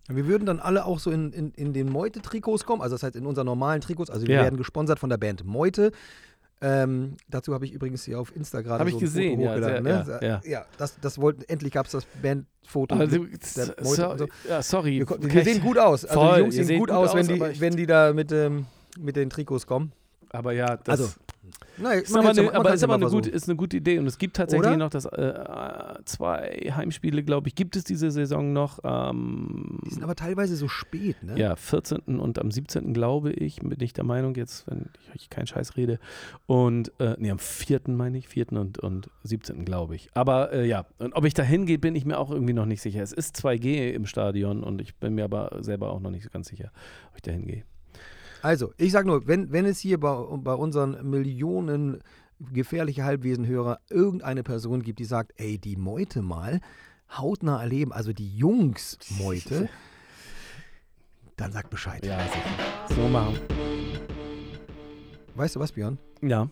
Wir 0.09 0.27
würden 0.27 0.45
dann 0.45 0.61
alle 0.61 0.85
auch 0.85 0.99
so 0.99 1.11
in, 1.11 1.33
in, 1.33 1.53
in 1.53 1.73
den 1.73 1.89
Meute-Trikots 1.91 2.65
kommen, 2.67 2.83
also 2.83 2.95
das 2.97 3.03
heißt 3.03 3.17
in 3.17 3.25
unseren 3.25 3.47
normalen 3.47 3.81
Trikots. 3.81 4.11
Also 4.11 4.27
wir 4.27 4.35
Ja. 4.37 4.43
werden 4.43 4.59
gesponsert 4.59 4.99
von 4.99 5.09
der 5.09 5.17
Band 5.17 5.45
Meute. 5.45 5.93
Ähm, 6.63 7.17
dazu 7.31 7.55
habe 7.55 7.65
ich 7.65 7.73
übrigens 7.73 8.05
hier 8.05 8.21
auf 8.21 8.37
Insta 8.37 8.61
gerade 8.61 8.85
so 8.85 8.91
ich 8.95 9.01
gesehen, 9.03 9.41
ja, 9.41 9.59
sehr- 9.59 9.81
ne? 9.81 10.19
ja, 10.21 10.41
ja. 10.45 10.67
das, 10.77 11.01
das 11.01 11.19
wollten, 11.19 11.43
endlich 11.49 11.73
gab 11.73 11.87
es 11.87 11.93
das 11.93 12.05
Bandfoto. 12.23 12.95
Also, 12.97 13.25
so, 13.83 14.27
ja, 14.47 14.61
sorry. 14.61 14.99
Wir, 14.99 15.09
wir 15.09 15.37
ich- 15.41 15.45
sehen 15.45 15.63
gut 15.63 15.79
aus. 15.79 16.05
Also 16.05 16.21
Voll, 16.21 16.35
die 16.35 16.41
Jungs 16.43 16.55
sehen 16.57 16.79
gut 16.79 16.89
gut 16.91 16.91
aus, 16.91 17.15
wenn, 17.15 17.27
aus, 17.27 17.33
aber 17.33 17.49
die, 17.49 17.61
wenn 17.63 17.77
die 17.77 17.87
da 17.87 18.13
mit, 18.13 18.31
ähm, 18.33 18.67
mit 18.99 19.17
den 19.17 19.31
Trikots 19.31 19.67
kommen. 19.67 19.93
Aber 20.33 20.53
ja, 20.53 20.77
das 20.77 21.01
Also, 21.01 21.13
Nein, 21.79 22.01
ist 22.03 22.15
aber, 22.15 22.33
ja- 22.33 22.43
eine, 22.43 22.55
aber 22.55 22.75
ist 22.75 22.85
aber 22.85 22.95
eine, 22.95 23.05
gute, 23.07 23.13
versuchen. 23.31 23.35
ist 23.35 23.49
eine 23.49 23.57
gute 23.57 23.77
Idee. 23.79 23.99
Und 23.99 24.07
es 24.07 24.19
gibt 24.19 24.37
tatsächlich 24.37 24.69
Oder? 24.69 24.77
noch 24.77 24.91
das 24.91 25.07
äh, 25.07 25.95
zwei 26.05 26.71
Heimspiele, 26.77 27.23
glaube 27.23 27.49
ich, 27.49 27.55
gibt 27.55 27.77
es 27.77 27.85
diese 27.85 28.11
Saison 28.11 28.53
noch. 28.53 28.79
Ähm, 28.85 29.79
Die 29.87 29.95
sind 29.95 30.03
aber 30.03 30.15
teilweise 30.15 30.55
so 30.57 30.69
spät, 30.69 31.23
ne? 31.23 31.39
ja, 31.39 31.57
14. 31.57 32.19
und 32.21 32.39
am 32.39 32.51
17. 32.51 32.93
glaube 32.93 33.33
ich, 33.33 33.57
bin 33.61 33.81
ich 33.81 33.93
der 33.95 34.05
Meinung 34.05 34.35
jetzt, 34.35 34.67
wenn 34.69 34.91
ich 35.15 35.31
keinen 35.31 35.47
Scheiß 35.47 35.77
rede. 35.77 35.99
Und, 36.47 36.93
äh, 37.01 37.17
nee, 37.19 37.31
am 37.31 37.39
4. 37.39 37.81
meine 37.89 38.19
ich, 38.19 38.29
4. 38.29 38.53
und, 38.53 38.79
und 38.79 39.09
17. 39.25 39.65
glaube 39.65 39.95
ich. 39.97 40.11
Aber 40.15 40.53
äh, 40.53 40.67
ja, 40.67 40.85
und 40.99 41.15
ob 41.15 41.25
ich 41.25 41.35
da 41.35 41.43
hingehe, 41.43 41.79
bin 41.79 41.95
ich 41.95 42.05
mir 42.05 42.19
auch 42.19 42.31
irgendwie 42.31 42.53
noch 42.53 42.67
nicht 42.67 42.83
sicher. 42.83 43.03
Es 43.03 43.13
ist 43.13 43.37
2G 43.37 43.93
im 43.93 44.05
Stadion 44.07 44.63
und 44.63 44.81
ich 44.83 44.97
bin 44.97 45.15
mir 45.15 45.25
aber 45.25 45.57
selber 45.61 45.91
auch 45.91 46.01
noch 46.01 46.11
nicht 46.11 46.25
so 46.25 46.31
ganz 46.31 46.49
sicher, 46.49 46.71
ob 47.11 47.17
ich 47.17 47.23
da 47.23 47.33
hingehe. 47.33 47.65
Also, 48.43 48.73
ich 48.77 48.93
sag 48.93 49.07
nur, 49.07 49.27
wenn, 49.27 49.53
wenn 49.53 49.65
es 49.65 49.79
hier 49.79 49.99
bei, 50.01 50.15
bei 50.37 50.55
unseren 50.55 51.09
Millionen 51.09 52.03
gefährliche 52.53 53.05
Halbwesenhörer 53.05 53.81
irgendeine 53.91 54.43
Person 54.43 54.83
gibt, 54.83 54.99
die 54.99 55.05
sagt, 55.05 55.33
ey, 55.37 55.59
die 55.59 55.77
Meute 55.77 56.23
mal 56.23 56.61
hautnah 57.11 57.61
erleben, 57.61 57.93
also 57.93 58.13
die 58.13 58.37
Jungs 58.37 58.99
Meute, 59.19 59.69
dann 61.37 61.53
sag 61.53 61.71
Bescheid. 61.71 62.05
Ja, 62.05 62.19
sicher. 62.21 62.97
So 62.97 63.09
machen. 63.09 63.39
Weißt 65.35 65.57
du 65.57 65.61
was, 65.61 65.73
Björn? 65.73 65.99
Ja. 66.23 66.49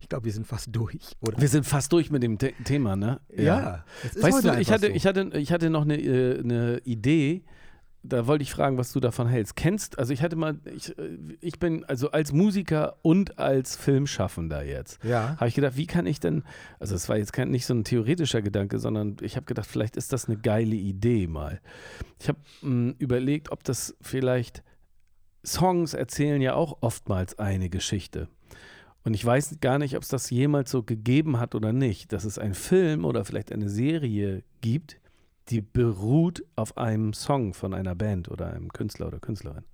Ich 0.00 0.08
glaube, 0.08 0.24
wir 0.24 0.32
sind 0.32 0.46
fast 0.46 0.68
durch, 0.72 1.12
oder? 1.20 1.40
Wir 1.40 1.48
sind 1.48 1.64
fast 1.64 1.92
durch 1.92 2.10
mit 2.10 2.22
dem 2.22 2.36
The 2.38 2.52
Thema, 2.64 2.96
ne? 2.96 3.20
es 3.28 4.16
ist 4.16 4.22
Weißt 4.22 4.44
du, 4.44 4.58
ich 4.58 4.70
hatte, 4.70 4.88
so. 4.88 4.92
ich, 4.92 5.06
hatte, 5.06 5.30
ich 5.38 5.52
hatte 5.52 5.70
noch 5.70 5.82
eine, 5.82 5.96
äh, 5.96 6.40
eine 6.40 6.78
Idee, 6.84 7.44
da 8.04 8.26
wollte 8.26 8.42
ich 8.42 8.52
fragen, 8.52 8.78
was 8.78 8.92
du 8.92 9.00
davon 9.00 9.28
hältst. 9.28 9.54
Kennst, 9.54 9.98
also 9.98 10.12
ich 10.12 10.22
hatte 10.22 10.36
mal, 10.36 10.58
ich, 10.74 10.96
äh, 10.98 11.18
ich 11.40 11.58
bin 11.58 11.84
also 11.84 12.10
als 12.10 12.32
Musiker 12.32 12.96
und 13.02 13.38
als 13.38 13.76
Filmschaffender 13.76 14.64
jetzt, 14.64 15.02
ja. 15.04 15.36
habe 15.36 15.48
ich 15.48 15.54
gedacht, 15.54 15.76
wie 15.76 15.86
kann 15.86 16.06
ich 16.06 16.18
denn, 16.18 16.42
also 16.80 16.94
es 16.94 17.08
war 17.08 17.16
jetzt 17.16 17.32
kein, 17.32 17.50
nicht 17.50 17.66
so 17.66 17.74
ein 17.74 17.84
theoretischer 17.84 18.42
Gedanke, 18.42 18.78
sondern 18.78 19.16
ich 19.20 19.36
habe 19.36 19.46
gedacht, 19.46 19.66
vielleicht 19.66 19.96
ist 19.96 20.12
das 20.12 20.28
eine 20.28 20.36
geile 20.36 20.74
Idee 20.74 21.26
mal. 21.26 21.60
Ich 22.18 22.28
habe 22.28 22.38
mh, 22.62 22.94
überlegt, 22.98 23.52
ob 23.52 23.62
das 23.64 23.96
vielleicht, 24.00 24.62
Songs 25.44 25.94
erzählen 25.94 26.40
ja 26.40 26.54
auch 26.54 26.78
oftmals 26.82 27.38
eine 27.38 27.68
Geschichte. 27.68 28.28
Und 29.04 29.14
ich 29.14 29.24
weiß 29.24 29.58
gar 29.60 29.78
nicht, 29.78 29.96
ob 29.96 30.02
es 30.02 30.08
das 30.08 30.30
jemals 30.30 30.70
so 30.70 30.84
gegeben 30.84 31.40
hat 31.40 31.54
oder 31.56 31.72
nicht, 31.72 32.12
dass 32.12 32.24
es 32.24 32.38
einen 32.38 32.54
Film 32.54 33.04
oder 33.04 33.24
vielleicht 33.24 33.50
eine 33.50 33.68
Serie 33.68 34.44
gibt, 34.60 35.00
die 35.48 35.60
beruht 35.60 36.44
auf 36.56 36.76
einem 36.78 37.12
Song 37.12 37.54
von 37.54 37.74
einer 37.74 37.94
Band 37.94 38.30
oder 38.30 38.52
einem 38.52 38.72
Künstler 38.72 39.08
oder 39.08 39.18
Künstlerin. 39.18 39.64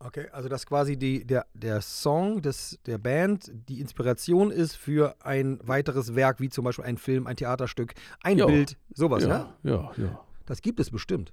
Okay, 0.00 0.28
also 0.30 0.48
dass 0.48 0.64
quasi 0.64 0.96
die, 0.96 1.26
der, 1.26 1.46
der 1.54 1.80
Song 1.80 2.40
des, 2.40 2.78
der 2.86 2.98
Band 2.98 3.50
die 3.68 3.80
Inspiration 3.80 4.52
ist 4.52 4.76
für 4.76 5.16
ein 5.24 5.58
weiteres 5.64 6.14
Werk, 6.14 6.38
wie 6.38 6.48
zum 6.50 6.64
Beispiel 6.64 6.84
ein 6.84 6.98
Film, 6.98 7.26
ein 7.26 7.34
Theaterstück, 7.36 7.94
ein 8.22 8.38
Ja. 8.38 8.46
Bild, 8.46 8.76
sowas, 8.94 9.24
ja? 9.24 9.54
ja, 9.64 9.72
ja, 9.72 9.90
ja. 9.96 10.20
Das 10.46 10.62
gibt 10.62 10.78
es 10.78 10.90
bestimmt. 10.90 11.32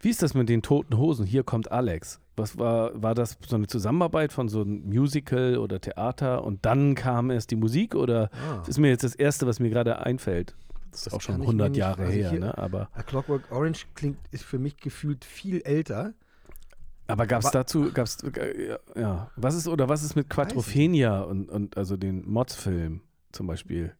Wie 0.00 0.10
ist 0.10 0.22
das 0.22 0.34
mit 0.34 0.48
den 0.48 0.62
toten 0.62 0.96
Hosen? 0.96 1.26
Hier 1.26 1.42
kommt 1.42 1.72
Alex. 1.72 2.20
Was 2.36 2.56
war, 2.56 3.02
war 3.02 3.16
das 3.16 3.36
so 3.44 3.56
eine 3.56 3.66
Zusammenarbeit 3.66 4.32
von 4.32 4.48
so 4.48 4.60
einem 4.60 4.84
Musical 4.88 5.58
oder 5.58 5.80
Theater 5.80 6.44
und 6.44 6.64
dann 6.64 6.94
kam 6.94 7.32
erst 7.32 7.50
die 7.50 7.56
Musik 7.56 7.96
oder 7.96 8.30
Ah. 8.32 8.58
das 8.58 8.68
ist 8.68 8.78
mir 8.78 8.88
jetzt 8.90 9.02
das 9.02 9.16
Erste, 9.16 9.48
was 9.48 9.58
mir 9.58 9.70
gerade 9.70 9.98
einfällt. 9.98 10.54
Das 10.90 11.06
ist 11.06 11.12
auch 11.12 11.20
schon 11.20 11.34
kann 11.36 11.42
ich 11.42 11.46
mir 11.48 11.52
100 11.52 11.68
nicht- 11.70 11.78
Jahre 11.78 12.02
also 12.04 12.12
her, 12.12 12.32
ne? 12.32 12.56
Aber, 12.58 12.88
A 12.94 13.02
Clockwork 13.02 13.50
Orange 13.50 13.86
klingt, 13.94 14.18
ist 14.30 14.44
für 14.44 14.58
mich 14.58 14.76
gefühlt 14.78 15.24
viel 15.24 15.60
älter. 15.62 16.14
aber 17.06 17.26
gab 17.26 17.42
es 17.44 17.50
dazu, 17.50 17.92
gab's, 17.92 18.22
äh, 18.22 18.78
ja, 18.96 19.30
was 19.36 19.54
ist, 19.54 19.68
oder 19.68 19.88
was 19.88 20.02
ist 20.02 20.16
mit 20.16 20.28
Quattrophenia 20.30 21.20
und, 21.20 21.50
und 21.50 21.76
also 21.76 21.96
den 21.96 22.28
Mods-Film 22.28 23.00
zum 23.32 23.46
Beispiel? 23.46 23.94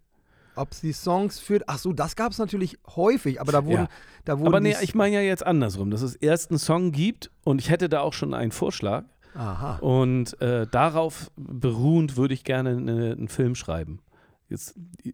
Ob 0.57 0.73
es 0.73 0.81
die 0.81 0.93
Songs 0.95 1.39
führt, 1.39 1.65
ach 1.67 1.79
so, 1.79 1.93
das 1.93 2.17
gab 2.17 2.33
es 2.33 2.39
natürlich 2.39 2.79
häufig, 2.97 3.41
aber 3.43 3.53
da 3.53 3.65
wurden, 3.67 3.83
Ja. 3.83 3.89
da 4.25 4.39
wurden 4.39 4.49
Aber 4.49 4.61
nee, 4.61 4.75
ich 4.81 4.95
meine 4.95 5.17
ja 5.17 5.21
jetzt 5.21 5.45
andersrum, 5.47 5.91
dass 5.91 6.01
es 6.01 6.17
erst 6.17 6.51
einen 6.51 6.59
Song 6.59 6.93
gibt 6.93 7.31
und 7.45 7.61
ich 7.61 7.69
hätte 7.69 7.91
da 7.91 8.01
auch 8.01 8.15
schon 8.15 8.33
einen 8.33 8.53
Vorschlag 8.53 9.05
Aha. 9.35 9.77
und 9.81 10.41
äh, 10.41 10.67
darauf 10.67 11.31
beruhend 11.37 12.17
würde 12.17 12.33
ich 12.33 12.43
gerne 12.43 12.71
eine, 12.71 13.13
einen 13.13 13.29
Film 13.29 13.55
schreiben. 13.55 14.01
Jetzt, 14.49 14.77
äh, 15.05 15.13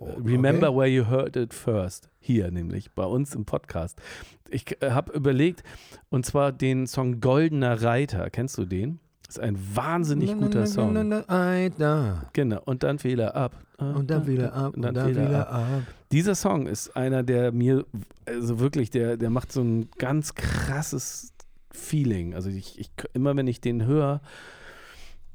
Oh, 0.00 0.12
remember 0.24 0.68
okay. 0.68 0.78
where 0.78 0.86
you 0.86 1.08
heard 1.08 1.36
it 1.36 1.54
first. 1.54 2.08
Hier 2.20 2.50
nämlich, 2.50 2.92
bei 2.92 3.04
uns 3.04 3.34
im 3.34 3.44
Podcast. 3.44 4.00
Ich 4.50 4.80
äh, 4.82 4.90
habe 4.90 5.12
überlegt, 5.12 5.62
und 6.10 6.24
zwar 6.26 6.52
den 6.52 6.86
Song 6.86 7.20
Goldener 7.20 7.82
Reiter. 7.82 8.30
Kennst 8.30 8.58
du 8.58 8.64
den? 8.64 9.00
Ist 9.28 9.40
ein 9.40 9.58
wahnsinnig 9.74 10.34
guter 10.34 10.66
Song. 10.66 10.94
Genau, 12.32 12.62
und 12.64 12.82
dann 12.82 12.98
Fehler 12.98 13.34
ab. 13.34 13.56
Und 13.78 14.10
dann 14.10 14.26
wieder 14.26 14.54
ab, 14.54 14.74
und 14.74 14.82
dann, 14.82 14.94
Fehler 15.14 15.48
ab. 15.50 15.82
Dieser 16.10 16.34
Song 16.34 16.66
ist 16.66 16.96
einer, 16.96 17.22
der 17.22 17.52
mir, 17.52 17.84
also 18.26 18.58
wirklich, 18.58 18.90
der, 18.90 19.16
der 19.16 19.30
macht 19.30 19.52
so 19.52 19.60
ein 19.60 19.90
ganz 19.98 20.34
krasses 20.34 21.32
Feeling. 21.70 22.34
Also 22.34 22.48
ich, 22.48 22.78
ich 22.78 22.90
immer 23.12 23.36
wenn 23.36 23.46
ich 23.46 23.60
den 23.60 23.84
höre, 23.84 24.20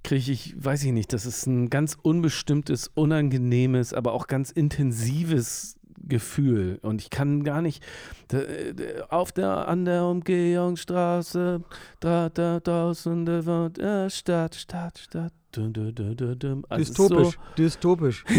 kriege 0.04 0.32
ich, 0.32 0.54
weiß 0.63 0.84
ich 0.84 0.92
nicht, 0.92 1.13
das 1.13 1.26
ist 1.26 1.46
ein 1.48 1.70
ganz 1.70 1.98
unbestimmtes, 2.02 2.89
unangenehmes, 2.94 3.94
aber 3.94 4.13
auch 4.13 4.28
ganz 4.28 4.52
intensives 4.52 5.76
Gefühl. 6.06 6.80
Und 6.82 7.02
ich 7.02 7.10
kann 7.10 7.44
gar 7.46 7.62
nicht 7.62 7.82
äh, 8.34 9.02
auf 9.10 9.32
der 9.32 9.68
an 9.70 9.86
der 9.86 10.04
Umgehungsstraße, 10.06 11.62
da, 12.00 12.30
da, 12.30 12.60
draußen 12.60 13.26
der 13.26 13.46
Wand, 13.46 13.80
äh, 13.80 14.10
Stadt, 14.10 14.56
Stadt, 14.56 14.98
Stadt. 14.98 15.32
Dum, 15.54 15.72
dum, 15.72 15.94
dum. 15.94 16.66
Also 16.68 16.82
es 16.82 16.89
ist 16.89 16.98
Dystopisch, 17.00 17.39
dystopisch. 17.58 18.26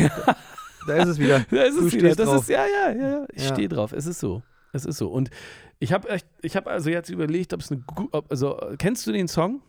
Da 0.86 0.96
ist 0.96 1.08
es 1.08 1.18
wieder. 1.18 1.40
da 1.50 1.62
ist 1.62 1.78
Du 1.78 1.86
es 1.86 1.94
wieder. 1.94 2.00
stehst 2.10 2.18
Das 2.20 2.28
drauf. 2.28 2.42
ist, 2.42 2.48
ja, 2.50 2.66
ja, 2.66 2.92
ja, 2.94 3.08
ja. 3.20 3.26
Ich 3.32 3.44
Ja. 3.44 3.54
stehe 3.54 3.68
drauf. 3.70 3.92
Es 3.92 4.04
ist 4.04 4.20
so. 4.20 4.42
Es 4.74 4.84
ist 4.84 4.98
so. 4.98 5.08
Und 5.08 5.30
ich 5.78 5.94
habe 5.94 6.18
ich 6.42 6.56
habe 6.56 6.70
also 6.70 6.90
jetzt 6.90 7.08
überlegt, 7.08 7.54
ob 7.54 7.60
es 7.60 7.72
eine 7.72 7.82
ob, 8.12 8.30
also 8.30 8.60
kennst 8.76 9.06
du 9.06 9.12
den 9.12 9.26
Song? 9.26 9.62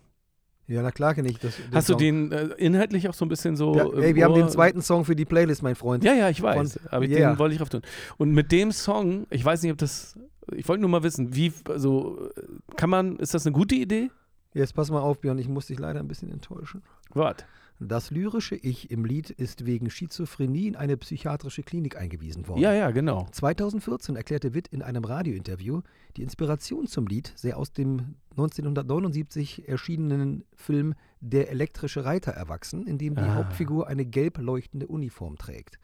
Ja, 0.68 0.82
na 0.82 0.90
klar 0.90 1.14
kenne 1.14 1.28
ich 1.28 1.38
das. 1.38 1.54
Hast 1.72 1.88
du 1.88 1.92
Song. 1.92 1.98
den 2.00 2.32
äh, 2.32 2.46
inhaltlich 2.58 3.08
auch 3.08 3.14
so 3.14 3.24
ein 3.24 3.28
bisschen 3.28 3.56
so 3.56 3.74
Ja, 3.76 3.84
im 3.84 4.02
ey, 4.02 4.14
wir 4.16 4.24
haben 4.24 4.34
den 4.34 4.44
Ohr? 4.44 4.48
zweiten 4.50 4.82
Song 4.82 5.04
für 5.04 5.14
die 5.14 5.24
Playlist, 5.24 5.62
mein 5.62 5.76
Freund. 5.76 6.02
Ja, 6.02 6.12
ja, 6.14 6.28
ich 6.28 6.42
weiß. 6.42 6.72
Von- 6.74 6.82
aber 6.90 7.04
Yeah. 7.06 7.32
den 7.34 7.38
wollte 7.38 7.52
ich 7.54 7.58
drauf 7.60 7.68
tun. 7.68 7.82
Und 8.18 8.32
mit 8.32 8.50
dem 8.50 8.72
Song, 8.72 9.26
ich 9.30 9.44
weiß 9.44 9.62
nicht, 9.62 9.72
ob 9.72 9.78
das 9.78 10.16
ich 10.54 10.68
wollte 10.68 10.80
nur 10.80 10.90
mal 10.90 11.02
wissen, 11.02 11.34
wie 11.34 11.52
also 11.68 12.30
äh, 12.36 12.74
kann 12.76 12.90
man 12.90 13.16
ist 13.16 13.34
das 13.34 13.46
eine 13.46 13.52
gute 13.54 13.74
Idee? 13.76 14.10
Jetzt 14.54 14.74
pass 14.74 14.90
mal 14.90 15.00
auf, 15.00 15.20
Björn, 15.20 15.38
ich 15.38 15.48
muss 15.48 15.66
dich 15.66 15.78
leider 15.78 16.00
ein 16.00 16.08
bisschen 16.08 16.30
enttäuschen. 16.32 16.82
Warte. 17.14 17.44
Das 17.78 18.10
lyrische 18.10 18.54
Ich 18.56 18.90
im 18.90 19.04
Lied 19.04 19.28
ist 19.28 19.66
wegen 19.66 19.90
Schizophrenie 19.90 20.68
in 20.68 20.76
eine 20.76 20.96
psychiatrische 20.96 21.62
Klinik 21.62 21.96
eingewiesen 21.96 22.48
worden. 22.48 22.60
Ja, 22.60 22.72
ja, 22.72 22.90
genau. 22.90 23.26
2014 23.32 24.16
erklärte 24.16 24.54
Witt 24.54 24.68
in 24.68 24.80
einem 24.80 25.04
Radiointerview, 25.04 25.82
die 26.16 26.22
Inspiration 26.22 26.86
zum 26.86 27.06
Lied 27.06 27.32
sei 27.36 27.54
aus 27.54 27.72
dem 27.72 28.14
1979 28.30 29.68
erschienenen 29.68 30.44
Film 30.54 30.94
Der 31.20 31.50
elektrische 31.50 32.04
Reiter 32.04 32.32
erwachsen, 32.32 32.86
in 32.86 32.98
dem 32.98 33.14
die 33.14 33.22
Ah. 33.22 33.34
Hauptfigur 33.34 33.88
eine 33.88 34.04
gelb 34.04 34.38
leuchtende 34.38 34.86
Uniform 34.86 35.36
trägt. 35.36 35.78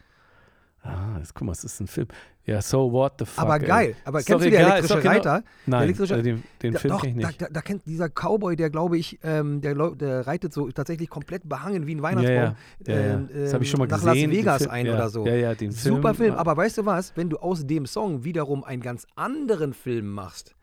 Ah, 0.85 1.16
jetzt, 1.18 1.33
guck 1.35 1.47
mal, 1.47 1.53
es 1.53 1.62
ist 1.62 1.79
ein 1.81 1.87
Film. 1.87 2.09
Ja, 2.45 2.61
so 2.61 2.90
what 2.90 3.12
the 3.21 3.25
fuck. 3.25 3.45
aber 3.45 3.61
ey. 3.61 3.66
geil. 3.68 3.97
Aber 4.05 4.18
Ist 4.18 4.27
kennst 4.27 4.45
du 4.45 4.51
den 4.51 4.59
egal, 4.59 4.81
ist 4.81 4.90
elektrische 4.90 4.95
doch 4.95 5.01
genau- 5.03 5.14
Reiter? 5.14 5.45
Nein, 5.66 5.83
elektrische- 5.83 6.16
äh, 6.18 6.23
den, 6.23 6.42
den 6.61 6.73
Da- 6.73 6.79
Film 6.81 6.92
doch, 6.95 7.05
ich 7.05 7.14
da, 7.14 7.27
nicht. 7.29 7.42
da, 7.42 7.47
da 7.53 7.61
kennt 7.61 7.87
dieser 7.87 8.09
Cowboy, 8.09 8.57
der 8.57 8.68
glaube 8.71 8.99
ich, 8.99 9.21
ähm, 9.23 9.61
der, 9.61 9.75
der 9.95 10.27
reitet 10.27 10.53
so 10.53 10.68
tatsächlich 10.73 11.09
komplett 11.09 11.49
behangen 11.49 11.87
wie 11.87 11.95
ein 11.95 12.03
Weihnachtsbaum. 12.03 12.35
ja, 12.37 12.95
ja, 12.95 12.95
ja. 13.01 13.14
ähm, 13.14 13.29
Das 13.33 13.55
habe 13.55 13.62
ich 13.62 13.71
schon 13.71 13.79
mal 13.79 13.87
nach 13.87 14.03
gesehen. 14.05 14.31
Las 14.31 14.38
Vegas 14.40 14.59
Film, 14.62 14.71
ein 14.73 14.87
ja, 14.87 14.95
oder 14.95 15.09
so. 15.09 15.25
Ja, 15.25 15.35
ja, 15.37 15.55
den 15.55 15.71
Film. 15.71 15.95
Super 15.97 16.14
Film, 16.14 16.35
aber 16.35 16.57
weißt 16.57 16.79
du 16.79 16.85
was? 16.87 17.12
Wenn 17.16 17.31
du 17.31 17.37
aus 17.38 17.64
dem 17.64 17.87
Song 17.87 18.25
wiederum 18.25 18.64
einen 18.64 18.83
ganz 18.83 19.07
anderen 19.14 19.75
Film 19.75 20.09
machst, 20.09 20.57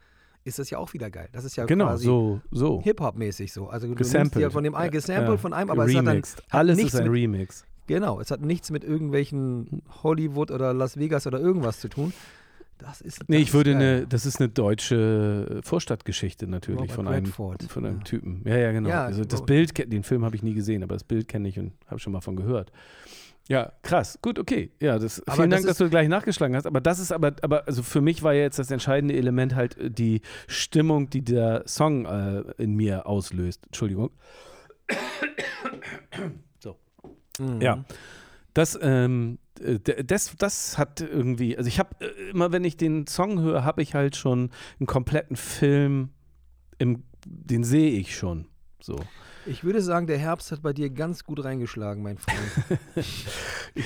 ist 0.44 0.60
das 0.60 0.70
ja 0.70 0.80
auch 0.80 0.92
wieder 0.94 1.10
geil. 1.10 1.30
Das 1.32 1.46
ist 1.46 1.56
ja 1.56 1.66
Genau, 1.66 1.86
quasi 1.86 2.06
so, 2.06 2.42
so. 2.52 2.82
Hip-Hop-mäßig 2.82 3.54
so. 3.54 3.70
Also 3.70 3.88
du 3.88 3.94
nimmst 3.94 4.36
dir 4.36 4.52
von 4.52 4.66
dem 4.66 4.76
einen 4.76 4.86
Ja, 4.86 4.92
gesampelt 4.92 5.30
ja. 5.30 5.38
von 5.38 5.54
einem, 5.54 5.70
aber 5.70 5.86
es 5.86 5.92
hat 5.96 5.98
dann 6.00 6.08
Remixed. 6.10 6.44
Alles 6.50 6.78
ist 6.80 6.96
ein 6.96 7.08
Remix. 7.08 7.66
Genau, 7.90 8.22
es 8.22 8.32
hat 8.32 8.40
nichts 8.42 8.72
mit 8.72 8.86
irgendwelchen 8.86 9.82
Hollywood 10.04 10.52
oder 10.52 10.74
Las 10.74 10.98
Vegas 10.98 11.28
oder 11.28 11.40
irgendwas 11.40 11.80
zu 11.82 11.90
tun. 11.90 12.14
Das 12.78 13.02
ist 13.02 13.28
Nee, 13.28 13.40
das 13.40 13.44
ich 13.50 13.54
würde 13.54 13.72
eine, 13.76 14.08
das 14.08 14.26
ist 14.26 14.40
eine 14.40 14.48
deutsche 14.48 15.60
Vorstadtgeschichte 15.64 16.48
natürlich 16.48 16.80
Robert 16.82 16.96
von 16.96 17.08
einem, 17.10 17.26
Redford. 17.26 17.64
von 17.64 17.86
einem 17.86 17.98
Ja. 17.98 18.04
Typen. 18.04 18.42
Ja, 18.46 18.58
ja, 18.58 18.72
genau. 18.72 18.88
Ja, 18.88 19.04
also 19.04 19.26
das 19.26 19.46
Bild, 19.46 19.78
den 19.92 20.04
Film 20.04 20.24
habe 20.24 20.38
ich 20.38 20.44
nie 20.44 20.54
gesehen, 20.54 20.82
aber 20.84 20.94
das 20.96 21.04
Bild 21.04 21.28
kenne 21.28 21.50
ich 21.50 21.60
und 21.60 21.74
habe 21.88 22.00
schon 22.00 22.14
mal 22.14 22.22
von 22.22 22.38
gehört. 22.38 22.72
Ja, 23.50 23.74
krass. 23.82 24.20
Gut, 24.22 24.38
okay. 24.40 24.72
Ja, 24.80 24.98
das, 25.00 25.22
Aber 25.28 25.38
vielen 25.38 25.50
das 25.50 25.62
Dank, 25.62 25.70
dass 25.70 25.78
du 25.80 25.90
gleich 25.90 26.08
nachgeschlagen 26.08 26.56
hast. 26.56 26.68
Aber 26.68 26.80
das 26.80 27.00
ist 27.00 27.12
aber, 27.12 27.34
aber 27.42 27.68
also 27.68 27.82
für 27.84 28.00
mich 28.00 28.22
war 28.22 28.34
ja 28.34 28.44
jetzt 28.44 28.60
das 28.60 28.70
entscheidende 28.72 29.16
Element 29.16 29.56
halt 29.56 29.76
äh, 29.78 29.90
die 29.90 30.22
Stimmung, 30.48 31.10
die 31.10 31.24
der 31.24 31.64
Song 31.68 32.06
äh, 32.06 32.44
in 32.60 32.76
mir 32.76 33.08
auslöst. 33.08 33.66
Entschuldigung. 33.66 34.12
Mhm. 37.40 37.62
Ja. 37.62 37.84
Das, 38.54 38.78
ähm, 38.82 39.40
äh, 39.62 39.80
das, 40.04 40.36
das 40.38 40.78
hat 40.78 41.02
irgendwie, 41.02 41.58
also 41.58 41.68
ich 41.68 41.80
habe 41.80 41.90
äh, 42.00 42.30
immer, 42.32 42.52
wenn 42.52 42.64
ich 42.64 42.78
den 42.78 43.08
Song 43.08 43.42
höre, 43.42 43.64
habe 43.64 43.82
ich 43.82 43.96
halt 43.96 44.16
schon 44.16 44.52
einen 44.80 44.88
kompletten 44.88 45.36
Film, 45.36 46.10
im, 46.78 47.04
den 47.26 47.64
sehe 47.64 47.92
ich 47.92 48.16
schon. 48.16 48.48
So. 48.82 49.00
Ich 49.46 49.64
würde 49.64 49.82
sagen, 49.82 50.06
der 50.08 50.18
Herbst 50.18 50.52
hat 50.52 50.62
bei 50.62 50.74
dir 50.74 50.90
ganz 50.90 51.24
gut 51.24 51.44
reingeschlagen, 51.44 52.04
mein 52.04 52.18
Freund. 52.18 52.80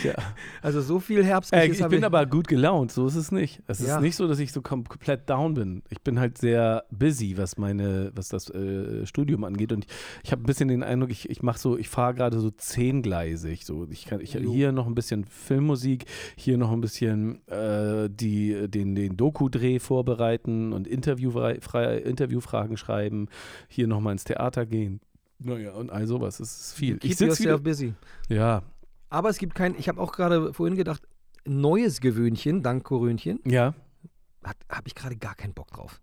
Ja. 0.04 0.14
Also 0.62 0.82
so 0.82 0.99
viel 0.99 1.24
Herbst 1.26 1.51
Äh, 1.54 1.68
ich 1.68 1.86
bin 1.88 2.04
aber 2.06 2.26
gut 2.26 2.47
gelaunt, 2.47 2.91
so 2.91 3.06
ist 3.06 3.16
es 3.16 3.32
nicht. 3.32 3.62
Es 3.68 3.80
ist 3.82 3.88
Ja. 3.89 3.99
nicht 3.99 4.16
so, 4.16 4.28
dass 4.28 4.39
ich 4.39 4.51
so 4.54 4.62
kom 4.62 4.86
komplett 4.86 5.30
down 5.30 5.54
bin. 5.54 5.84
Ich 5.89 6.01
bin 6.01 6.20
halt 6.20 6.38
sehr 6.38 6.86
busy, 6.89 7.38
was 7.38 7.58
meine, 7.58 8.12
was 8.16 8.30
das 8.30 8.49
äh, 8.49 9.06
Studium 9.06 9.43
angeht. 9.43 9.72
Und 9.74 9.86
ich 10.24 10.32
habe 10.32 10.41
ein 10.41 10.45
bisschen 10.45 10.70
den 10.70 10.84
Eindruck, 10.84 11.12
ich, 11.12 11.30
ich 11.30 11.43
mache 11.43 11.60
so, 11.60 11.78
ich 11.78 11.89
fahre 11.89 12.14
gerade 12.14 12.39
so 12.39 12.49
zehngleisig. 12.49 13.66
So, 13.66 13.86
ich 13.89 14.06
kann, 14.06 14.22
ich 14.22 14.34
hier 14.36 14.72
noch 14.72 14.88
ein 14.88 14.95
bisschen 14.95 15.26
Filmmusik, 15.26 16.06
hier 16.38 16.58
noch 16.58 16.72
ein 16.72 16.82
bisschen 16.82 17.45
äh, 17.49 18.10
die, 18.10 18.70
den, 18.70 18.95
den 18.95 19.18
Doku-Dreh 19.18 19.80
vorbereiten 19.80 20.74
und 20.74 20.88
Interviewfrei- 20.88 21.62
frei- 21.62 21.97
Interviewfragen 21.97 22.78
schreiben, 22.78 23.28
hier 23.68 23.88
noch 23.88 23.99
mal 23.99 24.14
ins 24.14 24.24
Theater 24.24 24.66
gehen. 24.66 25.01
Naja, 25.44 25.74
und 25.74 25.91
all 25.91 26.08
sowas. 26.08 26.39
Es 26.39 26.68
ist 26.68 26.74
viel. 26.74 26.98
Keep 26.98 27.12
Ich 27.12 27.18
sitze 27.18 27.44
wieder. 27.44 27.58
busy. 27.60 27.94
Ja, 28.30 28.64
Aber 29.10 29.30
es 29.30 29.38
gibt 29.38 29.56
kein, 29.56 29.76
ich 29.78 29.88
habe 29.89 30.02
auch 30.02 30.12
gerade 30.12 30.54
vorhin 30.54 30.76
gedacht, 30.76 31.04
neues 31.46 32.00
Gewöhnchen, 32.02 32.64
dank 32.64 32.84
Korönchen, 32.84 33.39
ja. 33.46 33.74
habe 34.44 34.88
ich 34.88 34.96
gerade 34.96 35.16
gar 35.18 35.36
keinen 35.36 35.54
Bock 35.54 35.72
drauf. 35.72 36.02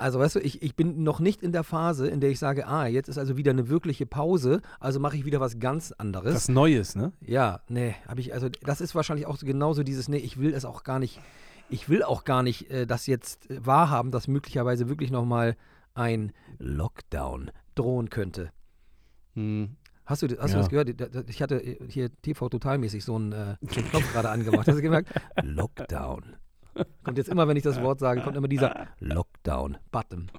Also 0.00 0.18
weißt 0.18 0.36
du, 0.36 0.40
ich, 0.40 0.62
ich 0.62 0.76
bin 0.76 1.02
noch 1.02 1.20
nicht 1.20 1.42
in 1.42 1.52
der 1.52 1.62
Phase, 1.62 2.08
in 2.08 2.20
der 2.20 2.30
ich 2.30 2.38
sage, 2.38 2.66
ah, 2.66 2.86
jetzt 2.86 3.08
ist 3.08 3.18
also 3.18 3.36
wieder 3.36 3.50
eine 3.50 3.68
wirkliche 3.68 4.06
Pause, 4.06 4.62
also 4.78 4.98
mache 4.98 5.16
ich 5.16 5.26
wieder 5.26 5.40
was 5.40 5.58
ganz 5.58 5.92
anderes. 5.92 6.34
Was 6.34 6.48
Neues, 6.48 6.96
ne? 6.96 7.12
Ja, 7.20 7.60
nee, 7.68 7.94
habe 8.08 8.20
ich, 8.20 8.32
also 8.32 8.48
das 8.48 8.80
ist 8.80 8.94
wahrscheinlich 8.94 9.26
auch 9.26 9.36
so 9.36 9.44
genauso 9.44 9.82
dieses, 9.82 10.08
nee, 10.08 10.16
ich 10.16 10.38
will 10.40 10.54
es 10.54 10.64
auch 10.64 10.84
gar 10.84 10.98
nicht, 11.00 11.20
ich 11.68 11.90
will 11.90 12.02
auch 12.02 12.24
gar 12.24 12.42
nicht 12.42 12.70
äh, 12.70 12.86
das 12.86 13.06
jetzt 13.06 13.50
äh, 13.50 13.66
wahrhaben, 13.66 14.10
dass 14.10 14.26
möglicherweise 14.26 14.88
wirklich 14.88 15.10
nochmal 15.10 15.54
ein 15.92 16.32
Lockdown 16.58 17.50
drohen 17.80 18.10
könnte. 18.10 18.50
Hm. 19.34 19.76
Hast 20.04 20.22
du, 20.22 20.26
hast 20.26 20.52
Ja. 20.52 20.56
du 20.56 20.56
das 20.58 20.68
gehört? 20.70 21.28
Ich 21.30 21.40
hatte 21.42 21.58
hier 21.88 22.10
TV 22.22 22.48
totalmäßig 22.48 23.04
so 23.04 23.14
einen, 23.16 23.32
äh, 23.32 23.56
Knopf 23.66 24.12
gerade 24.12 24.28
angemacht. 24.30 24.66
Hast 24.66 24.76
du 24.78 24.82
gemerkt? 24.82 25.10
Lockdown. 25.42 26.36
Kommt 27.04 27.18
jetzt 27.18 27.28
immer, 27.28 27.46
wenn 27.48 27.56
ich 27.56 27.62
das 27.62 27.80
Wort 27.82 28.00
sage, 28.00 28.20
kommt 28.22 28.36
immer 28.36 28.48
dieser 28.48 28.88
Lockdown-Button. 29.00 30.30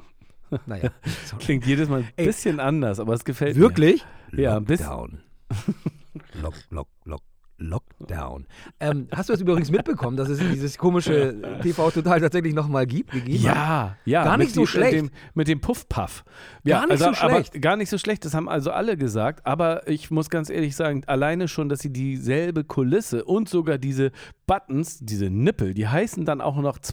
Naja. 0.66 0.92
sorry. 1.26 1.44
Klingt 1.44 1.66
jedes 1.66 1.88
Mal 1.90 2.02
ein 2.02 2.10
Ey. 2.18 2.26
bisschen 2.26 2.60
anders, 2.60 3.00
aber 3.00 3.14
es 3.14 3.24
gefällt 3.24 3.56
Wirklich? 3.56 4.06
Ja, 4.34 4.58
ein 4.58 4.66
bisschen. 4.66 4.88
Lockdown. 4.88 5.22
Lock, 6.42 6.56
lock, 6.70 6.88
lock, 7.06 7.22
Lockdown. 7.62 8.46
Ähm, 8.80 9.08
hast 9.16 9.30
du 9.30 9.34
das 9.34 9.42
übrigens 9.42 9.72
mitbekommen, 9.72 10.18
dass 10.18 10.30
es 10.30 10.40
dieses 10.40 10.78
komische 10.78 11.36
TV 11.62 11.92
Total 11.92 12.20
tatsächlich 12.20 12.54
nochmal 12.54 12.86
gibt? 12.88 13.12
gegeben? 13.12 13.44
Ja, 13.44 13.96
ja. 14.06 14.24
Gar 14.24 14.38
nicht 14.38 14.54
so 14.54 14.62
die- 14.62 14.68
schlecht. 14.68 14.94
Dem, 14.94 15.10
mit 15.34 15.48
dem 15.48 15.62
Puff-Puff. 15.62 16.24
Ja, 16.64 16.80
Gar 16.80 16.88
nicht 16.88 16.92
also, 17.04 17.06
so 17.06 17.14
schlecht. 17.14 17.52
Aber 17.54 17.60
gar 17.60 17.76
nicht 17.78 17.90
so 17.90 17.98
schlecht, 17.98 18.26
das 18.26 18.34
haben 18.34 18.50
also 18.50 18.72
alle 18.72 18.98
gesagt. 18.98 19.46
Aber 19.46 19.88
ich 19.88 20.12
muss 20.12 20.30
ganz 20.30 20.50
ehrlich 20.50 20.76
sagen, 20.76 21.04
alleine 21.08 21.48
schon, 21.48 21.70
dass 21.70 21.80
sie 21.80 21.92
dieselbe 21.94 22.64
Kulisse 22.64 23.24
und 23.26 23.48
sogar 23.50 23.78
diese 23.78 24.12
Buttons, 24.48 25.00
diese 25.00 25.30
Nippel, 25.30 25.74
die 25.74 25.88
heißen 25.88 26.26
dann 26.26 26.42
auch 26.42 26.58
noch 26.58 26.80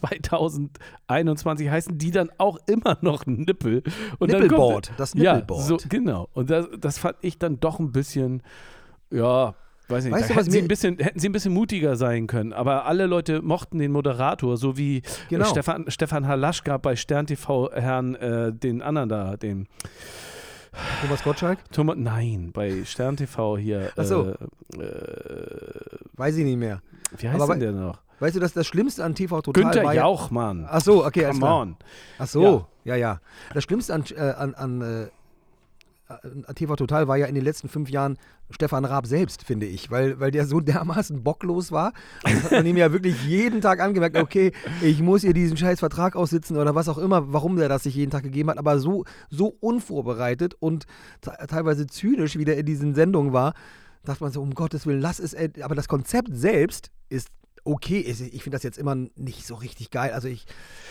2021, 1.07 1.69
heißen 1.69 1.97
die 1.97 2.11
dann 2.11 2.29
auch 2.37 2.57
immer 2.67 2.97
noch 3.01 3.25
Nippel. 3.25 3.83
Und 4.19 4.31
dann 4.31 4.41
Nippelboard, 4.41 4.87
kommt, 4.87 4.99
das 4.99 5.13
Ja, 5.13 5.33
Nippelboard. 5.33 5.63
so, 5.63 5.77
genau. 5.89 6.29
Und 6.33 6.49
das, 6.49 6.67
das 6.79 6.97
fand 6.97 7.17
ich 7.21 7.37
dann 7.39 7.59
doch 7.59 7.79
ein 7.79 7.91
bisschen, 7.91 8.41
ja, 9.11 9.55
weiß 9.89 10.03
nicht, 10.05 10.13
Weißt 10.13 10.29
du, 10.29 10.35
hätten, 10.35 10.51
sie 10.51 10.59
ein 10.59 10.67
bisschen, 10.67 10.97
hätten 10.99 11.19
sie 11.19 11.29
ein 11.29 11.31
bisschen 11.31 11.53
mutiger 11.53 11.95
sein 11.95 12.27
können. 12.27 12.53
Aber 12.53 12.85
alle 12.85 13.05
Leute 13.07 13.41
mochten 13.41 13.79
den 13.79 13.91
Moderator, 13.91 14.57
so 14.57 14.77
wie 14.77 15.01
Genau. 15.29 15.45
äh, 15.45 15.49
Stefan, 15.49 15.85
Stefan 15.89 16.27
Halaschka 16.27 16.77
bei 16.77 16.95
Stern 16.95 17.27
TV 17.27 17.71
Herrn, 17.73 18.15
äh, 18.15 18.53
den 18.53 18.81
anderen 18.81 19.09
da, 19.09 19.37
den 19.37 19.67
Thomas 21.01 21.23
Gottschalk? 21.23 21.59
Thomas, 21.71 21.95
nein, 21.97 22.51
bei 22.53 22.85
Stern 22.85 23.17
TV 23.17 23.57
hier. 23.57 23.91
Ach 23.97 24.03
so. 24.05 24.35
Äh, 24.77 24.81
äh, 24.81 25.81
Weiß 26.13 26.35
ich 26.37 26.45
nicht 26.45 26.57
mehr. 26.57 26.81
wie 27.17 27.27
heißt 27.29 27.41
Aber 27.41 27.53
denn 27.55 27.59
der 27.61 27.71
noch? 27.71 27.99
Weißt 28.19 28.35
du, 28.35 28.39
dass 28.39 28.53
das 28.53 28.67
Schlimmste 28.67 29.03
an 29.03 29.15
TV 29.15 29.41
Total 29.41 29.63
Günther 29.63 29.83
war 29.83 29.93
ja- 29.93 30.01
Jauch, 30.03 30.29
Mann. 30.29 30.67
Ach 30.69 30.81
so, 30.81 31.05
okay, 31.05 31.23
Come 31.31 31.45
on. 31.45 31.75
Ach 32.17 32.27
so, 32.27 32.67
ja, 32.83 32.95
ja. 32.95 33.19
Das 33.53 33.63
Schlimmste 33.63 33.93
an, 33.93 34.03
äh, 34.15 34.19
an, 34.19 34.53
äh, 34.53 34.55
an 34.57 34.99
TV 36.55 36.75
Total 36.75 37.07
war 37.07 37.17
ja 37.17 37.27
in 37.27 37.35
den 37.35 37.43
letzten 37.43 37.69
fünf 37.69 37.89
Jahren 37.89 38.17
Stefan 38.49 38.83
Raab 38.85 39.05
selbst, 39.05 39.43
finde 39.43 39.67
ich, 39.67 39.91
weil, 39.91 40.19
weil 40.19 40.31
der 40.31 40.45
so 40.45 40.59
dermaßen 40.59 41.23
bocklos 41.23 41.71
war. 41.71 41.93
Das 42.23 42.43
hat 42.45 42.51
man 42.51 42.65
ihm 42.65 42.77
ja 42.77 42.91
wirklich 42.91 43.23
jeden 43.25 43.61
Tag 43.61 43.79
angemerkt, 43.79 44.17
okay, 44.17 44.51
ich 44.81 45.01
muss 45.01 45.23
ihr 45.23 45.33
diesen 45.33 45.55
scheiß 45.57 45.79
Vertrag 45.79 46.15
aussitzen 46.15 46.57
oder 46.57 46.73
was 46.73 46.89
auch 46.89 46.97
immer, 46.97 47.31
warum 47.31 47.57
der 47.57 47.69
das 47.69 47.83
sich 47.83 47.95
jeden 47.95 48.11
Tag 48.11 48.23
gegeben 48.23 48.49
hat, 48.49 48.57
aber 48.57 48.79
so, 48.79 49.05
so 49.29 49.55
unvorbereitet 49.59 50.55
und 50.59 50.85
te- 51.21 51.37
teilweise 51.47 51.85
zynisch, 51.85 52.37
wie 52.37 52.45
der 52.45 52.57
in 52.57 52.65
diesen 52.65 52.95
Sendungen 52.95 53.31
war, 53.33 53.53
dachte 54.03 54.23
man 54.23 54.31
so, 54.31 54.41
um 54.41 54.55
Gottes 54.55 54.87
Willen, 54.87 55.01
lass 55.01 55.19
es, 55.19 55.33
äh, 55.33 55.49
aber 55.61 55.75
das 55.75 55.87
Konzept 55.87 56.29
selbst 56.31 56.89
ist 57.09 57.29
okay. 57.63 57.99
Ich 57.99 58.21
ich 58.21 58.43
finde 58.43 58.55
das 58.55 58.63
jetzt 58.63 58.77
immer 58.77 58.95
nicht 59.15 59.45
so 59.45 59.55
richtig 59.55 59.91
geil. 59.91 60.11
Also 60.11 60.27
ich 60.27 60.45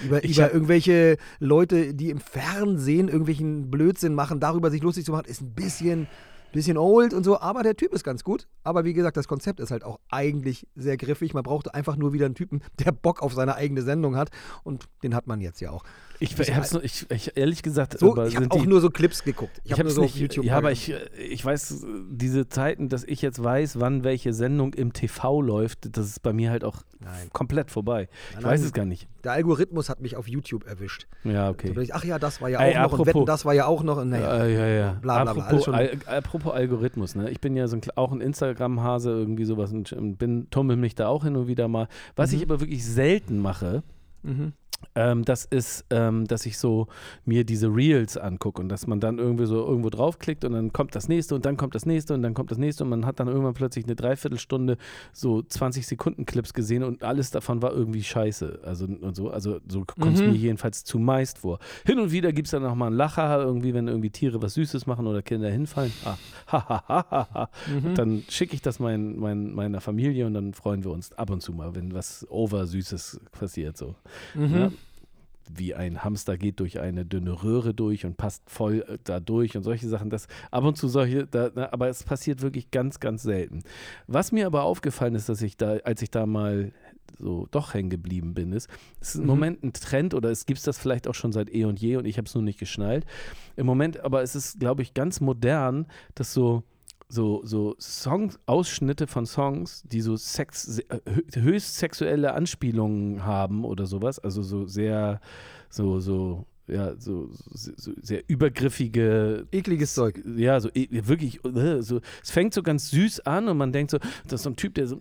über, 0.05 0.25
Ich 0.25 0.37
über 0.37 0.53
irgendwelche 0.53 1.17
Leute, 1.39 1.95
die 1.95 2.11
im 2.11 2.19
Fernsehen 2.19 3.09
irgendwelchen 3.09 3.71
Blödsinn 3.71 4.15
machen, 4.15 4.41
darüber 4.41 4.71
sich 4.71 4.83
lustig 4.83 5.05
zu 5.05 5.13
machen, 5.13 5.27
ist 5.27 5.41
ein 5.41 5.55
bisschen, 5.55 6.07
bisschen 6.53 6.77
old 6.77 7.15
und 7.15 7.25
so. 7.25 7.41
Aber 7.41 7.63
der 7.63 7.77
Typ 7.77 7.93
ist 7.93 8.05
ganz 8.05 8.25
gut. 8.25 8.47
Aber 8.63 8.85
wie 8.85 8.95
gesagt, 8.95 9.17
das 9.17 9.29
Konzept 9.29 9.61
ist 9.61 9.71
halt 9.71 9.85
auch 9.85 9.99
eigentlich 10.11 10.67
sehr 10.75 10.97
griffig. 10.97 11.35
Man 11.35 11.43
brauchte 11.43 11.75
einfach 11.75 11.97
nur 11.97 12.13
wieder 12.13 12.27
einen 12.27 12.35
Typen, 12.35 12.63
der 12.79 12.93
Bock 12.93 13.23
auf 13.23 13.35
seine 13.35 13.55
eigene 13.55 13.83
Sendung 13.83 14.17
hat. 14.17 14.31
Und 14.65 14.89
den 15.03 15.15
hat 15.15 15.27
man 15.27 15.41
jetzt 15.41 15.61
ja 15.61 15.71
auch. 15.71 15.85
Ich, 16.21 16.37
Ich- 16.39 16.55
hab's 16.57 16.73
nur, 16.73 16.83
ich, 16.83 17.07
ich 17.11 17.37
ehrlich 17.37 17.63
gesagt, 17.63 17.99
So, 17.99 18.21
ich 18.25 18.35
habe 18.37 18.51
auch 18.51 18.61
die, 18.61 18.67
nur 18.67 18.81
so 18.81 18.91
Clips 18.91 19.23
geguckt. 19.23 19.61
Ich 19.65 19.73
ich 19.73 19.79
habe 19.79 19.89
so 19.91 20.01
nicht, 20.03 20.15
auf 20.15 20.21
YouTube. 20.21 20.45
ja, 20.45 20.57
aber 20.57 20.73
ich, 20.73 20.93
ich 21.17 21.45
weiß, 21.45 21.85
diese 22.11 22.49
Zeiten, 22.49 22.89
dass 22.89 23.05
ich 23.05 23.23
jetzt 23.23 23.43
weiß, 23.43 23.79
wann 23.79 24.03
welche 24.03 24.33
Sendung 24.33 24.75
im 24.75 24.93
TV 24.93 25.41
läuft, 25.41 25.97
das 25.97 26.07
ist 26.07 26.23
bei 26.23 26.33
mir 26.33 26.51
halt 26.51 26.65
auch 26.65 26.83
Nein. 26.99 27.29
komplett 27.33 27.71
vorbei. 27.71 28.09
Ich 28.31 28.35
Nein, 28.37 28.45
weiß 28.45 28.61
nein. 28.61 28.67
es 28.67 28.73
gar 28.73 28.85
nicht. 28.85 29.07
Der 29.23 29.33
Algorithmus 29.33 29.89
hat 29.89 30.01
mich 30.01 30.17
auf 30.17 30.27
YouTube 30.29 30.67
erwischt. 30.67 31.07
Ja, 31.25 31.51
okay. 31.51 31.73
ich, 31.81 31.95
ach 31.95 32.05
ja, 32.05 32.19
das 32.19 32.41
war 32.41 32.49
ja 32.49 32.61
Ey, 32.61 32.73
auch 32.73 32.75
noch. 32.75 32.85
Und 32.85 32.93
apropos- 33.01 33.07
Wetten, 33.15 33.27
das 33.27 33.45
war 33.45 33.55
ja 33.55 33.67
auch 33.67 33.83
noch. 33.85 33.99
und 33.99 34.09
Naja. 34.11 34.45
Äh, 34.45 34.55
ja, 34.55 34.67
ja. 34.67 34.93
Bla, 35.01 35.23
bla, 35.23 35.33
bla, 35.35 35.43
apropos, 35.45 35.65
schon- 35.67 35.75
Al 35.75 35.91
apropos 36.07 36.53
Algorithmus, 36.53 37.15
ne? 37.15 37.31
Ich 37.31 37.41
bin 37.41 37.55
ja 37.57 37.69
so 37.69 37.77
ein, 37.77 37.83
auch 37.97 38.11
ein 38.13 38.21
Instagram-Hase, 38.21 39.11
irgendwie 39.11 39.45
sowas 39.45 39.73
und 39.73 39.93
und 39.93 40.17
bin, 40.17 40.49
tummel 40.51 40.77
mich 40.77 40.95
da 40.95 41.09
auch 41.09 41.25
hin 41.25 41.37
und 41.37 41.47
wieder 41.47 41.69
mal. 41.69 41.87
Was 42.17 42.33
ich 42.33 42.39
Mhm. 42.45 42.51
aber 42.51 42.61
wirklich 42.61 42.85
selten 42.85 43.39
mache, 43.39 43.83
Mhm. 44.23 44.53
Ähm, 44.95 45.25
das 45.25 45.45
ist, 45.45 45.85
ähm, 45.91 46.27
dass 46.27 46.47
ich 46.47 46.59
so 46.59 46.87
mir 47.25 47.45
diese 47.45 47.69
Reels 47.69 48.17
angucke 48.17 48.61
und 48.63 48.69
dass 48.69 48.87
man 48.87 49.01
dann 49.01 49.19
irgendwie 49.19 49.47
so 49.47 49.65
irgendwo 49.67 49.91
draufklickt 49.91 50.45
und 50.45 50.53
dann 50.53 50.73
kommt 50.73 50.95
das 50.95 51.09
nächste 51.09 51.35
und 51.35 51.45
dann 51.45 51.57
kommt 51.57 51.75
das 51.75 51.85
nächste 51.87 52.15
und 52.15 52.23
dann 52.23 52.35
kommt 52.35 52.51
das 52.51 52.59
nächste 52.59 52.85
und 52.85 52.91
man 52.91 53.05
hat 53.07 53.21
dann 53.21 53.29
irgendwann 53.29 53.55
plötzlich 53.55 53.85
eine 53.85 53.97
Dreiviertelstunde 53.97 54.77
so 55.13 55.43
20 55.43 55.87
Sekunden 55.87 56.27
Clips 56.27 56.55
gesehen 56.55 56.83
und 56.83 57.03
alles 57.05 57.31
davon 57.31 57.61
war 57.63 57.73
irgendwie 57.73 58.03
scheiße. 58.03 58.61
Also 58.65 58.87
und 58.87 59.15
so, 59.17 59.31
also 59.31 59.59
so 59.69 59.85
kommt 59.85 60.15
es 60.17 60.23
Mhm. 60.23 60.31
mir 60.33 60.37
jedenfalls 60.37 60.85
zumeist 60.85 61.39
vor. 61.39 61.59
Hin 61.87 61.99
und 61.99 62.11
wieder 62.13 62.33
gibt 62.33 62.47
es 62.47 62.53
dann 62.53 62.63
noch 62.63 62.75
mal 62.75 62.87
einen 62.87 62.97
Lacher, 62.97 63.41
irgendwie, 63.43 63.75
wenn 63.75 63.89
irgendwie 63.89 64.11
Tiere 64.11 64.41
was 64.43 64.55
Süßes 64.55 64.87
machen 64.87 65.07
oder 65.07 65.23
Kinder 65.23 65.51
hinfallen. 65.51 65.93
Ah, 66.05 66.17
ha, 66.53 66.85
ha, 66.89 67.27
ha. 67.33 67.51
Mhm. 67.73 67.95
Dann 67.95 68.23
schicke 68.29 68.55
ich 68.55 68.63
das 68.63 68.79
mein, 68.79 69.17
mein, 69.19 69.53
meiner 69.55 69.81
Familie 69.81 70.27
und 70.27 70.35
dann 70.35 70.55
freuen 70.55 70.85
wir 70.85 70.91
uns 70.93 71.13
ab 71.13 71.31
und 71.31 71.41
zu 71.43 71.53
mal, 71.53 71.75
wenn 71.75 71.93
was 71.95 72.27
Oversüßes 72.31 73.21
passiert. 73.33 73.77
So. 73.77 73.95
Mhm. 74.35 74.55
Ja? 74.55 74.68
Wie 75.55 75.75
ein 75.75 76.05
Hamster 76.05 76.37
geht 76.37 76.61
durch 76.61 76.81
eine 76.81 77.05
dünne 77.05 77.43
Röhre 77.43 77.75
durch 77.75 78.05
und 78.05 78.17
passt 78.17 78.43
voll 78.49 78.85
äh, 78.89 78.99
da 79.05 79.21
durch 79.21 79.57
und 79.57 79.63
solche 79.63 79.89
Sachen. 79.89 80.11
Das 80.11 80.27
ab 80.51 80.65
und 80.65 80.77
zu 80.77 80.89
solche, 80.89 81.27
da, 81.27 81.51
na, 81.55 81.73
aber 81.73 81.89
es 81.89 82.03
passiert 82.03 82.43
wirklich 82.43 82.71
ganz, 82.71 83.01
ganz 83.01 83.23
selten. 83.23 83.63
Was 84.07 84.33
mir 84.33 84.47
aber 84.47 84.65
aufgefallen 84.65 85.15
ist, 85.15 85.29
dass 85.29 85.43
ich 85.43 85.57
da, 85.57 85.79
als 85.85 86.03
ich 86.03 86.11
da 86.11 86.27
mal 86.27 86.73
so 87.19 87.49
doch 87.51 87.75
hängen 87.75 87.91
geblieben 87.91 88.35
bin, 88.35 88.53
ist, 88.53 88.69
es 89.01 89.11
ist 89.11 89.15
im 89.17 89.23
Mhm. 89.23 89.27
Moment 89.27 89.65
ein 89.65 89.73
Trend 89.73 90.15
oder 90.15 90.31
es 90.31 90.47
gibt 90.47 90.65
das 90.67 90.79
vielleicht 90.79 91.09
auch 91.09 91.15
schon 91.15 91.33
seit 91.33 91.53
eh 91.55 91.65
und 91.65 91.81
je 91.81 91.97
und 91.97 92.05
ich 92.05 92.19
habe 92.19 92.27
es 92.27 92.35
nur 92.35 92.45
nicht 92.45 92.59
geschnallt. 92.59 93.07
Im 93.57 93.67
Moment, 93.67 94.01
aber 94.01 94.23
es 94.23 94.37
ist, 94.37 94.61
glaube 94.61 94.83
ich, 94.83 94.95
ganz 94.95 95.21
modern, 95.21 95.87
dass 96.15 96.33
so 96.33 96.63
so, 97.09 97.41
so 97.45 97.75
Songs, 97.81 98.39
Ausschnitte 98.47 99.07
von 99.07 99.25
Songs, 99.27 99.83
die 99.87 100.01
so 100.01 100.17
Sex, 100.17 100.79
äh, 100.79 101.01
hö- 101.07 101.41
höchst 101.43 101.77
sexuelle 101.79 102.35
Anspielungen 102.35 103.25
haben 103.25 103.65
oder 103.65 103.87
sowas, 103.87 104.19
also 104.19 104.43
so 104.43 104.67
sehr, 104.67 105.21
so, 105.71 106.01
so, 106.01 106.47
ja, 106.69 106.95
so, 106.99 107.31
so, 107.53 107.73
so 107.77 107.93
sehr 108.03 108.23
übergriffige 108.29 109.47
Ekliges 109.53 109.95
Zeug. 109.95 110.23
ja, 110.37 110.61
so 110.61 110.69
e- 110.75 110.89
wirklich, 110.91 111.45
äh, 111.45 111.83
so, 111.83 112.01
es 112.23 112.31
fängt 112.31 112.55
so 112.55 112.63
ganz 112.63 112.91
süß 112.91 113.21
an 113.21 113.49
und 113.49 113.57
man 113.57 113.73
denkt 113.73 113.91
so, 113.91 113.99
das 114.27 114.41
ist 114.41 114.43
so 114.45 114.51
ein 114.51 114.57
Typ, 114.57 114.75
der 114.75 114.87
so, 114.87 115.01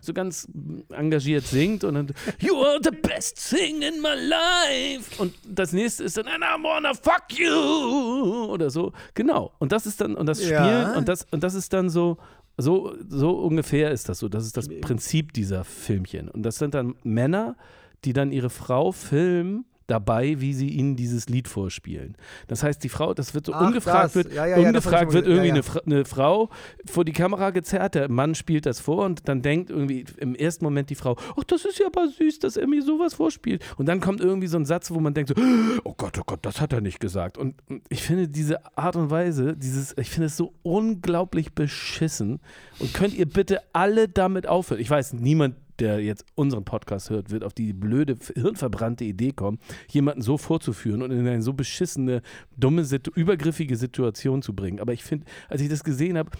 so 0.00 0.12
ganz 0.12 0.48
engagiert 0.90 1.44
singt 1.46 1.84
und 1.84 1.94
dann, 1.94 2.06
You 2.40 2.56
are 2.62 2.78
the 2.82 2.90
best 2.90 3.50
thing 3.50 3.82
in 3.82 4.00
my 4.00 4.14
life. 4.14 5.20
Und 5.20 5.34
das 5.48 5.72
nächste 5.72 6.04
ist 6.04 6.16
dann, 6.16 6.26
and 6.28 6.42
I 6.44 6.62
wanna 6.62 6.92
fuck 6.94 7.24
you 7.38 8.44
oder 8.50 8.70
so. 8.70 8.92
Genau. 9.14 9.52
Und 9.58 9.72
das 9.72 9.86
ist 9.86 10.00
dann, 10.00 10.14
und 10.14 10.26
das 10.26 10.38
Spielen, 10.42 10.52
Ja. 10.54 10.96
und 10.96 11.08
das, 11.08 11.26
und 11.30 11.42
das 11.42 11.54
ist 11.54 11.72
dann 11.72 11.88
so, 11.90 12.16
so, 12.56 12.94
so 13.08 13.30
ungefähr 13.38 13.90
ist 13.90 14.08
das 14.08 14.18
so. 14.18 14.28
Das 14.28 14.44
ist 14.44 14.56
das 14.56 14.68
Prinzip 14.68 15.32
dieser 15.32 15.64
Filmchen. 15.64 16.28
Und 16.28 16.42
das 16.42 16.56
sind 16.56 16.74
dann 16.74 16.94
Männer, 17.02 17.56
die 18.04 18.12
dann 18.12 18.32
ihre 18.32 18.50
Frau 18.50 18.92
filmen 18.92 19.64
dabei, 19.90 20.40
wie 20.40 20.54
sie 20.54 20.68
ihnen 20.70 20.96
dieses 20.96 21.28
Lied 21.28 21.48
vorspielen. 21.48 22.16
Das 22.48 22.62
heißt, 22.62 22.82
die 22.82 22.88
Frau, 22.88 23.12
das 23.12 23.34
wird 23.34 23.46
so 23.46 23.52
Ach, 23.52 23.66
ungefragt, 23.66 24.04
das. 24.04 24.14
wird, 24.14 24.32
Ja, 24.32 24.46
ja, 24.46 24.56
ungefragt 24.56 25.12
wird 25.12 25.26
irgendwie 25.26 25.50
Eine, 25.50 25.62
eine 25.84 26.04
Frau 26.06 26.48
vor 26.86 27.04
die 27.04 27.12
Kamera 27.12 27.50
gezerrt, 27.50 27.94
der 27.94 28.10
Mann 28.10 28.34
spielt 28.34 28.64
das 28.64 28.80
vor 28.80 29.04
und 29.04 29.28
dann 29.28 29.42
denkt 29.42 29.70
irgendwie 29.70 30.06
im 30.16 30.34
ersten 30.34 30.64
Moment 30.64 30.88
die 30.88 30.94
Frau, 30.94 31.16
ach, 31.36 31.44
das 31.44 31.64
ist 31.66 31.78
ja 31.78 31.86
aber 31.86 32.08
süß, 32.08 32.38
dass 32.38 32.56
er 32.56 32.66
mir 32.66 32.82
sowas 32.82 33.14
vorspielt. 33.14 33.62
Und 33.76 33.86
dann 33.86 34.00
kommt 34.00 34.20
irgendwie 34.20 34.46
so 34.46 34.56
ein 34.56 34.64
Satz, 34.64 34.90
wo 34.90 34.98
man 35.00 35.12
denkt 35.12 35.34
so, 35.36 35.42
oh 35.84 35.94
Gott, 35.96 36.18
oh 36.18 36.22
Gott, 36.24 36.40
das 36.42 36.60
hat 36.60 36.72
er 36.72 36.80
nicht 36.80 37.00
gesagt. 37.00 37.36
Und 37.36 37.50
und 37.68 37.82
ich 37.88 38.02
finde 38.02 38.28
diese 38.28 38.76
Art 38.76 38.96
und 38.96 39.10
Weise, 39.10 39.56
dieses, 39.56 39.96
ich 39.98 40.10
finde 40.10 40.26
es 40.26 40.36
so 40.36 40.52
unglaublich 40.62 41.52
beschissen. 41.52 42.40
Und 42.78 42.94
könnt 42.94 43.14
ihr 43.14 43.26
bitte 43.26 43.60
alle 43.72 44.08
damit 44.08 44.46
aufhören? 44.46 44.80
Ich 44.80 44.90
weiß, 44.90 45.14
niemand 45.14 45.56
der 45.80 46.00
jetzt 46.00 46.24
unseren 46.34 46.64
Podcast 46.64 47.10
hört, 47.10 47.30
wird 47.30 47.44
auf 47.44 47.54
die 47.54 47.72
blöde, 47.72 48.16
hirnverbrannte 48.34 49.04
Idee 49.04 49.32
kommen, 49.32 49.58
jemanden 49.88 50.22
so 50.22 50.38
vorzuführen 50.38 51.02
und 51.02 51.10
in 51.10 51.26
eine 51.26 51.42
so 51.42 51.52
beschissene, 51.52 52.22
dumme, 52.56 52.86
übergriffige 53.14 53.76
Situation 53.76 54.42
zu 54.42 54.54
bringen. 54.54 54.80
Aber 54.80 54.92
ich 54.92 55.04
finde, 55.04 55.26
als 55.48 55.60
ich 55.60 55.68
das 55.68 55.84
gesehen 55.84 56.18
habe, 56.18 56.30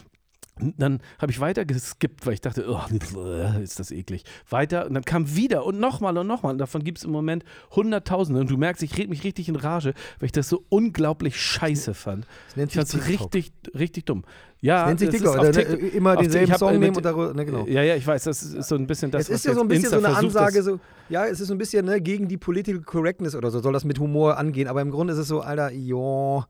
dann 0.78 1.00
habe 1.18 1.32
ich 1.32 1.40
weiter 1.40 1.64
geskippt, 1.64 2.26
weil 2.26 2.34
ich 2.34 2.40
dachte, 2.40 2.66
oh, 2.68 2.80
ist 3.62 3.78
das 3.80 3.90
eklig. 3.90 4.24
Weiter 4.48 4.86
und 4.86 4.94
dann 4.94 5.04
kam 5.04 5.34
wieder 5.36 5.64
und 5.64 5.78
nochmal 5.80 6.16
und 6.18 6.26
nochmal. 6.26 6.52
Und 6.52 6.58
davon 6.58 6.82
gibt 6.84 6.98
es 6.98 7.04
im 7.04 7.10
Moment 7.10 7.44
Hunderttausende. 7.74 8.40
Und 8.40 8.50
du 8.50 8.56
merkst, 8.56 8.82
ich 8.82 8.96
rede 8.96 9.08
mich 9.08 9.24
richtig 9.24 9.48
in 9.48 9.56
Rage, 9.56 9.94
weil 10.18 10.26
ich 10.26 10.32
das 10.32 10.48
so 10.48 10.64
unglaublich 10.68 11.40
scheiße 11.40 11.94
fand. 11.94 12.26
Das 12.48 12.56
nennt 12.56 12.70
Ich 12.70 12.76
fand 12.76 12.88
es 12.88 12.92
TikTok. 13.06 13.34
richtig, 13.34 13.52
richtig 13.78 14.06
dumm. 14.06 14.24
Ja, 14.62 14.80
Das 14.80 14.88
nennt 14.88 15.00
sich 15.00 15.10
TikTok. 15.10 15.36
auf 15.38 15.48
Oder, 15.48 15.52
ne, 15.52 15.62
immer 15.62 16.10
auf 16.10 16.16
Tik- 16.16 16.22
denselben 16.24 16.54
Song 16.56 16.78
nehmen 16.78 16.94
und 16.96 17.02
darüber, 17.04 17.32
ne, 17.32 17.46
genau. 17.46 17.66
Ja, 17.66 17.82
ja, 17.82 17.96
ich 17.96 18.06
weiß, 18.06 18.24
das 18.24 18.42
ist 18.42 18.68
so 18.68 18.74
ein 18.74 18.86
bisschen 18.86 19.10
das, 19.10 19.22
es 19.22 19.36
ist 19.36 19.44
ja 19.46 19.54
so 19.54 19.62
ein 19.62 19.68
bisschen 19.68 19.88
so 19.88 19.96
Insta 19.96 20.08
eine 20.10 20.16
versucht, 20.18 20.36
Ansage, 20.36 20.62
so, 20.62 20.80
ja, 21.08 21.24
es 21.24 21.40
ist 21.40 21.48
so 21.48 21.54
ein 21.54 21.58
bisschen 21.58 21.86
ne, 21.86 21.98
gegen 22.02 22.28
die 22.28 22.36
Political 22.36 22.82
Correctness 22.82 23.34
oder 23.34 23.50
so, 23.50 23.60
soll 23.60 23.72
das 23.72 23.84
mit 23.84 23.98
Humor 23.98 24.36
angehen, 24.36 24.68
aber 24.68 24.82
im 24.82 24.90
Grunde 24.90 25.14
ist 25.14 25.18
es 25.18 25.28
so, 25.28 25.40
Alter, 25.40 25.70
ja, 25.72 26.46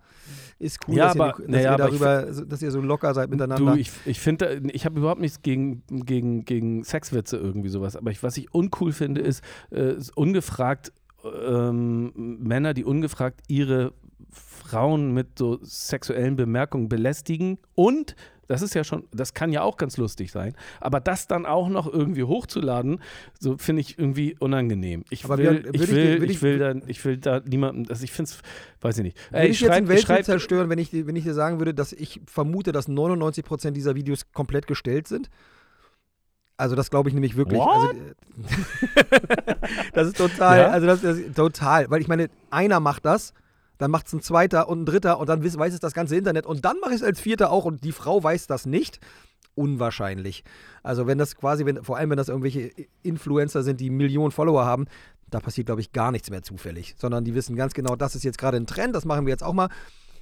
ist 0.61 0.78
cool, 0.86 0.94
Ja, 0.96 1.06
dass, 1.08 1.16
ihr, 1.16 1.22
aber- 1.24 1.38
dass, 1.38 1.48
naja, 1.48 1.70
ihr 1.70 1.72
ich 1.72 1.76
darüber, 1.78 2.32
so- 2.32 2.44
dass 2.44 2.62
ihr 2.62 2.70
so 2.70 2.80
locker 2.80 3.12
seid 3.14 3.30
miteinander. 3.30 3.72
Du, 3.74 3.78
ich, 3.80 3.90
ich 4.04 4.20
finde, 4.20 4.61
ich 4.72 4.84
habe 4.84 4.98
überhaupt 5.00 5.20
nichts 5.20 5.42
gegen, 5.42 5.82
gegen, 5.88 6.44
gegen 6.44 6.84
Sexwitze 6.84 7.36
irgendwie 7.38 7.70
sowas. 7.70 7.96
Aber 7.96 8.11
ich, 8.12 8.22
was 8.22 8.36
ich 8.36 8.54
uncool 8.54 8.92
finde, 8.92 9.20
ist, 9.22 9.42
äh, 9.72 9.94
ist 9.94 10.16
ungefragt 10.16 10.92
ähm, 11.46 12.12
Männer, 12.14 12.72
die 12.74 12.84
ungefragt 12.84 13.40
ihre 13.48 13.92
Frauen 14.30 15.12
mit 15.12 15.38
so 15.38 15.58
sexuellen 15.62 16.36
Bemerkungen 16.36 16.88
belästigen 16.88 17.58
und 17.74 18.14
das 18.51 18.62
ist 18.62 18.74
ja 18.74 18.84
schon, 18.84 19.05
das 19.12 19.32
kann 19.32 19.53
ja 19.53 19.62
auch 19.62 19.76
ganz 19.76 19.96
lustig 19.96 20.32
sein, 20.32 20.55
aber 20.80 21.01
das 21.01 21.26
dann 21.28 21.46
auch 21.46 21.68
noch 21.68 21.90
irgendwie 21.90 22.24
hochzuladen, 22.24 23.01
so 23.38 23.57
finde 23.57 23.80
ich 23.80 23.98
irgendwie 23.98 24.36
unangenehm. 24.40 25.05
Ich 25.11 25.24
Aber 25.24 25.38
will, 25.38 25.61
Björn, 25.61 25.74
ich 25.74 25.82
ich- 25.82 25.90
will, 25.90 26.24
ich 26.24 26.30
ich- 26.32 26.42
will 26.42 26.59
da, 26.59 26.74
ich 26.86 27.05
will 27.05 27.16
da 27.16 27.40
niemanden, 27.40 27.88
also 27.88 28.03
ich 28.05 28.12
finde 28.12 28.30
es, 28.32 28.38
weiß 28.80 28.98
ich 28.98 29.05
nicht. 29.05 29.18
Würde 29.32 29.46
ich, 29.46 29.61
jetzt 29.61 29.68
schreib- 29.70 29.76
ein 29.78 29.88
Weltbild 29.88 30.07
schreib- 30.07 30.24
zerstören, 30.24 30.68
wenn 30.68 30.78
ich, 30.78 30.90
dir- 30.90 31.07
wenn 31.07 31.16
ich 31.16 31.24
dir 31.24 31.34
sagen 31.34 31.59
würde, 31.61 31.72
dass 31.74 31.92
ich 31.92 32.20
vermute, 32.26 32.72
dass 32.72 32.88
99% 32.88 33.70
dieser 33.70 33.94
Videos 33.94 34.30
komplett 34.32 34.66
gestellt 34.66 35.07
sind? 35.09 35.30
Also 36.57 36.76
das 36.76 36.90
glaube 36.90 37.09
ich 37.09 37.14
nämlich 37.14 37.36
wirklich. 37.36 37.61
Also, 37.61 37.90
äh, 37.92 37.94
das 39.94 40.09
ist 40.09 40.16
total, 40.18 40.59
Ja? 40.59 40.68
also 40.70 40.86
das, 40.86 41.01
das 41.01 41.16
ist 41.18 41.34
total, 41.34 41.88
weil 41.90 42.01
ich 42.01 42.09
meine, 42.09 42.28
einer 42.51 42.80
macht 42.80 43.05
das, 43.07 43.32
dann 43.81 43.91
macht 43.91 44.09
es 44.09 44.12
ein 44.12 44.20
zweiter 44.20 44.68
und 44.68 44.83
ein 44.83 44.87
dritter 44.87 45.18
und 45.18 45.28
dann 45.31 45.43
weiß 45.43 45.72
es 45.72 45.81
das 45.81 45.95
ganze 45.95 46.14
Internet 46.14 46.45
und 46.45 46.66
dann 46.66 46.78
mache 46.81 46.91
ich 46.91 47.01
es 47.01 47.03
als 47.03 47.18
vierter 47.18 47.51
auch 47.51 47.64
und 47.64 47.83
die 47.83 47.93
Frau 47.93 48.22
weiß 48.22 48.47
das 48.47 48.66
nicht. 48.66 49.01
Unwahrscheinlich. 49.55 50.45
Also 50.83 51.07
wenn 51.07 51.16
das 51.16 51.35
quasi, 51.35 51.64
wenn, 51.64 51.83
vor 51.83 51.97
allem 51.97 52.11
wenn 52.11 52.18
das 52.18 52.28
irgendwelche 52.28 52.70
Influencer 53.03 53.62
sind, 53.62 53.81
die 53.81 53.89
Millionen 53.89 54.33
Follower 54.33 54.66
haben, 54.66 54.85
da 55.31 55.41
passiert, 55.41 55.66
glaube 55.66 55.81
ich, 55.81 55.93
gar 55.93 56.12
nichts 56.12 56.28
mehr 56.28 56.43
zufällig, 56.43 56.95
sondern 56.99 57.24
die 57.24 57.35
wissen 57.35 57.57
ganz 57.57 57.72
genau, 57.72 57.97
das 57.97 58.14
ist 58.14 58.22
jetzt 58.22 58.37
gerade 58.37 58.59
ein 58.59 58.66
Trend, 58.66 58.95
das 58.95 59.07
machen 59.07 59.24
wir 59.24 59.31
jetzt 59.31 59.43
auch 59.43 59.55
mal. 59.55 59.70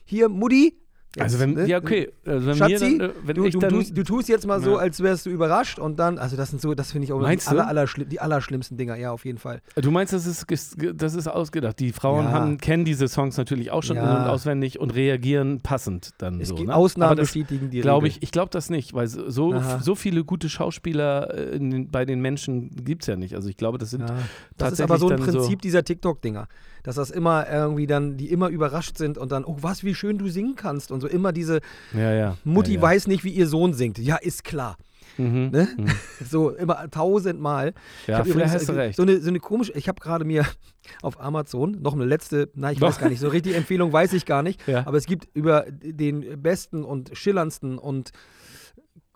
Hier, 0.04 0.28
Mutti. 0.28 0.78
Jetzt, 1.16 1.22
Also 1.22 1.40
wenn, 1.40 1.54
ne? 1.54 1.66
ja 1.66 1.78
okay, 1.78 2.12
also 2.26 2.46
wenn 2.46 2.54
Schatzi, 2.56 2.84
mir 2.90 2.98
dann, 2.98 3.10
wenn 3.24 3.34
du, 3.36 3.44
ich 3.46 3.54
du, 3.54 3.60
dann, 3.60 3.70
tust, 3.70 3.96
du 3.96 4.02
tust 4.04 4.28
jetzt 4.28 4.46
mal 4.46 4.60
so, 4.60 4.72
Ja. 4.72 4.76
als 4.76 5.02
wärst 5.02 5.24
du 5.24 5.30
überrascht 5.30 5.78
und 5.78 5.98
dann, 5.98 6.18
also 6.18 6.36
das 6.36 6.50
sind 6.50 6.60
so, 6.60 6.74
das 6.74 6.92
finde 6.92 7.06
ich 7.06 7.12
auch 7.14 7.26
die, 7.26 7.38
aller, 7.46 7.66
allerschli 7.66 8.04
die 8.04 8.20
allerschlimmsten 8.20 8.76
Dinger, 8.76 8.94
ja, 8.94 9.10
auf 9.10 9.24
jeden 9.24 9.38
Fall. 9.38 9.62
Du 9.76 9.90
meinst, 9.90 10.12
das 10.12 10.26
ist, 10.26 10.46
das 10.94 11.14
ist 11.14 11.26
ausgedacht. 11.26 11.78
Die 11.80 11.92
Frauen 11.92 12.26
Ja. 12.26 12.32
haben, 12.32 12.58
kennen 12.58 12.84
diese 12.84 13.08
Songs 13.08 13.38
natürlich 13.38 13.70
auch 13.70 13.82
schon 13.82 13.96
Ja. 13.96 14.02
in- 14.02 14.22
und 14.24 14.28
auswendig 14.28 14.78
und 14.80 14.94
reagieren 14.94 15.60
passend 15.62 16.10
dann 16.18 16.40
Es 16.42 16.48
so. 16.48 16.56
gibt 16.56 16.68
Ne? 16.68 16.74
Ausnahmen 16.76 17.16
das 17.16 17.28
bestätigen 17.28 17.70
die 17.70 17.80
glaube 17.80 18.04
Regel. 18.04 18.18
ich, 18.18 18.22
ich 18.24 18.30
glaube 18.30 18.50
das 18.50 18.68
nicht, 18.68 18.92
weil 18.92 19.08
so, 19.08 19.30
so, 19.30 19.54
Aha. 19.54 19.80
so 19.80 19.94
viele 19.94 20.24
gute 20.24 20.50
Schauspieler 20.50 21.32
äh, 21.34 21.58
den, 21.58 21.90
bei 21.90 22.04
den 22.04 22.20
Menschen 22.20 22.68
gibt 22.84 23.02
es 23.04 23.06
ja 23.06 23.16
nicht. 23.16 23.34
Also 23.34 23.48
ich 23.48 23.56
glaube, 23.56 23.78
das 23.78 23.90
sind 23.90 24.02
Ja. 24.08 24.14
Das 24.58 24.72
ist 24.74 24.82
aber 24.82 24.98
so 24.98 25.08
ein 25.08 25.18
Prinzip 25.18 25.62
dieser 25.62 25.82
TikTok-Dinger. 25.84 26.48
Dass 26.88 26.96
das 26.96 27.10
immer 27.10 27.46
irgendwie 27.46 27.86
dann, 27.86 28.16
die 28.16 28.30
immer 28.30 28.48
überrascht 28.48 28.96
sind 28.96 29.18
und 29.18 29.30
dann, 29.30 29.44
oh, 29.44 29.58
was, 29.60 29.84
wie 29.84 29.94
schön 29.94 30.16
du 30.16 30.30
singen 30.30 30.56
kannst. 30.56 30.90
Und 30.90 31.02
so 31.02 31.06
immer 31.06 31.32
diese 31.32 31.60
ja, 31.92 32.14
ja. 32.14 32.38
Mutti 32.44 32.76
ja, 32.76 32.80
weiß 32.80 33.08
nicht, 33.08 33.24
wie 33.24 33.28
ihr 33.28 33.46
Sohn 33.46 33.74
singt. 33.74 33.98
Ja, 33.98 34.16
ist 34.16 34.42
klar. 34.42 34.78
Mhm. 35.18 35.50
Ne? 35.52 35.68
Mhm. 35.76 35.86
So 36.24 36.48
immer 36.48 36.90
tausendmal. 36.90 37.74
Ich 38.00 38.08
Ja, 38.08 38.24
vielleicht 38.24 38.30
übrigens, 38.30 38.54
hast 38.54 38.68
du 38.70 38.72
äh, 38.72 38.76
recht. 38.76 38.96
So 38.96 39.02
eine, 39.02 39.20
so 39.20 39.28
eine 39.28 39.38
komische, 39.38 39.72
ich 39.72 39.86
habe 39.86 40.00
gerade 40.00 40.24
mir 40.24 40.46
auf 41.02 41.20
Amazon 41.20 41.76
noch 41.82 41.92
eine 41.92 42.06
letzte, 42.06 42.48
na, 42.54 42.72
ich 42.72 42.78
Doch. 42.78 42.88
weiß 42.88 42.98
gar 43.00 43.10
nicht, 43.10 43.20
so 43.20 43.28
richtig 43.28 43.54
Empfehlung 43.54 43.92
weiß 43.92 44.14
ich 44.14 44.24
gar 44.24 44.42
nicht, 44.42 44.58
Ja. 44.66 44.86
aber 44.86 44.96
es 44.96 45.04
gibt 45.04 45.28
über 45.34 45.66
den 45.70 46.40
besten 46.40 46.84
und 46.84 47.10
schillerndsten 47.12 47.76
und 47.76 48.12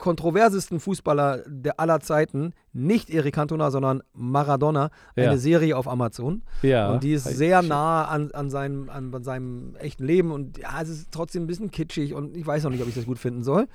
kontroversesten 0.03 0.81
Fußballer 0.81 1.45
der 1.47 1.79
aller 1.79 2.01
Zeiten, 2.01 2.55
nicht 2.73 3.09
Eric 3.09 3.37
Cantona, 3.37 3.71
sondern 3.71 4.03
Maradona, 4.15 4.91
Ja. 5.15 5.31
eine 5.31 5.39
Serie 5.39 5.77
auf 5.77 5.87
Amazon. 5.87 6.43
ja. 6.63 6.91
Und 6.93 7.05
die 7.05 7.13
ist 7.13 7.23
sehr 7.25 7.63
nah 7.63 8.05
an, 8.07 8.33
an, 8.33 8.51
seinem, 8.51 8.91
an, 8.91 9.15
an 9.15 9.23
seinem 9.23 9.77
echten 9.77 10.05
Leben 10.05 10.33
und 10.33 10.59
ja, 10.59 10.83
es 10.83 10.89
ist 10.89 11.13
trotzdem 11.13 11.45
ein 11.45 11.47
bisschen 11.47 11.71
kitschig 11.71 12.15
und 12.15 12.37
ich 12.37 12.45
weiß 12.45 12.65
noch 12.65 12.73
nicht, 12.73 12.83
ob 12.83 12.89
ich 12.89 12.97
das 12.97 13.07
gut 13.07 13.21
finden 13.21 13.45
soll. 13.45 13.69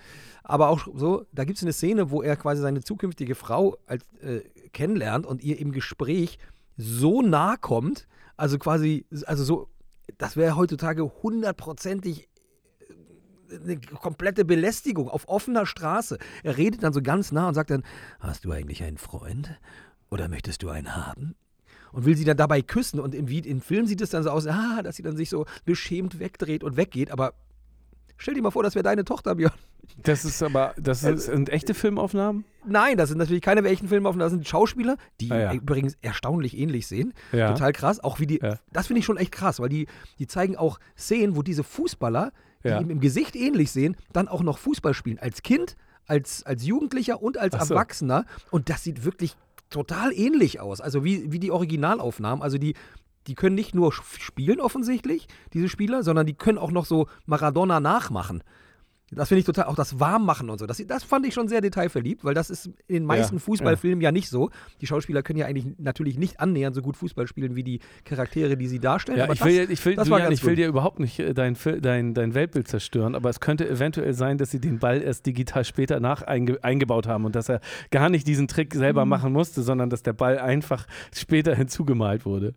Aber 0.43 0.67
auch 0.67 0.85
so, 0.93 1.25
da 1.31 1.45
gibt 1.45 1.57
es 1.59 1.63
eine 1.63 1.71
Szene, 1.73 2.11
wo 2.11 2.21
er 2.21 2.35
quasi 2.35 2.61
seine 2.61 2.81
zukünftige 2.83 3.33
Frau 3.33 3.77
als, 3.87 4.03
äh, 4.21 4.41
kennenlernt 4.73 5.25
und 5.25 5.41
ihr 5.43 5.57
im 5.59 5.71
Gespräch 5.71 6.39
so 6.75 7.21
nah 7.21 7.55
kommt, 7.55 8.05
also 8.35 8.57
quasi, 8.59 9.05
also 9.25 9.45
so, 9.45 9.69
das 10.17 10.35
wäre 10.35 10.57
heutzutage 10.57 11.09
hundertprozentig 11.23 12.27
eine 13.63 13.77
komplette 13.79 14.45
Belästigung 14.45 15.09
auf 15.09 15.27
offener 15.27 15.65
Straße. 15.65 16.17
Er 16.43 16.57
redet 16.57 16.83
dann 16.83 16.93
so 16.93 17.01
ganz 17.01 17.31
nah 17.31 17.47
und 17.47 17.53
sagt 17.53 17.69
dann, 17.71 17.83
hast 18.19 18.45
du 18.45 18.51
eigentlich 18.51 18.83
einen 18.83 18.97
Freund? 18.97 19.57
Oder 20.09 20.27
möchtest 20.29 20.63
du 20.63 20.69
einen 20.69 20.95
haben? 20.95 21.35
Und 21.91 22.05
will 22.05 22.15
sie 22.17 22.25
dann 22.25 22.37
dabei 22.37 22.61
küssen. 22.61 22.99
Und 22.99 23.15
im, 23.15 23.27
im 23.27 23.61
Film 23.61 23.87
sieht 23.87 24.01
es 24.01 24.09
dann 24.09 24.23
so 24.23 24.29
aus, 24.29 24.45
ah, 24.47 24.81
dass 24.83 24.95
sie 24.97 25.03
dann 25.03 25.17
sich 25.17 25.29
so 25.29 25.45
beschämt 25.65 26.19
wegdreht 26.19 26.63
und 26.63 26.77
weggeht. 26.77 27.11
Aber 27.11 27.33
stell 28.17 28.33
dir 28.33 28.41
mal 28.41 28.51
vor, 28.51 28.63
das 28.63 28.75
wäre 28.75 28.83
deine 28.83 29.05
Tochter, 29.05 29.35
Björn. 29.35 29.53
Das 30.03 30.25
ist 30.25 30.43
aber, 30.43 30.73
das 30.77 31.03
Äh, 31.03 31.13
ist, 31.13 31.25
sind 31.27 31.49
echte 31.49 31.73
Filmaufnahmen? 31.73 32.43
Nein, 32.65 32.97
das 32.97 33.07
sind 33.09 33.17
natürlich 33.19 33.41
keine 33.41 33.65
echten 33.67 33.87
Filmaufnahmen, 33.87 34.19
das 34.25 34.31
sind 34.33 34.45
Schauspieler, 34.47 34.97
die 35.21 35.31
Ah, 35.31 35.39
ja. 35.39 35.53
übrigens 35.53 35.97
erstaunlich 36.01 36.57
ähnlich 36.57 36.87
sehen. 36.87 37.13
Ja. 37.31 37.53
Total 37.53 37.71
krass. 37.71 38.01
Auch 38.03 38.19
wie 38.19 38.27
die, 38.27 38.39
Ja. 38.43 38.59
das 38.73 38.87
finde 38.87 38.99
ich 38.99 39.05
schon 39.05 39.15
echt 39.17 39.31
krass, 39.31 39.61
weil 39.61 39.69
die, 39.69 39.87
die 40.19 40.27
zeigen 40.27 40.57
auch 40.57 40.79
Szenen, 40.97 41.37
wo 41.37 41.41
diese 41.41 41.63
Fußballer, 41.63 42.33
die 42.63 42.69
Ja. 42.69 42.79
ihm 42.79 42.89
im 42.89 42.99
Gesicht 42.99 43.35
ähnlich 43.35 43.71
sehen, 43.71 43.95
dann 44.13 44.27
auch 44.27 44.41
noch 44.41 44.57
Fußball 44.57 44.93
spielen. 44.93 45.19
Als 45.19 45.41
Kind, 45.43 45.75
als, 46.05 46.45
als 46.45 46.65
Jugendlicher 46.65 47.21
und 47.21 47.37
als 47.37 47.67
so. 47.67 47.73
Erwachsener. 47.73 48.25
Und 48.51 48.69
das 48.69 48.83
sieht 48.83 49.03
wirklich 49.03 49.35
total 49.69 50.13
ähnlich 50.13 50.59
aus. 50.59 50.81
Also 50.81 51.03
wie, 51.03 51.31
wie 51.31 51.39
die 51.39 51.51
Originalaufnahmen. 51.51 52.41
Also 52.41 52.57
die, 52.57 52.75
die 53.27 53.35
können 53.35 53.55
nicht 53.55 53.75
nur 53.75 53.91
spielen 53.91 54.59
offensichtlich, 54.61 55.27
diese 55.53 55.67
Spieler, 55.69 56.03
sondern 56.03 56.25
die 56.25 56.33
können 56.33 56.57
auch 56.57 56.71
noch 56.71 56.85
so 56.85 57.07
Maradona 57.25 57.79
nachmachen. 57.79 58.43
Das 59.11 59.29
finde 59.29 59.39
ich 59.39 59.45
total, 59.45 59.65
auch 59.65 59.75
das 59.75 59.99
Warmmachen 60.01 60.49
und 60.49 60.59
so. 60.59 60.65
Das, 60.65 60.85
das 60.85 61.03
fand 61.03 61.25
ich 61.25 61.33
schon 61.33 61.47
sehr 61.47 61.61
detailverliebt, 61.61 62.25
weil 62.25 62.33
das 62.33 62.49
ist 62.49 62.65
in 62.87 62.95
den 62.95 63.05
meisten 63.05 63.35
Ja, 63.35 63.39
Fußballfilmen 63.39 64.01
ja. 64.01 64.11
nicht 64.11 64.29
so. 64.29 64.49
Die 64.81 64.87
Schauspieler 64.87 65.23
können 65.23 65.39
ja 65.39 65.45
eigentlich 65.45 65.65
natürlich 65.77 66.17
nicht 66.17 66.41
annähernd 66.41 66.75
so 66.75 66.81
gut 66.81 66.97
Fußball 66.97 67.25
spielen 67.25 67.55
wie 67.55 67.63
die 67.63 67.79
Charaktere, 68.03 68.57
die 68.57 68.67
sie 68.67 68.79
darstellen. 68.79 69.17
Ja, 69.17 69.31
ich 69.31 69.39
das, 69.39 69.47
will, 69.47 69.71
ich 69.71 69.85
will, 69.85 69.95
das 69.95 70.09
ich 70.09 70.41
dir 70.41 70.67
überhaupt 70.67 70.99
nicht 70.99 71.19
äh, 71.19 71.33
dein, 71.33 71.55
dein, 71.81 72.13
dein 72.13 72.33
Weltbild 72.33 72.67
zerstören, 72.67 73.15
aber 73.15 73.29
es 73.29 73.39
könnte 73.39 73.67
eventuell 73.69 74.13
sein, 74.13 74.37
dass 74.37 74.51
sie 74.51 74.59
den 74.59 74.79
Ball 74.79 75.01
erst 75.01 75.25
digital 75.25 75.63
später 75.63 76.01
nach 76.01 76.23
einge 76.23 76.61
eingebaut 76.63 77.07
haben 77.07 77.23
und 77.23 77.35
dass 77.35 77.47
er 77.47 77.61
gar 77.91 78.09
nicht 78.09 78.27
diesen 78.27 78.47
Trick 78.49 78.73
selber 78.73 79.05
Mhm. 79.05 79.09
machen 79.09 79.31
musste, 79.33 79.61
sondern 79.61 79.89
dass 79.89 80.03
der 80.03 80.13
Ball 80.13 80.37
einfach 80.37 80.85
später 81.15 81.55
hinzugemalt 81.55 82.25
wurde. 82.25 82.55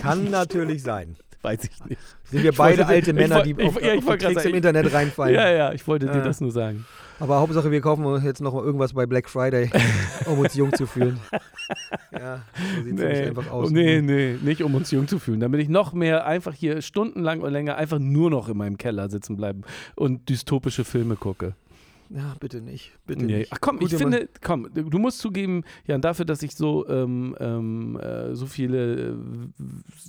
Kann 0.00 0.30
natürlich 0.30 0.82
sein. 0.82 1.16
Weiß 1.42 1.64
ich 1.64 1.84
nicht. 1.86 2.00
Sind 2.24 2.42
wir 2.44 2.52
beide 2.52 2.78
wollte- 2.78 2.86
alte 2.92 3.12
Männer, 3.12 3.42
die 3.42 3.50
ich- 3.50 3.66
auf, 3.66 3.80
ja, 3.82 3.94
ich 3.94 4.06
auf 4.06 4.16
Tricks 4.16 4.44
im 4.44 4.54
Internet 4.54 4.92
reinfallen. 4.92 5.34
Ja, 5.34 5.50
ja, 5.50 5.72
ich 5.72 5.84
wollte 5.88 6.06
dir 6.06 6.18
Ja. 6.18 6.24
das 6.24 6.40
nur 6.40 6.52
sagen. 6.52 6.84
Aber 7.18 7.38
Hauptsache, 7.40 7.70
wir 7.70 7.80
kaufen 7.80 8.04
uns 8.04 8.24
jetzt 8.24 8.40
noch 8.40 8.52
mal 8.54 8.64
irgendwas 8.64 8.92
bei 8.94 9.06
Black 9.06 9.28
Friday, 9.28 9.70
um 10.26 10.38
uns 10.38 10.54
jung 10.54 10.72
zu 10.72 10.86
fühlen. 10.86 11.18
Ja, 12.12 12.42
so 12.76 12.82
sieht 12.84 12.94
es 12.94 13.00
nämlich 13.00 13.26
einfach 13.28 13.50
aus. 13.50 13.70
nee, 13.70 14.00
nee, 14.00 14.36
nicht 14.42 14.62
um 14.62 14.74
uns 14.74 14.90
jung 14.90 15.06
zu 15.08 15.18
fühlen. 15.18 15.40
Damit 15.40 15.60
ich 15.60 15.68
noch 15.68 15.92
mehr 15.92 16.26
einfach 16.26 16.54
hier 16.54 16.80
stundenlang 16.82 17.40
und 17.40 17.52
länger 17.52 17.76
einfach 17.76 17.98
nur 17.98 18.30
noch 18.30 18.48
in 18.48 18.56
meinem 18.56 18.78
Keller 18.78 19.08
sitzen 19.08 19.36
bleiben 19.36 19.62
und 19.94 20.28
dystopische 20.28 20.84
Filme 20.84 21.16
gucke. 21.16 21.54
Ja, 22.14 22.34
bitte 22.40 22.60
nicht. 22.60 22.92
Bitte 23.06 23.24
Nee. 23.24 23.38
nicht. 23.38 23.52
Ach 23.52 23.58
komm, 23.60 23.76
ich 23.76 23.82
Gute 23.84 23.96
finde, 23.98 24.28
komm, 24.42 24.68
du 24.74 24.98
musst 24.98 25.18
zugeben, 25.18 25.64
Jan, 25.86 26.02
dafür, 26.02 26.24
dass 26.26 26.42
ich 26.42 26.54
so, 26.54 26.86
ähm, 26.88 27.34
ähm, 27.40 27.98
äh, 27.98 28.34
so 28.34 28.44
viele 28.46 29.12
äh, 29.12 29.14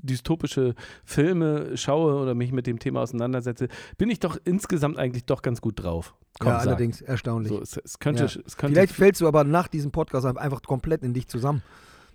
dystopische 0.01 0.75
Filme 1.05 1.77
schaue 1.77 2.15
oder 2.21 2.35
mich 2.35 2.51
mit 2.51 2.67
dem 2.67 2.79
Thema 2.79 3.01
auseinandersetze, 3.01 3.67
bin 3.97 4.09
ich 4.09 4.19
doch 4.19 4.37
insgesamt 4.43 4.97
eigentlich 4.97 5.25
doch 5.25 5.41
ganz 5.41 5.61
gut 5.61 5.81
drauf. 5.81 6.13
Komm, 6.39 6.49
ja, 6.49 6.59
sag. 6.59 6.67
allerdings 6.67 7.01
erstaunlich. 7.01 7.51
So, 7.51 7.61
es, 7.61 7.77
es 7.77 7.99
könnte, 7.99 8.25
Ja. 8.25 8.41
es 8.45 8.57
könnte 8.57 8.73
Vielleicht 8.75 8.93
fällst 8.93 9.21
du 9.21 9.27
aber 9.27 9.43
nach 9.43 9.67
diesem 9.67 9.91
Podcast 9.91 10.25
einfach 10.25 10.61
komplett 10.63 11.03
in 11.03 11.13
dich 11.13 11.27
zusammen. 11.27 11.61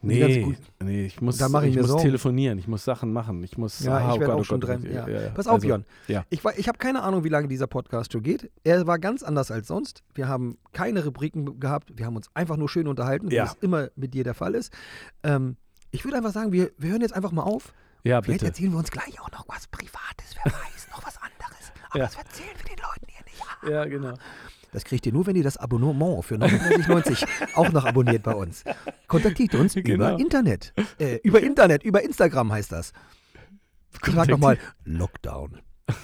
Nee, 0.01 0.21
ganz 0.21 0.45
gut. 0.45 0.57
nee, 0.85 1.07
ich 1.07 1.21
muss, 1.21 1.39
Da 1.39 1.47
ich 1.63 1.71
ich 1.71 1.77
muss 1.77 1.89
Sorgen. 1.89 2.03
telefonieren, 2.03 2.59
ich 2.59 2.69
muss 2.69 2.85
Sachen 2.85 3.13
machen, 3.13 3.43
ich 3.43 3.59
muss. 3.59 3.81
Ja, 3.81 3.97
ah, 3.97 4.11
ich 4.11 4.17
oh 4.17 4.21
werde 4.21 4.35
auch 4.35 4.39
oh 4.41 4.45
schon 4.45 4.61
dran. 4.61 4.85
Ja. 4.85 5.09
ja, 5.09 5.21
ja. 5.23 5.29
Pass 5.31 5.47
auf, 5.47 5.55
Also, 5.55 5.67
Björn. 5.67 5.85
ja. 6.07 6.25
Ich, 6.31 6.45
ich 6.57 6.69
habe 6.69 6.79
keine 6.79 7.03
Ahnung, 7.03 7.25
wie 7.25 7.29
lange 7.29 7.49
dieser 7.49 7.67
Podcast 7.67 8.13
schon 8.13 8.23
geht. 8.23 8.51
Er 8.63 8.87
war 8.87 8.99
ganz 8.99 9.23
anders 9.23 9.51
als 9.51 9.67
sonst. 9.69 10.05
Wir 10.15 10.29
haben 10.29 10.57
keine 10.73 11.05
Rubriken 11.05 11.59
gehabt. 11.59 11.93
Wir 11.97 12.07
haben 12.07 12.17
uns 12.17 12.29
einfach 12.35 12.57
nur 12.57 12.69
schön 12.69 12.87
unterhalten, 12.87 13.31
wie 13.31 13.37
es 13.37 13.57
immer 13.61 13.89
mit 13.97 14.15
dir 14.15 14.25
der 14.25 14.35
Fall 14.35 14.55
ist. 14.55 14.73
Ähm, 15.25 15.57
ich 15.91 16.05
würde 16.05 16.17
einfach 16.17 16.33
sagen, 16.33 16.53
wir, 16.53 16.71
wir 16.79 16.91
hören 16.91 17.01
jetzt 17.01 17.15
einfach 17.15 17.33
mal 17.33 17.43
auf. 17.43 17.73
Ja, 18.05 18.23
Vielleicht 18.23 18.41
bitte. 18.41 18.47
erzählen 18.53 18.71
wir 18.71 18.79
uns 18.79 18.91
gleich 18.91 19.21
auch 19.21 19.31
noch 19.33 19.47
was 19.49 19.67
Privates, 19.67 20.37
wer 20.45 20.53
weiß, 20.53 20.89
noch 20.91 21.05
was 21.05 21.17
anderes. 21.17 21.73
Aber 21.91 21.99
das 22.01 22.15
erzählen 22.17 22.51
wir 22.57 22.77
den 22.77 22.83
Leuten 22.83 23.07
hier 23.09 23.25
nicht. 23.25 23.73
Ja, 23.75 23.85
genau. 23.87 24.15
Das 24.73 24.85
kriegt 24.85 25.07
ihr 25.07 25.13
nur, 25.13 25.27
wenn 25.27 25.37
ihr 25.37 25.43
das 25.43 25.57
Abonnement 25.57 26.25
für 26.25 26.35
39,90 26.37 27.27
auch 27.55 27.73
noch 27.73 27.85
abonniert 27.85 28.23
bei 28.23 28.35
uns. 28.35 28.65
Kontaktiert 29.07 29.55
uns 29.55 29.75
Genau. 29.75 29.95
über 29.95 30.19
Internet. 30.21 30.73
Äh, 30.99 31.17
über 31.23 31.43
Internet, 31.43 31.83
über 31.83 32.03
Instagram 32.03 32.53
heißt 32.53 32.73
das. 32.73 32.93
Sag 34.05 34.29
nochmal 34.29 34.59
Lockdown. 34.85 35.61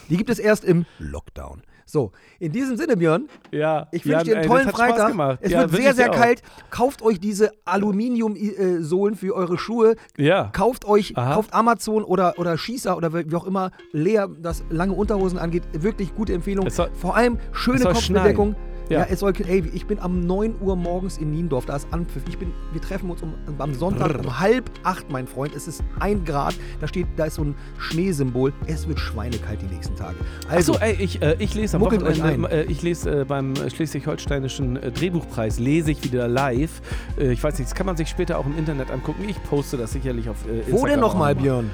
Die 0.08 0.16
gibt 0.16 0.30
es 0.30 0.38
erst 0.38 0.64
im 0.64 0.86
Lockdown. 0.98 1.62
So, 1.86 2.12
in 2.38 2.52
diesem 2.52 2.76
Sinne, 2.76 2.96
Björn, 2.96 3.28
Ja, 3.50 3.88
ich 3.92 4.06
wünsche 4.06 4.24
dir 4.24 4.34
einen 4.36 4.42
ey, 4.44 4.48
tollen 4.48 4.68
Freitag. 4.70 5.38
Es 5.40 5.52
ja, 5.52 5.60
wird 5.60 5.72
sehr, 5.82 5.94
sehr 5.94 6.08
kalt. 6.08 6.42
Kauft 6.70 7.02
euch 7.02 7.20
diese 7.20 7.50
Aluminium-Sohlen 7.64 9.14
für 9.16 9.34
eure 9.34 9.58
Schuhe. 9.58 9.96
Ja. 10.16 10.50
Kauft 10.52 10.84
euch, 10.86 11.16
Aha. 11.16 11.34
kauft 11.34 11.52
Amazon 11.52 12.04
oder, 12.04 12.38
oder 12.38 12.56
Schießer 12.56 12.96
oder 12.96 13.12
wie 13.12 13.34
auch 13.34 13.46
immer 13.46 13.70
Lea 13.92 14.24
das 14.40 14.64
lange 14.70 14.92
Unterhosen 14.94 15.38
angeht. 15.38 15.62
Wirklich 15.72 16.14
gute 16.14 16.32
Empfehlung. 16.32 16.68
Soll- 16.70 16.90
Vor 16.94 17.16
allem 17.16 17.38
schöne 17.52 17.80
Kopfbedeckung. 17.84 18.56
Ja. 18.88 19.00
Ja. 19.00 19.06
es 19.10 19.20
soll, 19.20 19.32
ey, 19.46 19.64
ich 19.72 19.86
bin 19.86 19.98
am 19.98 20.20
9 20.20 20.56
Uhr 20.60 20.76
morgens 20.76 21.18
in 21.18 21.30
Niendorf, 21.30 21.66
da 21.66 21.76
ist 21.76 21.88
Anpfiff. 21.90 22.22
Ich 22.28 22.38
bin, 22.38 22.52
wir 22.72 22.80
treffen 22.80 23.10
uns 23.10 23.22
um, 23.22 23.34
am 23.58 23.74
Sonntag 23.74 24.18
um 24.20 24.38
halb 24.38 24.70
acht, 24.82 25.10
mein 25.10 25.26
Freund. 25.26 25.54
Es 25.54 25.66
ist 25.66 25.82
ein 26.00 26.24
Grad, 26.24 26.54
da 26.80 26.88
steht, 26.88 27.06
da 27.16 27.26
ist 27.26 27.34
so 27.34 27.44
ein 27.44 27.54
Schneesymbol. 27.78 28.52
Es 28.66 28.86
wird 28.88 29.00
schweinekalt 29.00 29.60
die 29.62 29.74
nächsten 29.74 29.96
Tage. 29.96 30.16
Also, 30.48 30.74
Achso, 30.74 30.84
ey, 30.84 30.96
ich, 30.98 31.22
äh, 31.22 31.36
ich 31.38 31.54
lese 31.54 31.76
am 31.76 31.82
Wochenende, 31.82 32.50
äh, 32.50 32.64
ich 32.64 32.82
lese 32.82 33.22
äh, 33.22 33.24
beim 33.24 33.54
Schleswig-Holsteinischen 33.56 34.76
äh, 34.76 34.90
Drehbuchpreis, 34.90 35.58
lese 35.58 35.90
ich 35.90 36.04
wieder 36.04 36.28
live. 36.28 36.82
Äh, 37.18 37.32
ich 37.32 37.42
weiß 37.42 37.58
nicht, 37.58 37.70
das 37.70 37.74
kann 37.74 37.86
man 37.86 37.96
sich 37.96 38.08
später 38.08 38.38
auch 38.38 38.46
im 38.46 38.56
Internet 38.56 38.90
angucken. 38.90 39.24
Ich 39.28 39.42
poste 39.44 39.76
das 39.76 39.92
sicherlich 39.92 40.28
auf 40.28 40.44
äh, 40.46 40.58
Instagram. 40.58 40.80
wo 40.80 40.86
denn 40.86 41.00
nochmal, 41.00 41.34
noch. 41.34 41.42
Björn? 41.42 41.70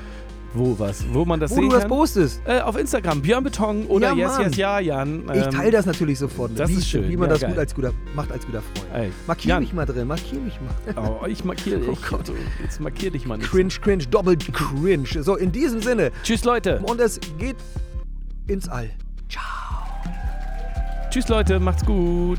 Wo 0.52 0.76
was? 0.78 1.04
Wo 1.12 1.24
man 1.24 1.38
das 1.38 1.52
Wo 1.52 1.54
sehen 1.54 1.64
du 1.64 1.70
das 1.70 1.80
kann? 1.82 1.88
postest? 1.90 2.42
Äh, 2.44 2.60
auf 2.60 2.76
Instagram, 2.76 3.22
Björn 3.22 3.44
Beton 3.44 3.86
oder 3.86 4.08
Ja, 4.08 4.14
Yes, 4.14 4.32
Mann. 4.32 4.42
Yes, 4.48 4.56
Ja, 4.56 4.80
Jan. 4.80 5.22
Ich 5.32 5.44
Ähm, 5.44 5.50
teile 5.52 5.70
das 5.70 5.86
natürlich 5.86 6.18
sofort. 6.18 6.50
das 6.58 6.68
wie, 6.70 6.74
ist 6.74 6.88
schön. 6.88 7.08
Wie 7.08 7.16
man 7.16 7.28
Ja, 7.28 7.34
das 7.34 7.40
geil. 7.42 7.50
gut 7.50 7.58
als 7.60 7.74
guter, 7.74 7.92
macht 8.16 8.32
als 8.32 8.44
guter 8.46 8.60
Freund. 8.62 8.86
Ey, 8.92 9.12
Markier 9.28 9.48
Jan. 9.50 9.62
mich 9.62 9.72
mal 9.72 9.86
drin, 9.86 10.08
markier 10.08 10.40
mich 10.40 10.54
mal. 10.60 10.94
Oh, 11.22 11.26
ich 11.26 11.44
markiere 11.44 11.78
dich. 11.80 11.88
Oh 11.88 11.96
Gott. 12.10 12.32
Jetzt 12.62 12.80
markier 12.80 13.12
dich 13.12 13.26
mal 13.26 13.38
nicht. 13.38 13.48
Cringe, 13.50 13.72
cringe, 13.80 14.04
doppelt 14.06 14.52
cringe. 14.52 15.22
So, 15.22 15.36
in 15.36 15.52
diesem 15.52 15.80
Sinne. 15.82 16.10
Tschüss, 16.24 16.44
Leute. 16.44 16.80
Und 16.80 17.00
es 17.00 17.20
geht 17.38 17.56
ins 18.48 18.68
All. 18.68 18.90
Tschüss, 21.10 21.28
Leute. 21.28 21.58
Macht's 21.60 21.84
gut. 21.84 22.38